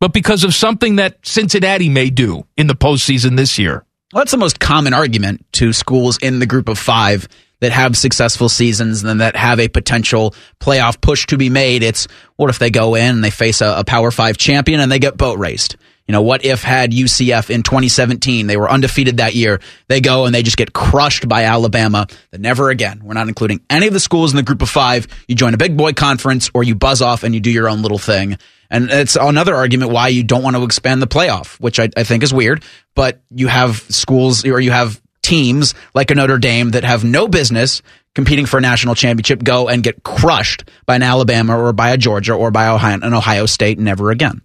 [0.00, 3.84] but because of something that Cincinnati may do in the postseason this year.
[4.12, 7.28] Well, that's the most common argument to schools in the group of five
[7.60, 11.82] that have successful seasons and that have a potential playoff push to be made.
[11.82, 12.06] It's
[12.36, 14.98] what if they go in and they face a, a Power Five champion and they
[14.98, 15.76] get boat raced?
[16.06, 20.24] You know, what if had UCF in 2017, they were undefeated that year, they go
[20.24, 23.00] and they just get crushed by Alabama, then never again.
[23.02, 25.08] We're not including any of the schools in the group of five.
[25.26, 27.82] You join a big boy conference or you buzz off and you do your own
[27.82, 28.38] little thing.
[28.70, 32.04] And it's another argument why you don't want to expand the playoff, which I, I
[32.04, 32.64] think is weird.
[32.94, 37.26] But you have schools or you have teams like a Notre Dame that have no
[37.26, 37.82] business
[38.14, 41.96] competing for a national championship go and get crushed by an Alabama or by a
[41.96, 44.40] Georgia or by Ohio, an Ohio State never again.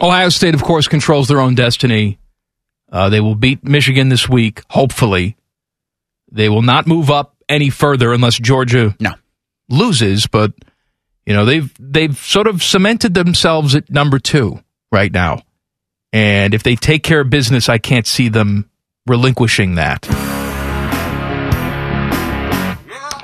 [0.00, 2.18] Ohio State, of course, controls their own destiny.
[2.90, 5.36] Uh, they will beat Michigan this week, hopefully.
[6.30, 9.12] They will not move up any further unless Georgia no.
[9.68, 10.52] loses, but
[11.26, 14.62] you know they've they've sort of cemented themselves at number two
[14.92, 15.42] right now,
[16.12, 18.70] and if they take care of business, I can't see them
[19.06, 20.06] relinquishing that.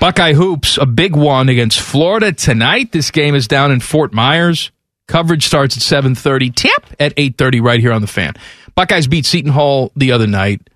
[0.00, 2.92] Buckeye hoops, a big one against Florida tonight.
[2.92, 4.70] This game is down in Fort Myers.
[5.08, 6.54] Coverage starts at 7:30.
[6.54, 8.34] Tip at 8:30 right here on the fan.
[8.74, 10.68] Buckeyes beat Seton Hall the other night.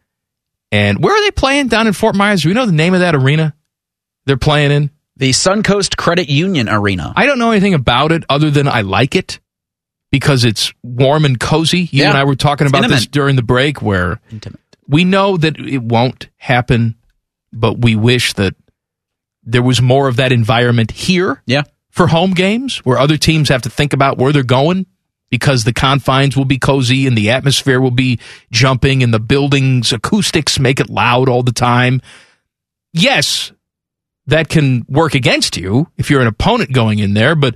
[0.70, 2.42] And where are they playing down in Fort Myers?
[2.42, 3.54] Do we know the name of that arena
[4.26, 4.90] they're playing in?
[5.16, 7.12] The Suncoast Credit Union Arena.
[7.16, 9.40] I don't know anything about it other than I like it
[10.12, 11.80] because it's warm and cozy.
[11.90, 12.10] You Yeah.
[12.10, 14.20] and I were talking It's about this during the break where
[14.86, 16.94] we know that it won't happen,
[17.52, 18.54] but we wish that
[19.42, 21.42] there was more of that environment here.
[21.46, 21.62] Yeah.
[21.90, 24.86] For home games where other teams have to think about where they're going
[25.30, 28.18] because the confines will be cozy and the atmosphere will be
[28.50, 32.00] jumping and the building's acoustics make it loud all the time.
[32.92, 33.52] Yes,
[34.26, 37.54] that can work against you if you're an opponent going in there, but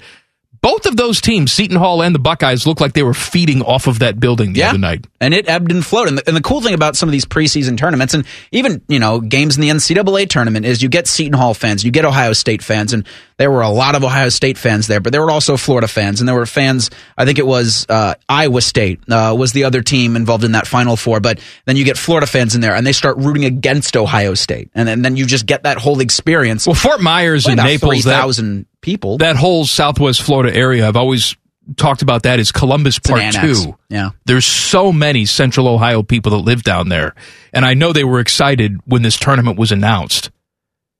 [0.62, 3.88] both of those teams, Seton Hall and the Buckeyes, looked like they were feeding off
[3.88, 5.08] of that building the other night.
[5.20, 6.06] And it ebbed and flowed.
[6.06, 9.00] And the, and the cool thing about some of these preseason tournaments and even, you
[9.00, 12.32] know, games in the NCAA tournament is you get Seton Hall fans, you get Ohio
[12.32, 13.04] State fans, and
[13.38, 16.20] there were a lot of Ohio State fans there, but there were also Florida fans,
[16.20, 19.82] and there were fans, I think it was uh, Iowa State uh, was the other
[19.82, 22.86] team involved in that Final Four, but then you get Florida fans in there, and
[22.86, 24.70] they start rooting against Ohio State.
[24.76, 26.68] And, then then you just get that whole experience.
[26.68, 29.18] Well, Fort Myers and Naples, that- 3,000 people.
[29.18, 31.34] That whole Southwest Florida area, I've always
[31.76, 33.34] talked about that as Columbus an Part.
[33.34, 33.78] Two.
[33.88, 34.10] Yeah.
[34.26, 37.14] There's so many Central Ohio people that live down there.
[37.52, 40.30] And I know they were excited when this tournament was announced.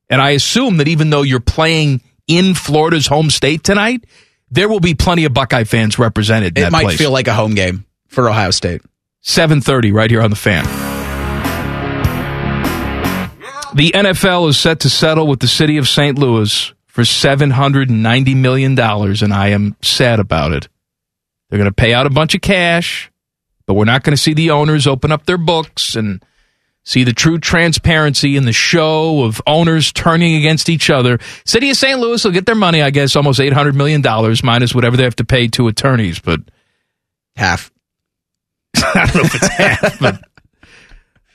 [0.09, 4.05] And I assume that even though you're playing in Florida's home state tonight,
[4.51, 6.99] there will be plenty of Buckeye fans represented It that might place.
[6.99, 8.83] feel like a home game for Ohio State.
[9.25, 10.65] 7:30 right here on the fan.
[13.75, 16.19] The NFL is set to settle with the city of St.
[16.19, 20.69] Louis for 790 million dollars and I am sad about it.
[21.49, 23.11] They're going to pay out a bunch of cash,
[23.67, 26.23] but we're not going to see the owners open up their books and
[26.85, 31.19] see the true transparency in the show of owners turning against each other.
[31.47, 31.99] City of St.
[31.99, 35.17] Louis will get their money, I guess, almost 800 million dollars minus whatever they have
[35.17, 36.41] to pay to attorneys, but
[37.37, 37.73] half.
[38.77, 40.23] I don't know if it's half, but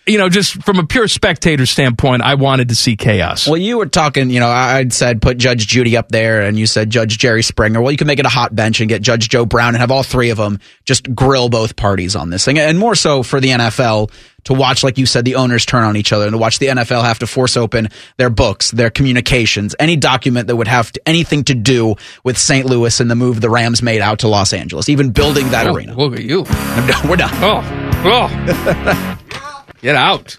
[0.08, 3.48] you know, just from a pure spectator standpoint, I wanted to see chaos.
[3.48, 6.58] Well, you were talking, you know, I- I'd said put Judge Judy up there, and
[6.58, 7.82] you said Judge Jerry Springer.
[7.82, 9.92] Well, you can make it a hot bench and get Judge Joe Brown and have
[9.92, 12.58] all three of them just grill both parties on this thing.
[12.60, 14.12] And more so for the NFL
[14.46, 16.68] to watch, like you said, the owners turn on each other and to watch the
[16.68, 21.02] NFL have to force open their books, their communications, any document that would have to,
[21.06, 22.66] anything to do with St.
[22.66, 25.74] Louis and the move the Rams made out to Los Angeles, even building that Oh,
[25.76, 25.98] arena.
[25.98, 26.44] Look at you.
[27.10, 27.30] We're done.
[27.44, 27.62] Oh,
[28.06, 29.14] oh.
[29.88, 30.38] Get out.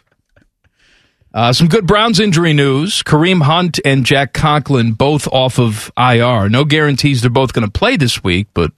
[1.32, 3.02] Uh, some good Browns injury news.
[3.02, 6.50] Kareem Hunt and Jack Conklin both off of IR.
[6.50, 8.72] No guarantees they're both going to play this week, but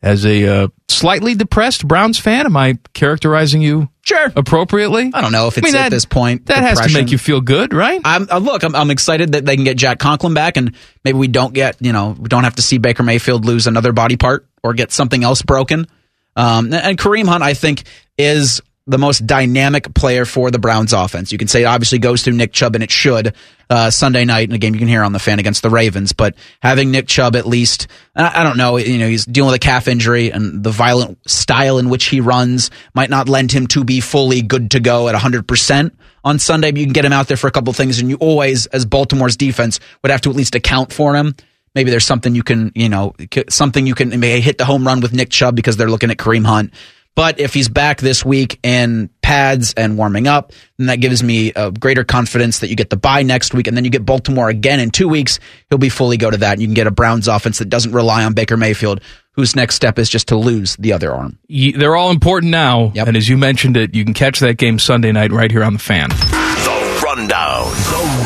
[0.00, 5.10] as a uh, slightly depressed Browns fan, am I characterizing you sure appropriately?
[5.12, 6.46] I don't know if it's I mean, at that- this point.
[6.46, 8.00] That has to make you feel good, right?
[8.06, 8.62] I'm uh, look.
[8.62, 10.74] I'm, I'm excited that they can get Jack Conklin back, and
[11.04, 13.92] maybe we don't get you know we don't have to see Baker Mayfield lose another
[13.92, 15.88] body part or get something else broken.
[16.36, 17.82] Um, and Kareem Hunt, I think,
[18.16, 21.32] is the most dynamic player for the Browns offense.
[21.32, 23.34] You can say it obviously goes through Nick Chubb, and it should
[23.70, 26.12] uh, Sunday night in a game you can hear on the fan against the Ravens.
[26.12, 29.64] But having Nick Chubb at least, I, don't know, you know, he's dealing with a
[29.64, 33.84] calf injury, and the violent style in which he runs might not lend him to
[33.84, 36.70] be fully good to go at 100 percent on Sunday.
[36.70, 38.84] But you can get him out there for a couple things, and you always, as
[38.84, 41.34] Baltimore's defense, would have to at least account for him.
[41.74, 43.14] Maybe there's something you can, you know,
[43.48, 46.44] something you can hit the home run with Nick Chubb because they're looking at Kareem
[46.44, 46.72] Hunt.
[47.16, 51.52] But if he's back this week in pads and warming up, then that gives me
[51.54, 54.48] a greater confidence that you get the bye next week, and then you get Baltimore
[54.48, 55.38] again in two weeks.
[55.70, 57.92] He'll be fully go to that, and you can get a Browns offense that doesn't
[57.92, 59.00] rely on Baker Mayfield,
[59.32, 61.38] whose next step is just to lose the other arm.
[61.48, 62.92] They're all important now.
[63.06, 65.72] And as you mentioned it, you can catch that game Sunday night right here on
[65.72, 66.08] the fan.
[66.08, 67.53] The Rundown.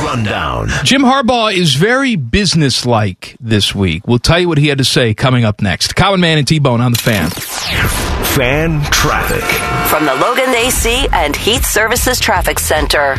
[0.09, 0.69] The Rundown.
[0.85, 4.07] Jim Harbaugh is very businesslike this week.
[4.09, 5.97] We'll tell you what he had to say coming up next.
[5.97, 7.29] Common Man and T Bone on the fan.
[7.29, 9.45] Fan traffic.
[9.91, 13.17] From the Logan AC and Heat Services Traffic Center.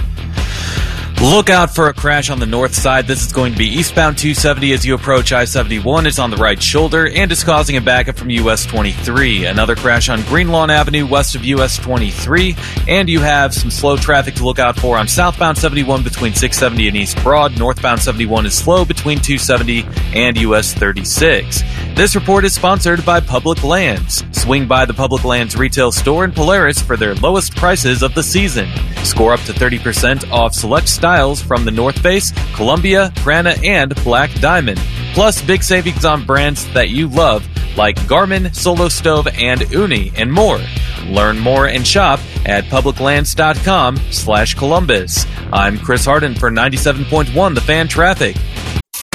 [1.21, 3.05] Look out for a crash on the north side.
[3.05, 6.07] This is going to be eastbound 270 as you approach I 71.
[6.07, 9.43] It's on the right shoulder and is causing a backup from US 23.
[9.43, 12.55] Another crash on Greenlawn Avenue west of US 23.
[12.87, 16.87] And you have some slow traffic to look out for on southbound 71 between 670
[16.87, 17.59] and East Broad.
[17.59, 19.83] Northbound 71 is slow between 270
[20.17, 21.63] and US 36.
[21.95, 24.23] This report is sponsored by Public Lands.
[24.31, 28.23] Swing by the Public Lands retail store in Polaris for their lowest prices of the
[28.23, 28.69] season.
[29.03, 34.31] Score up to 30% off select styles from the North Face, Columbia, Prana, and Black
[34.36, 34.80] Diamond.
[35.15, 40.31] Plus, big savings on brands that you love like Garmin, Solo Stove, and Ooni, and
[40.31, 40.60] more.
[41.07, 45.26] Learn more and shop at publiclands.com slash Columbus.
[45.52, 48.36] I'm Chris Harden for 97.1 The Fan Traffic.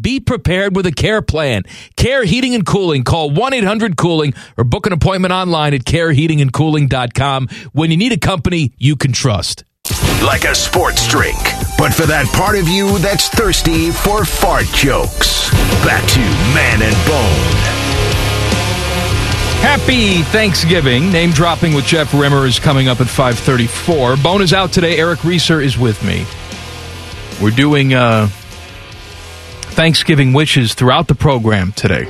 [0.00, 1.62] Be prepared with a care plan.
[1.96, 3.04] Care Heating and Cooling.
[3.04, 8.18] Call 1 800 Cooling or book an appointment online at careheatingandcooling.com when you need a
[8.18, 9.64] company you can trust.
[10.24, 11.36] Like a sports drink.
[11.76, 15.50] but for that part of you that's thirsty for fart jokes.
[15.84, 16.20] Back to
[16.54, 17.82] Man and Bone.
[19.60, 21.12] Happy Thanksgiving.
[21.12, 24.16] Name dropping with Jeff Rimer is coming up at 534.
[24.16, 24.96] Bone is out today.
[24.98, 26.24] Eric Reeser is with me.
[27.40, 28.28] We're doing uh,
[29.72, 32.06] Thanksgiving wishes throughout the program today.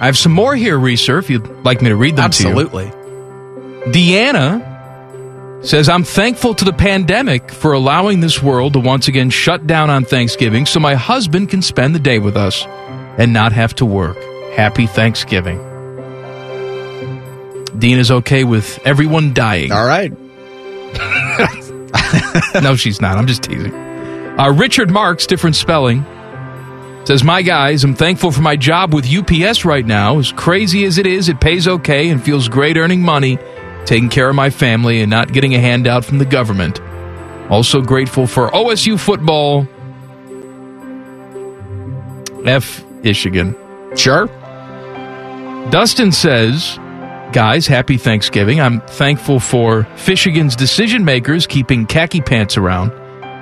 [0.00, 2.90] I have some more here, Reeser, if you'd like me to read them Absolutely.
[2.90, 2.94] to you.
[3.92, 9.66] Deanna says, I'm thankful to the pandemic for allowing this world to once again shut
[9.66, 12.64] down on Thanksgiving so my husband can spend the day with us
[13.18, 14.16] and not have to work.
[14.54, 15.58] Happy Thanksgiving.
[17.78, 19.72] Dean is okay with everyone dying.
[19.72, 20.12] All right.
[22.62, 23.18] no, she's not.
[23.18, 23.72] I'm just teasing.
[24.38, 26.04] Uh, Richard Marks, different spelling,
[27.04, 30.18] says, My guys, I'm thankful for my job with UPS right now.
[30.20, 33.38] As crazy as it is, it pays okay and feels great earning money,
[33.84, 36.80] taking care of my family, and not getting a handout from the government.
[37.50, 39.66] Also grateful for OSU football.
[42.46, 42.84] F.
[43.02, 43.56] Michigan.
[43.96, 44.26] Sure.
[45.70, 46.78] Dustin says,
[47.32, 48.60] Guys, happy Thanksgiving.
[48.60, 52.92] I'm thankful for Michigan's decision makers keeping khaki pants around.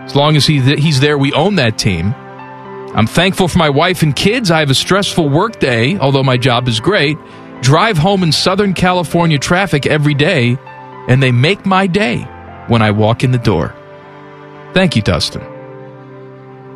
[0.06, 2.14] As long as he, he's there, we own that team.
[2.94, 4.50] I'm thankful for my wife and kids.
[4.50, 7.18] I have a stressful work day, although my job is great.
[7.60, 10.56] Drive home in Southern California traffic every day,
[11.08, 12.20] and they make my day
[12.68, 13.74] when I walk in the door.
[14.72, 15.42] Thank you, Dustin.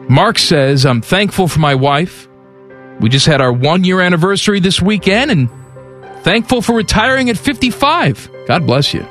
[0.08, 2.28] Mark says, I'm thankful for my wife.
[2.98, 5.48] We just had our one year anniversary this weekend, and
[6.22, 8.30] Thankful for retiring at 55.
[8.46, 9.06] God bless you.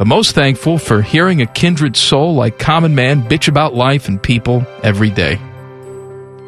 [0.00, 4.22] But most thankful for hearing a kindred soul like Common Man bitch about life and
[4.22, 5.38] people every day.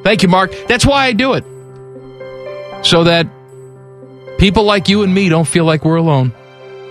[0.05, 0.55] Thank you, Mark.
[0.69, 1.45] That's why I do it.
[2.83, 3.27] So that
[4.39, 6.33] people like you and me don't feel like we're alone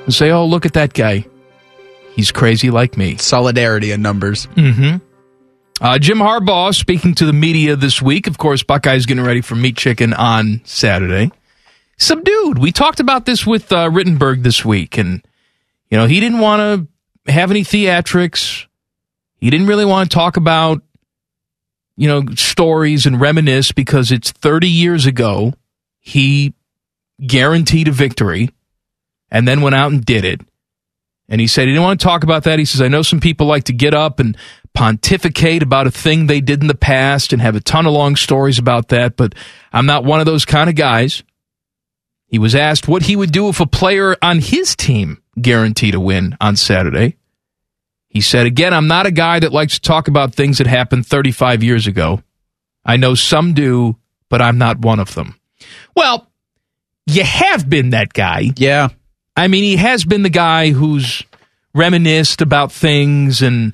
[0.04, 1.26] and say, oh, look at that guy.
[2.14, 3.18] He's crazy like me.
[3.18, 4.46] Solidarity in numbers.
[4.56, 4.98] Mm-hmm.
[5.84, 8.28] Uh, Jim Harbaugh speaking to the media this week.
[8.28, 11.32] Of course, Buckeyes getting ready for meat chicken on Saturday
[11.98, 12.58] subdued.
[12.58, 15.24] We talked about this with uh, Rittenberg this week, and
[15.92, 16.90] you know he didn't want
[17.26, 18.66] to have any theatrics.
[19.36, 20.82] He didn't really want to talk about
[21.96, 25.54] you know stories and reminisce because it's 30 years ago
[26.00, 26.56] he
[27.26, 28.50] guaranteed a victory
[29.30, 30.42] and then went out and did it.
[31.30, 32.60] And he said he didn't want to talk about that.
[32.60, 34.36] He says, I know some people like to get up and
[34.74, 38.16] pontificate about a thing they did in the past and have a ton of long
[38.16, 39.34] stories about that, but
[39.72, 41.24] I'm not one of those kind of guys.
[42.28, 46.00] He was asked what he would do if a player on his team guaranteed a
[46.00, 47.18] win on Saturday.
[48.08, 51.06] He said, Again, I'm not a guy that likes to talk about things that happened
[51.06, 52.22] 35 years ago.
[52.86, 53.98] I know some do,
[54.30, 55.40] but I'm not one of them.
[55.96, 56.28] Well,
[57.06, 58.52] you have been that guy.
[58.58, 58.90] Yeah.
[59.36, 61.24] I mean, he has been the guy who's
[61.74, 63.74] reminisced about things and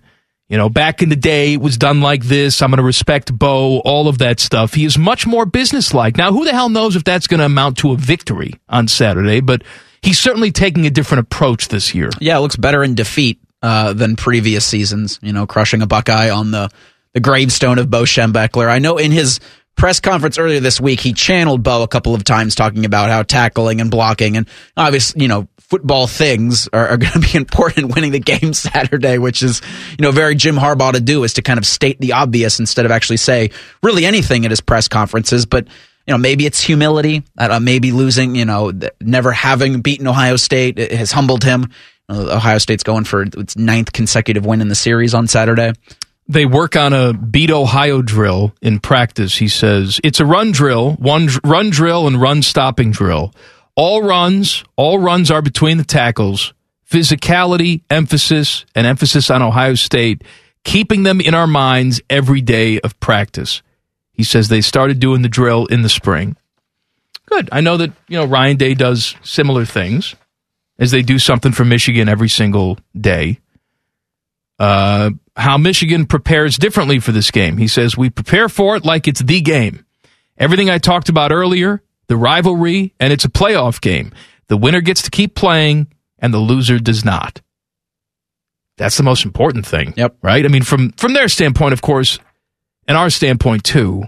[0.50, 2.62] you know, back in the day, it was done like this.
[2.62, 4.74] I'm going to respect Bo, all of that stuff.
[4.74, 6.16] He is much more businesslike.
[6.16, 9.42] Now, who the hell knows if that's going to amount to a victory on Saturday,
[9.42, 9.64] but
[10.02, 12.10] he's certainly taking a different approach this year.
[12.20, 16.30] Yeah, it looks better in defeat uh, than previous seasons, you know, crushing a Buckeye
[16.30, 16.70] on the,
[17.14, 18.70] the gravestone of Bo Schembechler.
[18.70, 19.40] I know in his
[19.76, 23.24] press conference earlier this week, he channeled Bo a couple of times talking about how
[23.24, 27.80] tackling and blocking and obviously, you know, football things are, are going to be important
[27.80, 29.62] in winning the game Saturday, which is,
[29.92, 32.86] you know, very Jim Harbaugh to do is to kind of state the obvious instead
[32.86, 33.52] of actually say
[33.84, 35.46] really anything at his press conferences.
[35.46, 35.68] But,
[36.08, 37.24] you know, maybe it's humility.
[37.38, 38.72] Uh, maybe losing, you know,
[39.02, 41.70] never having beaten Ohio State has humbled him.
[42.10, 45.74] Uh, Ohio State's going for its ninth consecutive win in the series on Saturday.
[46.30, 49.38] They work on a beat Ohio drill in practice.
[49.38, 53.34] He says it's a run drill, one run drill and run stopping drill
[53.78, 56.54] all runs, all runs are between the tackles.
[56.90, 60.24] Physicality, emphasis, and emphasis on Ohio State,
[60.64, 63.62] keeping them in our minds every day of practice.
[64.18, 66.36] He says they started doing the drill in the spring.
[67.28, 67.50] Good.
[67.52, 70.16] I know that, you know, Ryan Day does similar things
[70.80, 73.40] as they do something for Michigan every single day.
[74.60, 77.58] Uh, how Michigan prepares differently for this game.
[77.58, 79.86] He says, We prepare for it like it's the game.
[80.38, 84.14] Everything I talked about earlier, the rivalry, and it's a playoff game.
[84.48, 85.88] The winner gets to keep playing,
[86.18, 87.42] and the loser does not.
[88.78, 89.94] That's the most important thing.
[89.98, 90.18] Yep.
[90.22, 90.46] Right?
[90.46, 92.20] I mean, from from their standpoint, of course,
[92.88, 94.04] and our standpoint too,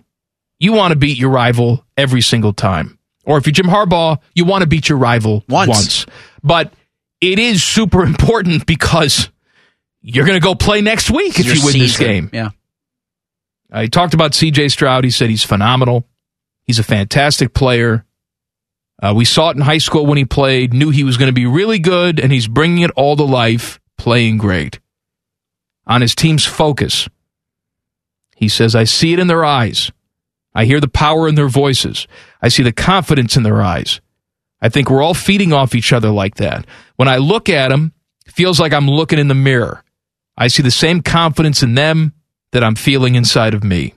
[0.60, 2.98] you want to beat your rival every single time.
[3.26, 5.70] Or if you're Jim Harbaugh, you want to beat your rival once.
[5.70, 6.06] once.
[6.44, 6.74] But
[7.22, 9.30] it is super important because
[10.02, 12.30] you're going to go play next week if Your you win this game.
[12.34, 12.50] Yeah.
[13.72, 15.04] I talked about CJ Stroud.
[15.04, 16.08] He said he's phenomenal.
[16.64, 18.06] He's a fantastic player.
[19.02, 21.34] Uh, we saw it in high school when he played, knew he was going to
[21.34, 24.80] be really good, and he's bringing it all to life, playing great.
[25.86, 27.08] on his team's focus.
[28.40, 29.92] He says, I see it in their eyes.
[30.56, 32.08] I hear the power in their voices.
[32.42, 34.00] I see the confidence in their eyes.
[34.62, 36.66] I think we're all feeding off each other like that.
[36.96, 37.92] When I look at them,
[38.26, 39.84] it feels like I'm looking in the mirror.
[40.38, 42.14] I see the same confidence in them
[42.54, 43.94] that I'm feeling inside of me.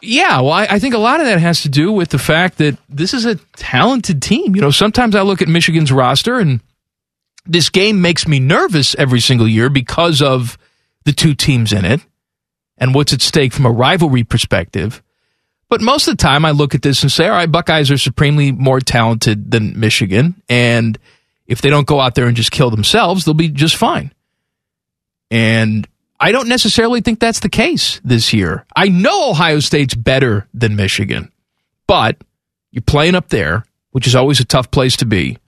[0.00, 2.56] Yeah, well, I, I think a lot of that has to do with the fact
[2.56, 4.56] that this is a talented team.
[4.56, 6.62] You know, sometimes I look at Michigan's roster and
[7.44, 10.56] this game makes me nervous every single year because of
[11.04, 12.00] the two teams in it
[12.82, 15.04] and what's at stake from a rivalry perspective.
[15.68, 17.96] But most of the time, I look at this and say, all right, Buckeyes are
[17.96, 20.42] supremely more talented than Michigan.
[20.48, 20.98] And
[21.46, 24.12] if they don't go out there and just kill themselves, they'll be just fine.
[25.30, 25.86] And
[26.18, 28.66] I don't necessarily think that's the case this year.
[28.74, 31.30] I know Ohio State's better than Michigan,
[31.86, 32.16] but
[32.72, 35.38] you're playing up there, which is always a tough place to be.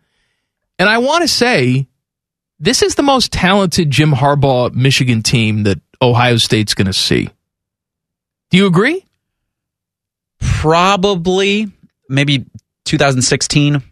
[0.79, 1.89] And I want to say
[2.61, 7.31] this is the most talented Jim Harbaugh Michigan team that Ohio State's going to see.
[8.51, 9.05] Do you agree?
[10.41, 11.71] Probably,
[12.09, 12.45] maybe
[12.85, 13.83] 2016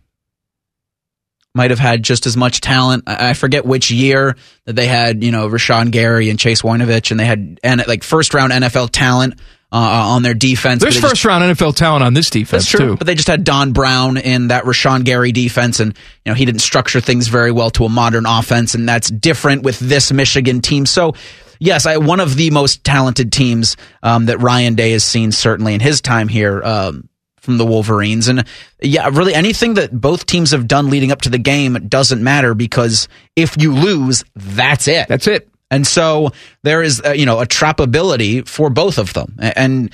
[1.55, 3.05] might have had just as much talent.
[3.07, 7.21] I forget which year that they had, you know, Rashan Gary and Chase Winovich, and
[7.21, 9.35] they had and like first round NFL talent
[9.71, 10.83] uh, on their defense.
[10.83, 12.91] There's first round NFL talent on this defense, That's true.
[12.91, 12.97] too.
[12.97, 16.45] But they just had Don Brown in that Rashan Gary defense, and you know he
[16.45, 20.61] didn't structure things very well to a modern offense, and that's different with this Michigan
[20.61, 20.87] team.
[20.87, 21.15] So.
[21.63, 25.75] Yes, I, one of the most talented teams um, that Ryan Day has seen, certainly
[25.75, 28.27] in his time here um, from the Wolverines.
[28.27, 28.45] And
[28.81, 32.55] yeah, really anything that both teams have done leading up to the game doesn't matter
[32.55, 33.07] because
[33.37, 35.07] if you lose, that's it.
[35.07, 35.49] That's it.
[35.71, 36.33] And so
[36.65, 39.37] there is, uh, you know, a trappability for both of them.
[39.39, 39.93] And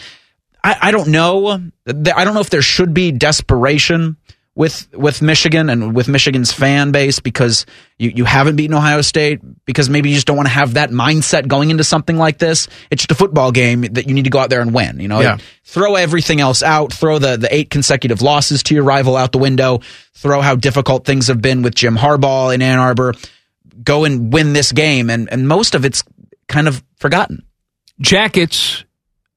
[0.65, 1.49] I, I don't know.
[1.51, 4.17] I don't know if there should be desperation
[4.59, 7.65] with with Michigan and with Michigan's fan base because
[7.97, 10.91] you, you haven't beaten Ohio State because maybe you just don't want to have that
[10.91, 12.67] mindset going into something like this.
[12.91, 14.99] It's just a football game that you need to go out there and win.
[14.99, 15.39] You know, Yeah.
[15.63, 16.93] throw everything else out.
[16.93, 19.79] Throw the the eight consecutive losses to your rival out the window.
[20.15, 23.15] Throw how difficult things have been with Jim Harbaugh in Ann Arbor.
[23.85, 26.03] Go and win this game, and and most of it's
[26.49, 27.45] kind of forgotten.
[28.01, 28.85] Jackets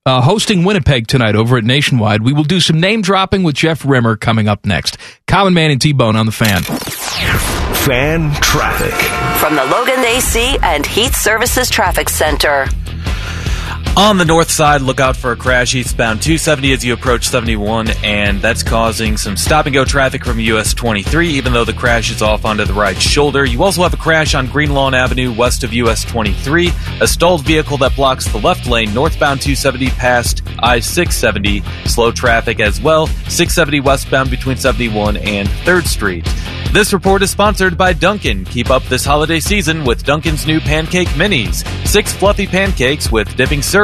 [0.05, 2.23] uh, hosting Winnipeg tonight over at Nationwide.
[2.23, 4.97] We will do some name dropping with Jeff Rimer coming up next.
[5.27, 6.63] Common Man and T Bone on the fan.
[6.63, 8.93] Fan traffic.
[9.39, 12.67] From the Logan AC and Heat Services Traffic Center.
[13.97, 17.89] On the north side, look out for a crash eastbound 270 as you approach 71,
[18.05, 22.09] and that's causing some stop and go traffic from US 23, even though the crash
[22.09, 23.43] is off onto the right shoulder.
[23.43, 27.43] You also have a crash on Green Lawn Avenue west of US 23, a stalled
[27.43, 31.61] vehicle that blocks the left lane northbound 270 past I 670.
[31.85, 36.25] Slow traffic as well, 670 westbound between 71 and 3rd Street.
[36.71, 38.45] This report is sponsored by Dunkin'.
[38.45, 41.67] Keep up this holiday season with Dunkin's new pancake minis.
[41.85, 43.80] Six fluffy pancakes with dipping syrup.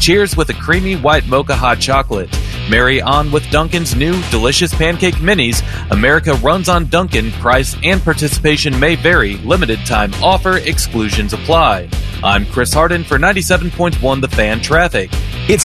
[0.00, 2.30] Cheers with a creamy white mocha hot chocolate.
[2.70, 5.62] Marry on with Dunkin's new delicious pancake minis.
[5.90, 7.30] America runs on Dunkin'.
[7.32, 9.36] Price and participation may vary.
[9.38, 10.58] Limited time offer.
[10.58, 11.88] Exclusions apply.
[12.22, 15.10] I'm Chris Harden for 97.1 The Fan Traffic.
[15.48, 15.64] It's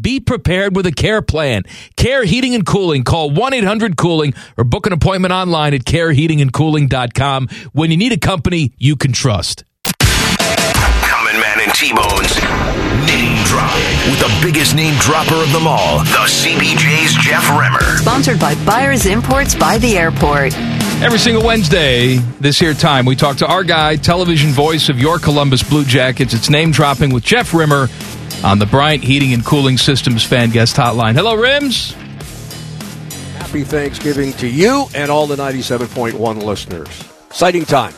[0.00, 1.64] Be prepared with a care plan.
[1.96, 3.04] Care Heating and Cooling.
[3.04, 8.18] Call 1 800 Cooling or book an appointment online at careheatingandcooling.com when you need a
[8.18, 9.64] company you can trust.
[9.84, 12.36] Common Man and T-Bones.
[13.06, 13.74] Name drop
[14.06, 17.98] with the biggest name dropper of them all, the CBJ's Jeff Rimer.
[17.98, 20.54] Sponsored by Byers Imports by the Airport.
[21.02, 25.18] Every single Wednesday, this here time, we talk to our guy, television voice of your
[25.18, 26.34] Columbus Blue Jackets.
[26.34, 27.88] It's name dropping with Jeff Rimer
[28.44, 31.14] on the Bryant Heating and Cooling Systems fan guest hotline.
[31.14, 31.92] Hello, Rims.
[33.38, 36.88] Happy Thanksgiving to you and all the 97.1 listeners.
[37.28, 37.94] Exciting time.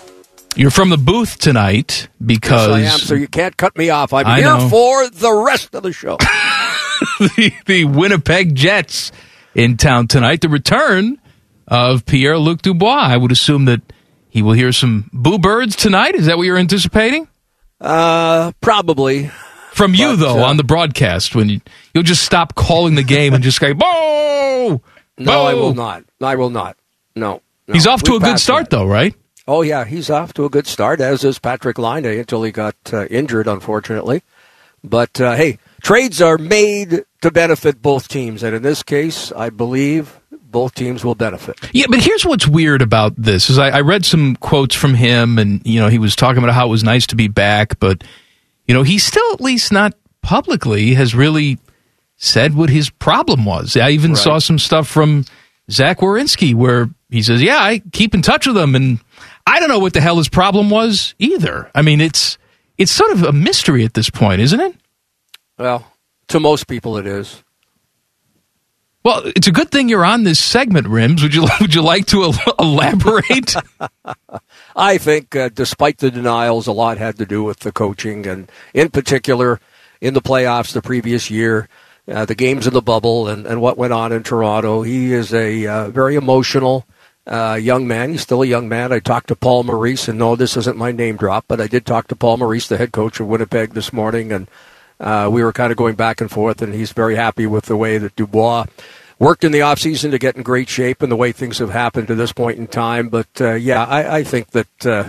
[0.57, 4.13] You're from the booth tonight because Yes, I am, so you can't cut me off.
[4.13, 4.69] I'm I here know.
[4.69, 6.17] for the rest of the show.
[7.21, 9.13] the, the Winnipeg Jets
[9.55, 10.41] in town tonight.
[10.41, 11.21] The return
[11.67, 12.91] of Pierre Luc Dubois.
[13.03, 13.83] I would assume that
[14.29, 16.15] he will hear some boo birds tonight.
[16.15, 17.29] Is that what you're anticipating?
[17.81, 19.31] Uh, probably.
[19.79, 21.61] From you, But, though, uh, on the broadcast, when you,
[21.95, 24.83] you'll just stop calling the game and just go, "Boo!"
[25.17, 26.03] No, I will not.
[26.21, 26.77] I will not.
[27.15, 27.43] No.
[27.69, 27.75] no.
[27.75, 29.15] He's off to We a good start, though, right?
[29.47, 32.75] Oh yeah, he's off to a good start, as is Patrik Laine until he got
[32.93, 34.23] uh, injured, unfortunately.
[34.83, 39.51] But uh, hey, trades are made to benefit both teams, and in this case, I
[39.51, 41.57] believe both teams will benefit.
[41.73, 45.39] Yeah, but here's what's weird about this is I, I read some quotes from him,
[45.39, 48.03] and you know he was talking about how it was nice to be back, but
[48.69, 51.59] you know he's still at least not publicly has really
[52.17, 53.77] said what his problem was.
[53.77, 54.21] I even Right.
[54.21, 55.25] saw some stuff from
[55.71, 58.99] Zach Werenski where he says, "Yeah, I keep in touch with him," and
[59.47, 61.71] I don't know what the hell his problem was either.
[61.75, 62.37] I mean, it's
[62.77, 64.75] it's sort of a mystery at this point, isn't it?
[65.59, 65.85] Well,
[66.29, 67.43] to most people, it is.
[69.09, 71.23] Well, it's a good thing you're on this segment, Rims.
[71.23, 73.55] Would you would you like to elaborate?
[74.77, 78.53] I think, uh, despite the denials, a lot had to do with the coaching, and
[78.75, 79.61] in particular,
[80.03, 81.71] in the playoffs the previous year,
[82.07, 84.83] uh, the games in the bubble, and, and what went on in Toronto.
[84.83, 86.85] He is a uh, very emotional
[87.27, 88.11] uh, young man.
[88.11, 88.93] He's still a young man.
[88.93, 91.87] I talked to Paul Maurice, and no, this isn't my name drop, but I did
[91.87, 94.51] talk to Paul Maurice, the head coach of Winnipeg, this morning, and
[95.01, 97.77] uh, we were kind of going back and forth, and he's very happy with the
[97.77, 98.67] way that Dubois
[99.19, 102.09] worked in the offseason to get in great shape and the way things have happened
[102.09, 103.09] to this point in time.
[103.09, 105.09] But uh, yeah, I, I think that uh,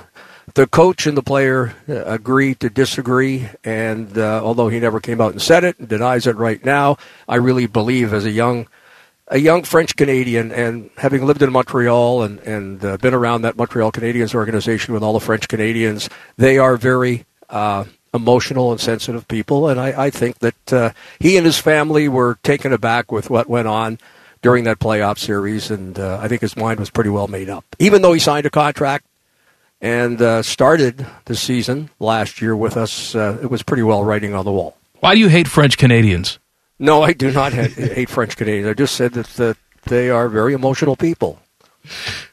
[0.55, 3.49] the coach and the player uh, agree to disagree.
[3.63, 6.97] And uh, although he never came out and said it and denies it right now,
[7.27, 8.67] I really believe as a young
[9.31, 13.57] a young French Canadian, and having lived in Montreal and and uh, been around that
[13.57, 19.27] Montreal Canadiens organization with all the French Canadians, they are very uh, emotional and sensitive
[19.27, 23.29] people, and I, I think that uh, he and his family were taken aback with
[23.29, 23.99] what went on
[24.41, 27.65] during that playoff series, and uh, I think his mind was pretty well made up.
[27.77, 29.05] Even though he signed a contract
[29.81, 34.33] and uh, started the season last year with us, uh, it was pretty well writing
[34.33, 34.77] on the wall.
[34.99, 36.39] Why do you hate French Canadians?
[36.77, 38.67] No, I do not ha- hate French Canadians.
[38.67, 41.39] I just said that, that they are very emotional people.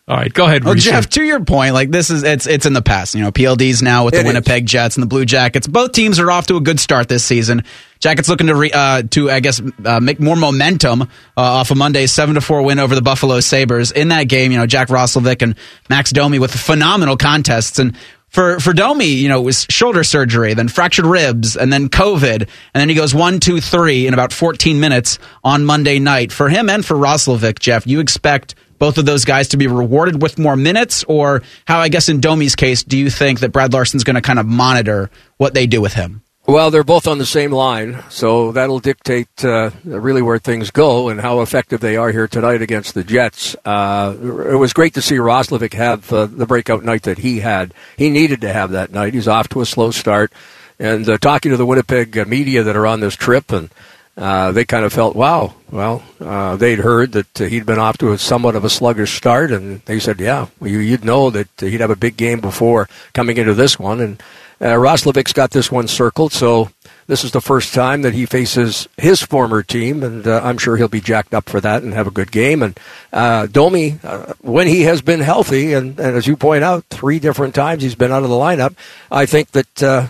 [0.08, 0.84] All right, go ahead, Well, Reese.
[0.84, 3.14] Jeff, to your point, like this is it's it's in the past.
[3.14, 4.26] You know, PLD's now with the It is.
[4.28, 5.66] Winnipeg Jets and the Blue Jackets.
[5.66, 7.64] Both teams are off to a good start this season.
[7.98, 11.06] Jackets looking to re, uh, to I guess uh, make more momentum uh,
[11.36, 13.90] off of Monday's seven to four win over the Buffalo Sabres.
[13.90, 15.56] In that game, you know, Jack Roslovic and
[15.90, 17.96] Max Domi with phenomenal contests and.
[18.28, 22.42] For for Domi, you know, it was shoulder surgery, then fractured ribs, and then COVID,
[22.42, 26.32] and then he goes one, two, three in about 14 minutes on Monday night.
[26.32, 30.22] For him and for Roslovic, Jeff, you expect both of those guys to be rewarded
[30.22, 33.72] with more minutes, or how I guess in Domi's case, do you think that Brad
[33.72, 36.22] Larsen's going to kind of monitor what they do with him?
[36.48, 41.08] Well, they're both on the same line, so that'll dictate uh, really where things go
[41.08, 43.56] and how effective they are here tonight against the Jets.
[43.64, 47.74] Uh, it was great to see Roslovic have uh, the breakout night that he had.
[47.96, 49.14] He needed to have that night.
[49.14, 50.32] He's off to a slow start.
[50.78, 53.68] And uh, talking to the Winnipeg media that are on this trip, and
[54.16, 57.98] uh, they kind of felt, wow, well, uh, they'd heard that uh, he'd been off
[57.98, 61.28] to a somewhat of a sluggish start, and they said, yeah, well, you, you'd know
[61.30, 64.00] that he'd have a big game before coming into this one.
[64.00, 64.22] And
[64.60, 66.70] uh, Roslovic's got this one circled, so
[67.06, 70.76] this is the first time that he faces his former team, and uh, I'm sure
[70.76, 72.62] he'll be jacked up for that and have a good game.
[72.62, 72.78] And
[73.12, 77.18] uh, Domi, uh, when he has been healthy, and, and as you point out, three
[77.18, 78.74] different times he's been out of the lineup,
[79.10, 80.08] I think that uh,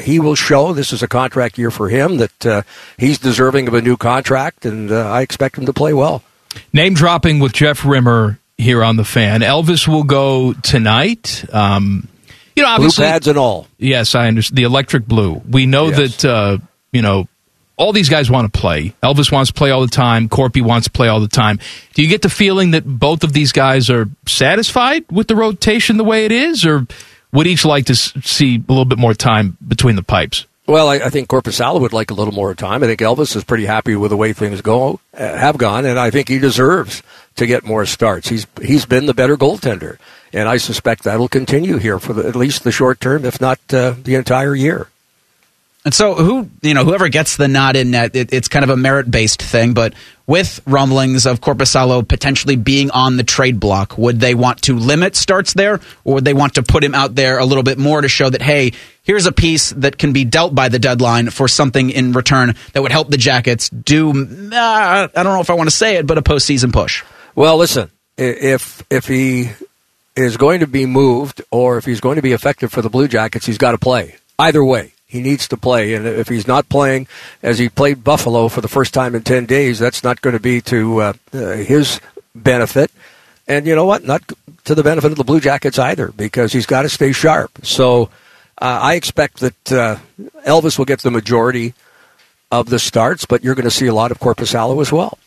[0.00, 2.62] he will show this is a contract year for him, that uh,
[2.98, 6.22] he's deserving of a new contract, and uh, I expect him to play well.
[6.72, 9.40] Name dropping with Jeff Rimer here on the fan.
[9.40, 11.44] Elvis will go tonight.
[11.52, 12.08] Um,
[12.56, 13.66] you know, Blue obviously, pads and all.
[13.78, 14.58] Yes, I understand.
[14.58, 15.40] The electric blue.
[15.48, 16.16] We know Yes.
[16.22, 16.58] that, uh,
[16.92, 17.28] you know,
[17.76, 18.94] all these guys want to play.
[19.02, 20.28] Elvis wants to play all the time.
[20.28, 21.58] Korpi wants to play all the time.
[21.94, 25.96] Do you get the feeling that both of these guys are satisfied with the rotation
[25.96, 26.86] the way it is, or
[27.32, 30.46] would each like to see a little bit more time between the pipes?
[30.66, 32.84] Well, I, I think Korpisalo would like a little more time.
[32.84, 35.98] I think Elvis is pretty happy with the way things go uh, have gone, and
[35.98, 37.02] I think he deserves
[37.36, 38.28] to get more starts.
[38.28, 39.98] He's he's been the better goaltender,
[40.32, 43.58] and I suspect that'll continue here for the, at least the short term, if not
[43.72, 44.88] uh, the entire year.
[45.84, 48.70] And so, who you know, whoever gets the nod in net, it, it's kind of
[48.70, 49.74] a merit based thing.
[49.74, 49.94] But
[50.28, 55.16] with rumblings of Korpisalo potentially being on the trade block, would they want to limit
[55.16, 58.00] starts there, or would they want to put him out there a little bit more
[58.00, 58.72] to show that hey,
[59.02, 62.82] here's a piece that can be dealt by the deadline for something in return that
[62.82, 64.10] would help the Jackets do?
[64.10, 67.02] Uh, I don't know if I want to say it, but a postseason push.
[67.34, 69.50] Well, listen, if if he
[70.16, 73.08] is going to be moved or if he's going to be effective for the Blue
[73.08, 74.16] Jackets, he's got to play.
[74.38, 75.94] Either way, he needs to play.
[75.94, 77.06] And if he's not playing
[77.42, 80.40] as he played Buffalo for the first time in 10 days, that's not going to
[80.40, 82.00] be to uh, uh, his
[82.34, 82.90] benefit.
[83.48, 84.04] And you know what?
[84.04, 84.22] Not
[84.64, 87.50] to the benefit of the Blue Jackets either, because he's got to stay sharp.
[87.62, 88.04] So
[88.58, 89.96] uh, I expect that uh,
[90.46, 91.74] Elvis will get the majority
[92.50, 95.18] of the starts, but you're going to see a lot of Korpisalo as well.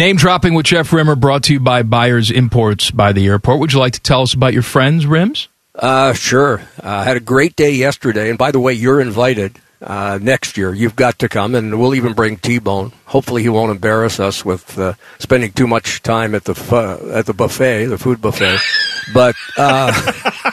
[0.00, 3.60] Name dropping with Jeff Rimer brought to you by Byers Imports by the airport.
[3.60, 5.48] Would you like to tell us about your friends, Rims?
[5.74, 6.62] Uh, sure.
[6.82, 10.56] I uh, had a great day yesterday, and by the way, you're invited uh, next
[10.56, 10.72] year.
[10.72, 12.92] You've got to come, and we'll even bring T-Bone.
[13.04, 17.26] Hopefully, he won't embarrass us with uh, spending too much time at the fu- at
[17.26, 18.56] the buffet, the food buffet.
[19.12, 19.92] but uh,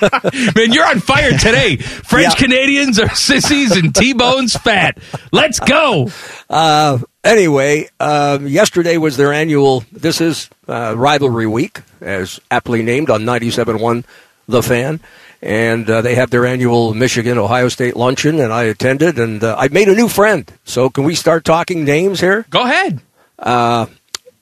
[0.56, 1.78] Man, you're on fire today.
[1.78, 4.98] French Canadians are sissies and T-Bone's fat.
[5.32, 6.10] Let's go.
[6.50, 9.84] Uh, anyway, um, yesterday was their annual.
[9.92, 14.04] This is uh, rivalry week, as aptly named on 97.1
[14.48, 15.00] The Fan,
[15.42, 19.56] and uh, they have their annual Michigan Ohio State luncheon, and I attended, and uh,
[19.58, 20.52] I made a new friend.
[20.64, 22.46] So, can we start talking names here?
[22.50, 23.02] Go ahead.
[23.40, 23.88] Uh,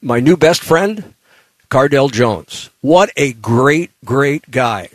[0.01, 1.15] my new best friend,
[1.69, 2.69] Cardale Jones.
[2.81, 4.89] What a great, great guy.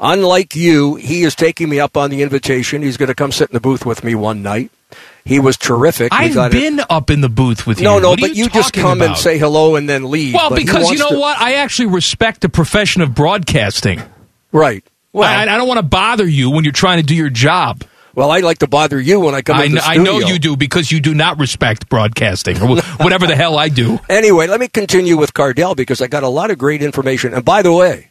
[0.00, 2.82] Unlike you, he is taking me up on the invitation.
[2.82, 4.70] He's going to come sit in the booth with me one night.
[5.24, 6.12] He was terrific.
[6.12, 7.84] I've got it- been up in the booth with you.
[7.84, 10.34] No, no, but you, just talking come and say hello and then leave.
[10.34, 11.40] Well, But because you know to- what?
[11.40, 14.02] I actually respect the profession of broadcasting.
[14.52, 14.84] Right.
[15.12, 17.84] Well, I, I don't want to bother you when you're trying to do your job.
[18.14, 20.18] Well, I like to bother you when I come I, in the kn- I know
[20.20, 23.98] you do because you do not respect broadcasting or whatever the hell I do.
[24.08, 27.34] Anyway, let me continue with Cardale because I got a lot of great information.
[27.34, 28.10] And by the way,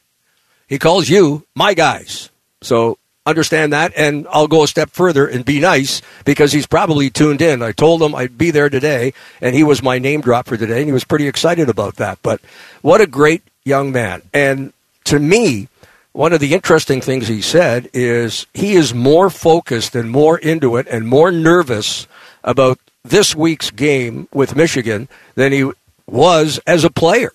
[0.67, 2.29] he calls you my guys.
[2.61, 3.93] So understand that.
[3.95, 7.61] And I'll go a step further and be nice because he's probably tuned in.
[7.61, 10.79] I told him I'd be there today, and he was my name drop for today,
[10.79, 12.19] and he was pretty excited about that.
[12.21, 12.41] But
[12.81, 14.21] what a great young man.
[14.33, 14.73] And
[15.05, 15.69] to me,
[16.13, 20.77] one of the interesting things he said is he is more focused and more into
[20.77, 22.07] it and more nervous
[22.43, 25.69] about this week's game with Michigan than he
[26.07, 27.33] was as a player.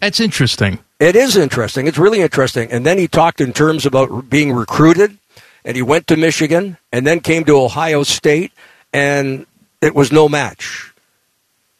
[0.00, 0.78] That's interesting.
[0.98, 1.86] It is interesting.
[1.86, 2.70] It's really interesting.
[2.70, 5.18] And then he talked in terms about being recruited,
[5.64, 8.52] and he went to Michigan, and then came to Ohio State,
[8.92, 9.46] and
[9.82, 10.92] it was no match.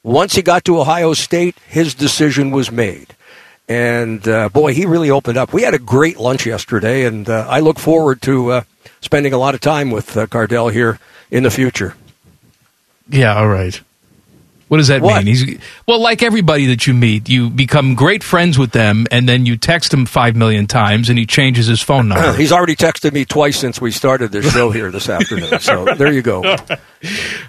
[0.03, 3.15] Once he got to Ohio State, his decision was made.
[3.71, 5.53] And uh, boy, he really opened up.
[5.53, 8.63] We had a great lunch yesterday, and uh, I look forward to uh,
[9.01, 10.99] spending a lot of time with uh, Cardale here
[11.31, 11.95] in the future.
[13.09, 13.81] Yeah, all right.
[14.67, 15.27] What does that mean?
[15.27, 19.47] He's well, like everybody that you meet, you become great friends with them, and then
[19.47, 22.33] you text him five million times, and he changes his phone number.
[22.37, 25.61] He's already texted me twice since we started this show here this afternoon.
[25.61, 26.57] So there you go.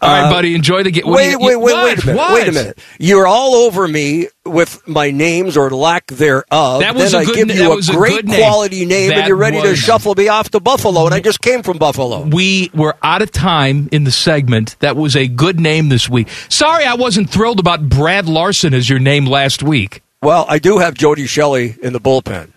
[0.02, 1.04] All right, uh, buddy, enjoy the game.
[1.06, 2.34] Wait, wait, wait, wait a minute.
[2.34, 2.80] Wait a minute.
[3.00, 6.80] You're all over me with my names or lack thereof.
[6.82, 8.40] That was then a I good give you a a great name.
[8.40, 11.42] quality name, That and you're ready to shuffle me off to Buffalo, and I just
[11.42, 12.22] came from Buffalo.
[12.22, 14.78] We were out of time in the segment.
[14.80, 16.30] That was a good name this week.
[16.50, 20.02] Sorry, I wasn't thrilled about Brad Larsen as your name last week.
[20.22, 22.52] Well, I do have Jody Shelley in the bullpen.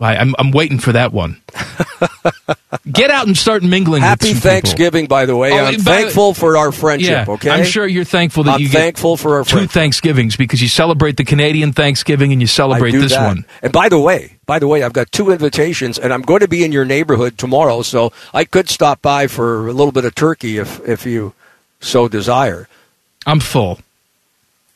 [0.00, 1.40] I, I'm, I'm waiting for that one.
[2.92, 4.02] Get out and start mingling.
[4.02, 4.50] Happy with some people.
[4.50, 5.52] Thanksgiving, by the way.
[5.52, 7.26] Oh, I'm thankful for our friendship.
[7.26, 9.66] Yeah, okay, I'm sure you're thankful that I'm you get thankful for our two.
[9.66, 13.26] Thanksgivings because you celebrate the Canadian Thanksgiving and you celebrate this that.
[13.26, 13.44] one.
[13.62, 16.48] And by the way, by the way, I've got two invitations, and I'm going to
[16.48, 20.14] be in your neighborhood tomorrow, so I could stop by for a little bit of
[20.14, 21.34] turkey if if you
[21.80, 22.68] so desire.
[23.26, 23.80] I'm full.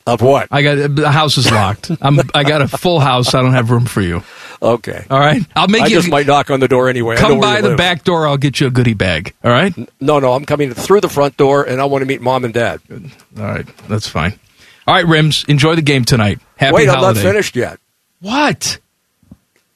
[0.05, 0.49] Of what?
[0.51, 1.89] I got the house is locked.
[2.01, 3.33] I'm I got a full house.
[3.33, 4.21] I don't have room for you.
[4.63, 5.05] Okay.
[5.09, 5.41] All right.
[5.57, 7.17] I'll make I you just might knock on the door anyway.
[7.17, 7.77] Come by the live.
[7.77, 8.25] back door.
[8.25, 9.33] I'll get you a goodie bag.
[9.43, 9.73] All right.
[9.99, 12.53] No, no, I'm coming through the front door, and I want to meet mom and
[12.53, 12.79] dad.
[12.89, 13.67] All right.
[13.89, 14.39] That's fine.
[14.87, 15.43] All right, Rims.
[15.49, 16.39] Enjoy the game tonight.
[16.55, 17.07] Happy Wait, holiday.
[17.07, 17.77] I'm not finished yet.
[18.21, 18.79] What?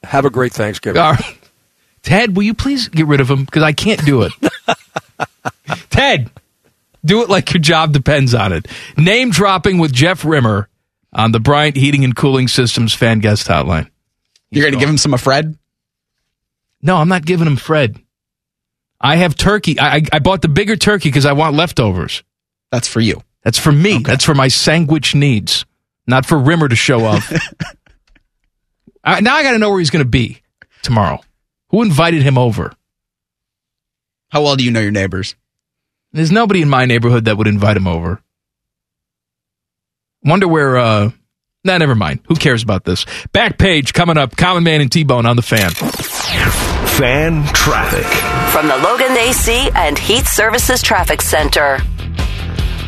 [0.03, 1.01] Have a great Thanksgiving.
[1.01, 1.37] All right.
[2.03, 4.31] Ted, will you please get rid of him because I can't do it.
[5.89, 6.31] Ted,
[7.03, 8.67] do it like your job depends on it.
[8.95, 10.69] Name dropping with Jeff Rimer
[11.11, 13.89] on the Bryant Heating and Cooling Systems fan guest hotline.
[14.51, 15.57] You're going to give him some of Fred?
[16.81, 17.99] No, I'm not giving him Fred.
[18.99, 19.79] I have turkey.
[19.79, 22.23] I, I, I bought the bigger turkey because I want leftovers.
[22.71, 23.21] That's for you.
[23.43, 23.99] That's for me.
[23.99, 25.65] That's for my sandwich needs,
[26.05, 27.31] not for Rimer to show off.
[29.03, 30.41] I, now I got to know where he's going to be
[30.81, 31.19] tomorrow.
[31.69, 32.73] Who invited him over?
[34.29, 35.35] How well do you know your neighbors?
[36.11, 38.21] There's nobody in my neighborhood that would invite him over.
[40.23, 40.77] Wonder where.
[40.77, 41.11] uh
[41.67, 42.21] Nah, never mind.
[42.29, 43.05] Who cares about this?
[43.33, 44.37] Back page coming up.
[44.37, 45.71] Common Man and T Bone on the fan.
[45.71, 48.05] Fan traffic.
[48.53, 51.79] From the Logan AC and Heat Services Traffic Center.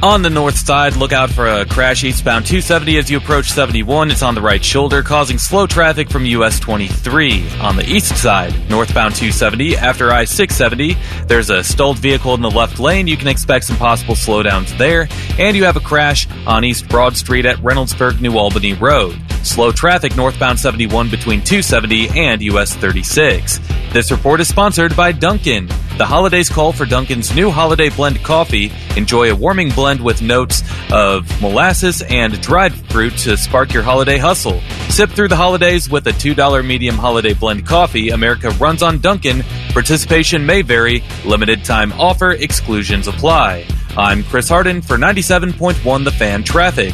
[0.01, 4.11] On the north side, look out for a crash eastbound 270 as you approach 71.
[4.11, 7.45] It's on the right shoulder, causing slow traffic from US 23.
[7.59, 10.97] On the east side, northbound 270, after I 670,
[11.27, 13.07] there's a stalled vehicle in the left lane.
[13.07, 15.09] You can expect some possible slowdowns there.
[15.38, 19.21] And you have a crash on East Broad Street at Reynoldsburg, New Albany Road.
[19.43, 23.59] Slow traffic northbound 71 between 270 and US 36.
[23.91, 25.67] This report is sponsored by Dunkin'.
[25.99, 28.71] The holidays call for Dunkin's new holiday blend coffee.
[28.95, 30.63] Enjoy a warming blend with notes
[30.93, 34.61] of molasses and dried fruit to spark your holiday hustle.
[34.88, 38.11] Sip through the holidays with a $2 medium holiday blend coffee.
[38.11, 39.43] America runs on Dunkin'.
[39.73, 41.03] Participation may vary.
[41.26, 42.31] Limited time offer.
[42.31, 43.65] Exclusions apply.
[43.97, 46.93] I'm Chris Harden for 97.1 The Fan Traffic.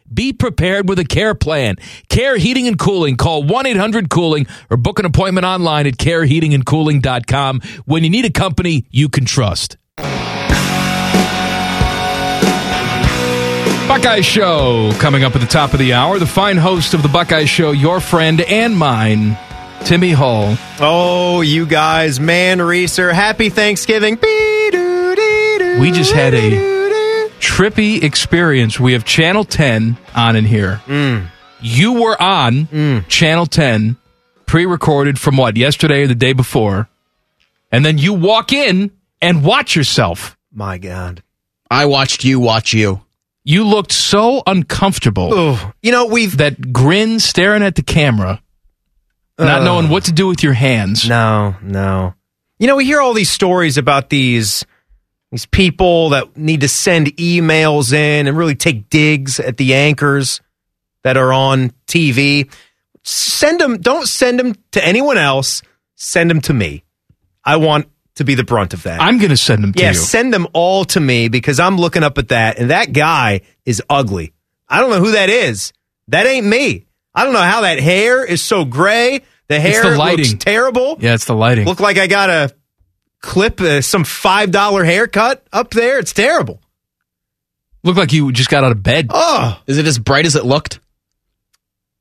[0.13, 1.75] Be prepared with a care plan.
[2.09, 3.17] Care Heating and Cooling.
[3.17, 8.31] Call 1 800 Cooling or book an appointment online at careheatingandcooling.com when you need a
[8.31, 9.77] company you can trust.
[13.87, 16.17] Buckeye Show coming up at the top of the hour.
[16.17, 19.37] The fine host of the Buckeye Show, your friend and mine,
[19.83, 20.55] Timmy Hall.
[20.79, 24.17] Oh, you guys, man, Reeser, happy Thanksgiving.
[24.21, 26.80] We just had a
[27.41, 28.79] trippy experience.
[28.79, 30.81] We have Channel 10 on in here.
[30.85, 31.27] Mm.
[31.59, 33.07] You were on mm.
[33.07, 33.97] Channel 10,
[34.45, 36.87] pre recorded from what, yesterday or the day before.
[37.71, 38.91] And then you walk in
[39.21, 40.37] and watch yourself.
[40.53, 41.23] My God.
[41.69, 43.01] I watched you watch you.
[43.43, 45.57] You looked so uncomfortable.
[45.81, 46.37] You know, we've.
[46.37, 48.41] That grin staring at the camera,
[49.39, 51.07] not knowing what to do with your hands.
[51.09, 52.13] No, no.
[52.59, 54.65] You know, we hear all these stories about these
[55.31, 60.41] these people that need to send emails in and really take digs at the anchors
[61.03, 62.51] that are on TV.
[63.03, 63.77] Send them.
[63.77, 65.61] Don't send them to anyone else.
[65.95, 66.83] Send them to me.
[67.43, 69.01] I want to be the brunt of that.
[69.01, 69.95] I'm going to send them to yeah, you.
[69.95, 73.81] send them all to me because I'm looking up at that, and that guy is
[73.89, 74.33] ugly.
[74.67, 75.73] I don't know who that is.
[76.09, 76.85] That ain't me.
[77.15, 79.21] I don't know how that hair is so gray.
[79.47, 80.97] The hair the looks terrible.
[80.99, 81.65] Yeah, it's the lighting.
[81.65, 82.55] Look like I got a
[83.21, 85.99] clip uh, some five dollar haircut up there.
[85.99, 86.61] It's terrible.
[87.83, 89.07] Look like you just got out of bed.
[89.09, 90.79] Oh, Is it as bright as it looked?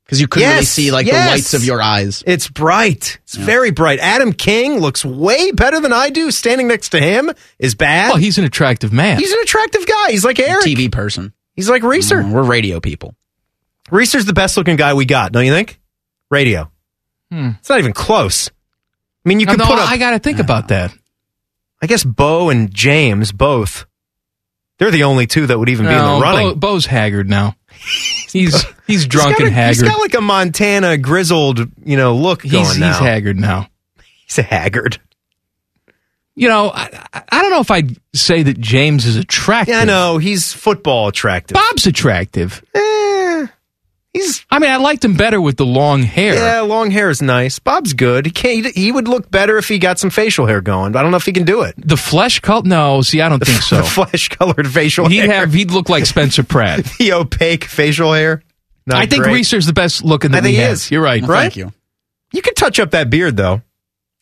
[0.04, 1.24] Because you couldn't really see like yes.
[1.24, 2.24] the whites of your eyes.
[2.26, 3.18] it's bright.
[3.22, 4.00] It's very bright.
[4.00, 6.32] Adam King looks way better than I do.
[6.32, 7.30] Standing next to him
[7.60, 8.08] is bad.
[8.08, 9.18] Well, he's an attractive man.
[9.20, 10.10] He's an attractive guy.
[10.10, 10.64] He's like Eric.
[10.64, 11.32] TV person.
[11.54, 12.22] He's like Reeser.
[12.22, 13.14] Mm, we're radio people.
[13.92, 15.78] Reeser's the best looking guy we got, don't you think?
[16.28, 16.70] Radio.
[17.30, 17.50] Hmm.
[17.60, 18.48] It's not even close.
[19.24, 19.90] I mean, you No, can no, put up.
[19.90, 20.92] I got to think about that.
[21.82, 23.86] I guess Bo and James both.
[24.78, 26.48] They're the only two that would even be in No, the running.
[26.50, 27.54] Bo, Bo's haggard now.
[28.30, 32.42] He's he's drunk got and a- He's got like a Montana grizzled, you know, look
[32.42, 32.98] He's, going he's now.
[32.98, 33.68] haggard now.
[34.26, 34.98] He's a haggard.
[36.36, 39.74] You know, I, I- I don't know if I'd say that James is attractive.
[39.74, 40.18] Yeah, I know.
[40.18, 41.54] He's football attractive.
[41.54, 42.62] Bob's attractive.
[42.74, 42.78] Eh,
[44.12, 44.44] he's.
[44.50, 46.34] I mean, I liked him better with the long hair.
[46.34, 47.58] Yeah, long hair is nice.
[47.58, 48.26] Bob's good.
[48.26, 48.66] He can't.
[48.74, 51.16] He would look better if he got some facial hair going, but I don't know
[51.16, 51.74] if he can do it.
[51.78, 52.62] The flesh color?
[52.64, 53.76] No, see, I don't think so.
[53.78, 55.22] The flesh colored facial hair.
[55.22, 55.40] He'd hair.
[55.40, 55.52] have.
[55.52, 56.84] He'd look like Spencer Pratt.
[56.98, 58.42] the opaque facial hair.
[58.86, 59.34] Not I think great.
[59.34, 60.72] Reeser's the best looking that I think we he have.
[60.72, 60.90] is.
[60.90, 61.20] You're right.
[61.22, 61.42] Well, Right?
[61.42, 61.72] Thank you.
[62.32, 63.62] You could touch up that beard though.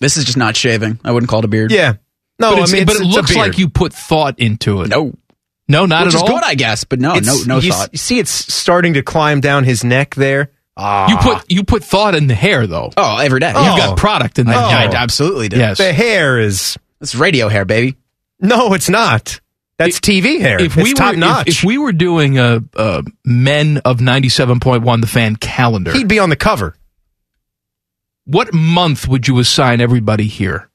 [0.01, 0.99] This is just not shaving.
[1.05, 1.71] I wouldn't call it a beard.
[1.73, 1.95] Yeah.
[2.39, 4.89] No, but I it's- mean, but it's- it looks like you put thought into it.
[4.89, 5.13] No.
[5.69, 6.29] No, not Which at is all.
[6.29, 7.91] good, I guess, but no, It's- no, no you, thought.
[7.93, 10.51] You see, it's starting to climb down his neck there.
[10.77, 12.91] Ah, You put you put thought in the hair though.
[12.97, 13.49] Oh, every day.
[13.49, 13.77] You've Oh.
[13.77, 14.57] got product in there.
[14.57, 14.69] Oh.
[14.71, 15.57] Yeah, I absolutely do.
[15.59, 15.79] Yes.
[15.79, 17.97] the hair is It's radio hair, baby.
[18.41, 19.41] no, it's not.
[19.77, 20.61] That's TV hair.
[20.61, 21.49] If it's we top were notch.
[21.49, 25.37] if, if we were doing a, a men of ninety seven point one the fan
[25.37, 26.75] calendar, He'd be on the cover.
[28.25, 30.69] what month would you assign everybody here?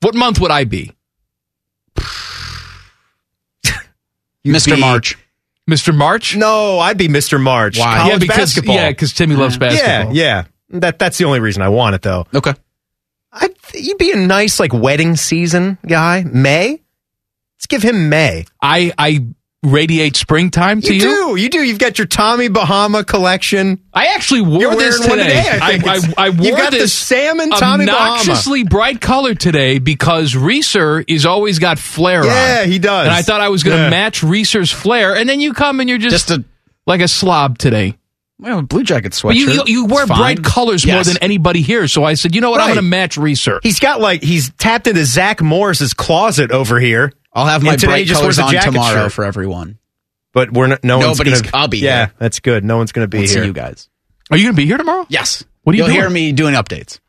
[0.00, 0.92] What month would I be?
[4.44, 4.74] You'd Mr.
[4.74, 5.18] be- March.
[5.70, 5.94] Mr.
[5.94, 6.36] March?
[6.36, 7.40] No, I'd be Mr.
[7.40, 7.78] March.
[7.78, 7.98] Why?
[7.98, 8.74] College yeah, because basketball.
[8.74, 10.12] yeah, because Timmy loves basketball.
[10.14, 10.78] Yeah, yeah.
[10.80, 12.26] That that's the only reason I want it though.
[12.34, 12.54] Okay.
[13.32, 16.24] I'd you'd be a nice like wedding season guy.
[16.24, 16.80] May.
[17.56, 18.46] Let's give him May.
[18.60, 19.26] I I
[19.62, 21.00] radiate springtime to You, you.
[21.34, 21.62] do, you do.
[21.62, 23.80] You've got your Tommy Bahama collection.
[23.94, 25.42] I actually wore You're this wearing one today.
[25.44, 25.86] today, I think.
[26.18, 28.12] I, I, I wore you got the this salmon Tommy Bahama.
[28.22, 32.26] obnoxiously bright color today because Reeser is always got flair on.
[32.26, 33.06] Yeah, he does.
[33.06, 33.90] And I thought I was going to Yeah.
[33.90, 36.44] match Reeser's flair, and then you come and you're just, Just a
[36.86, 37.96] like a slob today.
[38.40, 39.28] well, blue jacket sweatshirt.
[39.28, 42.40] But you, you, you wear bright colors more than anybody here, so I said, you
[42.40, 43.60] know what, I'm going to match Reeser.
[43.62, 47.12] He's got like he's tapped into Zach Morris's closet over here.
[47.32, 49.12] I'll have my today bright colors on tomorrow shirt.
[49.12, 49.78] for everyone.
[50.32, 51.56] But we're not, no one's Nobody's- gonna.
[51.56, 52.14] I'll be Yeah, here.
[52.18, 52.64] that's good.
[52.64, 53.44] No one's going to be We'll see here.
[53.44, 53.88] you guys.
[54.30, 55.06] Are you going to be here tomorrow?
[55.08, 55.44] Yes.
[55.62, 57.00] What are you You'll hear me doing updates.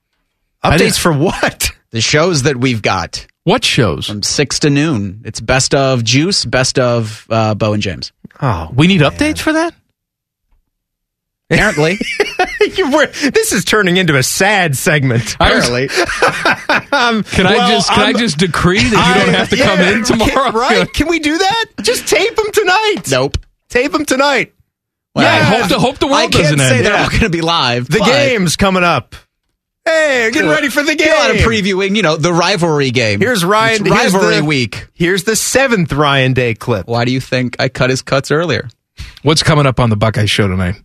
[0.64, 1.70] Updates for what?
[1.94, 4.08] The shows that we've got What shows?
[4.08, 5.22] from six to noon.
[5.26, 8.12] It's best of Juice, best of uh, Bo and James.
[8.42, 9.76] Oh, We need updates for that?
[11.54, 11.98] Apparently,
[12.76, 15.36] You were- this is turning into a sad segment.
[15.40, 15.90] apparently.
[16.92, 19.50] Um, Can I well, just can i I'm- just decree that you I- don't have
[19.50, 20.52] to yeah, come in tomorrow?
[20.52, 20.94] can- right?
[20.94, 21.66] Can we do that?
[21.82, 23.02] Just tape them tonight.
[23.12, 23.38] nope.
[23.70, 24.54] Tape them tonight.
[25.16, 26.86] Well, yeah, I hope the hope the world I can't doesn't say end.
[26.86, 27.04] they're Yeah.
[27.04, 27.88] all going to be live.
[27.88, 29.16] The game's coming up.
[29.86, 31.12] Hey, getting ready for the game.
[31.12, 33.20] A lot of previewing, you know, the rivalry game.
[33.20, 33.86] Here's Ryan.
[33.86, 34.88] It's here's rivalry the- week.
[34.94, 36.88] Here's the seventh Ryan Day clip.
[36.88, 38.70] Why do you think I cut his cuts earlier?
[39.24, 40.76] What's coming up on the Buckeye Show tonight?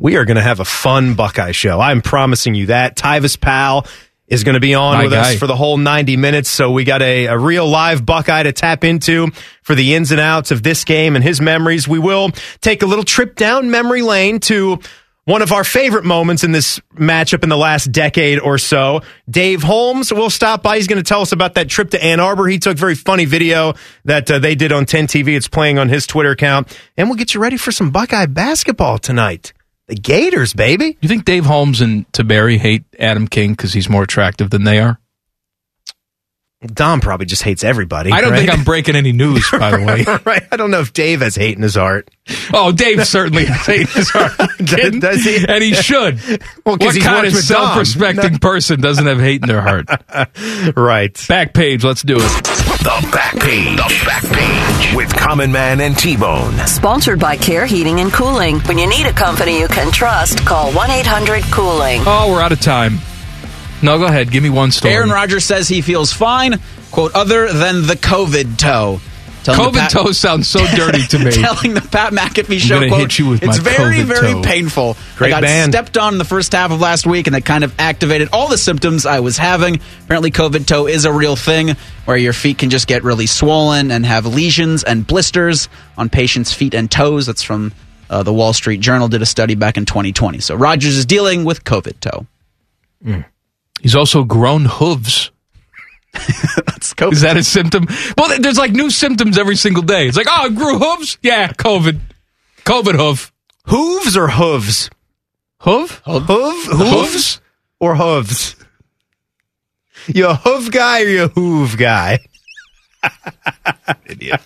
[0.00, 1.78] We are going to have a fun Buckeye show.
[1.78, 2.96] I'm promising you that.
[2.96, 3.86] Tyvis Powell
[4.28, 5.32] is going to be on My with guy.
[5.34, 6.48] us for the whole 90 minutes.
[6.48, 9.30] So we got a, a real live Buckeye to tap into
[9.62, 11.86] for the ins and outs of this game and his memories.
[11.86, 12.30] We will
[12.62, 14.78] take a little trip down memory lane to
[15.26, 19.02] one of our favorite moments in this matchup in the last decade or so.
[19.28, 20.76] Dave Holmes will stop by.
[20.76, 22.46] He's going to tell us about that trip to Ann Arbor.
[22.48, 23.74] He took very funny video
[24.06, 25.36] that uh, they did on 10 TV.
[25.36, 26.74] It's playing on his Twitter account.
[26.96, 29.52] And we'll get you ready for some Buckeye basketball tonight.
[29.90, 30.96] The Gators, baby.
[31.00, 34.78] You think Dave Holmes and Tiberi hate Adam King because he's more attractive than they
[34.78, 34.99] are?
[36.66, 38.12] Dom probably just hates everybody.
[38.12, 38.40] I don't right?
[38.40, 40.04] think I'm breaking any news, by the way.
[40.26, 40.42] right.
[40.52, 42.10] I don't know if Dave has hate in his heart.
[42.52, 44.32] Oh, Dave certainly has hate in his heart.
[44.58, 45.00] Kidding?
[45.00, 45.42] Does he?
[45.48, 46.20] And he should.
[46.66, 49.88] Well, 'cause what he's kind of self-respecting person doesn't have hate in their heart?
[50.76, 51.26] right.
[51.26, 51.82] Back page.
[51.82, 52.20] Let's do it.
[52.20, 53.76] The back page.
[53.76, 56.54] The back page with Common Man and T Bone.
[56.66, 58.60] Sponsored by Care Heating and Cooling.
[58.60, 62.02] When you need a company you can trust, call 1 800 Cooling.
[62.06, 62.98] Oh, we're out of time.
[63.82, 64.30] No, go ahead.
[64.30, 64.94] Give me one story.
[64.94, 69.00] Aaron Rodgers says he feels fine, quote, other than the COVID toe.
[69.44, 71.30] COVID toe sounds so dirty to me.
[71.32, 74.42] telling the Pat McAfee show, gonna quote, hit you with it's very, COVID very toe."
[74.42, 74.96] painful.
[75.16, 75.72] Great I got band.
[75.72, 78.48] stepped on in the first half of last week, and that kind of activated all
[78.48, 79.80] the symptoms I was having.
[80.04, 81.74] Apparently, COVID toe is a real thing
[82.04, 86.52] where your feet can just get really swollen and have lesions and blisters on patients'
[86.52, 87.26] feet and toes.
[87.26, 87.72] That's from
[88.10, 90.40] uh, the Wall Street Journal, did a study back in 2020.
[90.40, 92.26] So Rodgers is dealing with COVID toe.
[93.80, 95.30] He's also grown hooves.
[96.12, 97.12] That's COVID.
[97.12, 97.86] Is that a symptom?
[98.18, 100.06] Well, there's like new symptoms every single day.
[100.08, 101.18] It's like, oh, it grew hooves?
[101.22, 102.00] Yeah, COVID.
[102.64, 103.32] COVID hoof.
[103.66, 104.90] Hooves or hooves?
[105.60, 106.02] Hoof?
[106.04, 106.66] Hoof?
[106.66, 107.40] Hooves?
[107.78, 108.56] Or hooves?
[110.06, 112.18] You a hoof guy or you a hoove guy?
[114.06, 114.40] Idiot.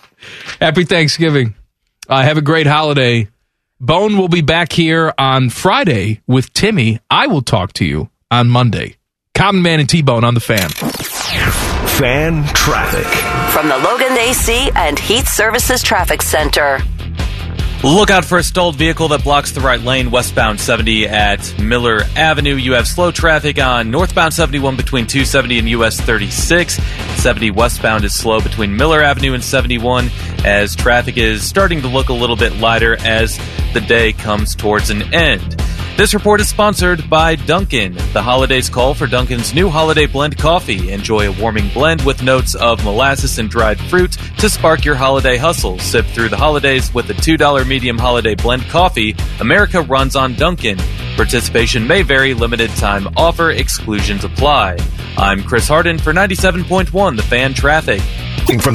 [0.59, 1.55] Happy Thanksgiving.
[2.07, 3.27] Uh, have a great holiday.
[3.79, 6.99] Bone will be back here on Friday with Timmy.
[7.09, 8.95] I will talk to you on Monday.
[9.35, 10.69] Common Man and T Bone on the fan.
[10.69, 13.05] Fan traffic.
[13.53, 16.79] From the Logan AC and Heat Services Traffic Center.
[17.83, 21.99] Look out for a stalled vehicle that blocks the right lane westbound 70 at Miller
[22.15, 22.55] Avenue.
[22.55, 26.81] You have slow traffic on northbound 71 between 270 and US 36.
[27.21, 30.09] 70 westbound is slow between Miller Avenue and 71
[30.45, 33.37] as traffic is starting to look a little bit lighter as
[33.73, 35.61] the day comes towards an end.
[35.97, 37.93] This report is sponsored by Dunkin'.
[38.11, 40.91] The holidays call for Dunkin's new holiday blend coffee.
[40.91, 45.37] Enjoy a warming blend with notes of molasses and dried fruit to spark your holiday
[45.37, 45.79] hustle.
[45.79, 49.15] Sip through the holidays with a $2 medium holiday blend coffee.
[49.39, 50.79] America runs on Dunkin'.
[51.15, 54.75] Participation may vary, limited time offer, exclusions apply.
[55.17, 58.01] I'm Chris Harden for 97.1 The Fan Traffic.
[58.61, 58.74] From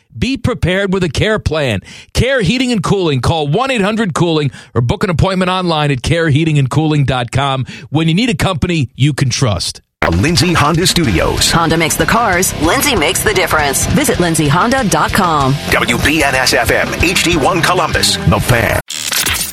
[0.17, 1.81] Be prepared with a care plan.
[2.13, 3.21] Care Heating and Cooling.
[3.21, 8.35] Call 1 800 Cooling or book an appointment online at careheatingandcooling.com when you need a
[8.35, 9.81] company you can trust.
[10.09, 11.51] Lindsay Honda Studios.
[11.51, 13.85] Honda makes the cars, Lindsay makes the difference.
[13.87, 15.53] Visit lindsayhonda.com.
[15.53, 18.15] WBNS FM, HD1 Columbus.
[18.17, 18.79] The Fan.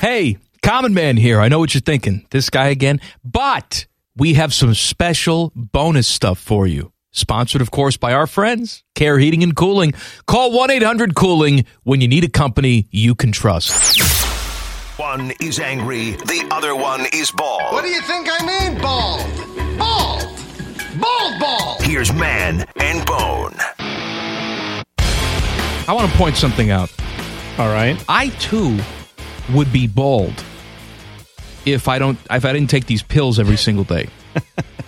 [0.01, 1.41] Hey, Common Man here.
[1.41, 2.27] I know what you're thinking.
[2.31, 3.01] This guy again.
[3.25, 3.87] But
[4.17, 6.93] we have some special bonus stuff for you.
[7.19, 9.93] Sponsored, of course, by our friends, Care Heating and Cooling.
[10.27, 14.01] Call 1 800 Cooling when you need a company you can trust.
[14.99, 17.73] One is angry, the other one is bald.
[17.73, 19.79] What do you think I mean, bald?
[19.79, 21.01] Bald!
[21.01, 21.83] Bald bald!
[21.83, 23.55] Here's Man and Bone.
[25.89, 26.93] I want to point something out.
[27.59, 28.03] All right.
[28.09, 28.79] I too
[29.53, 30.45] would be bald
[31.65, 34.09] if I don't if I didn't take these pills every single day.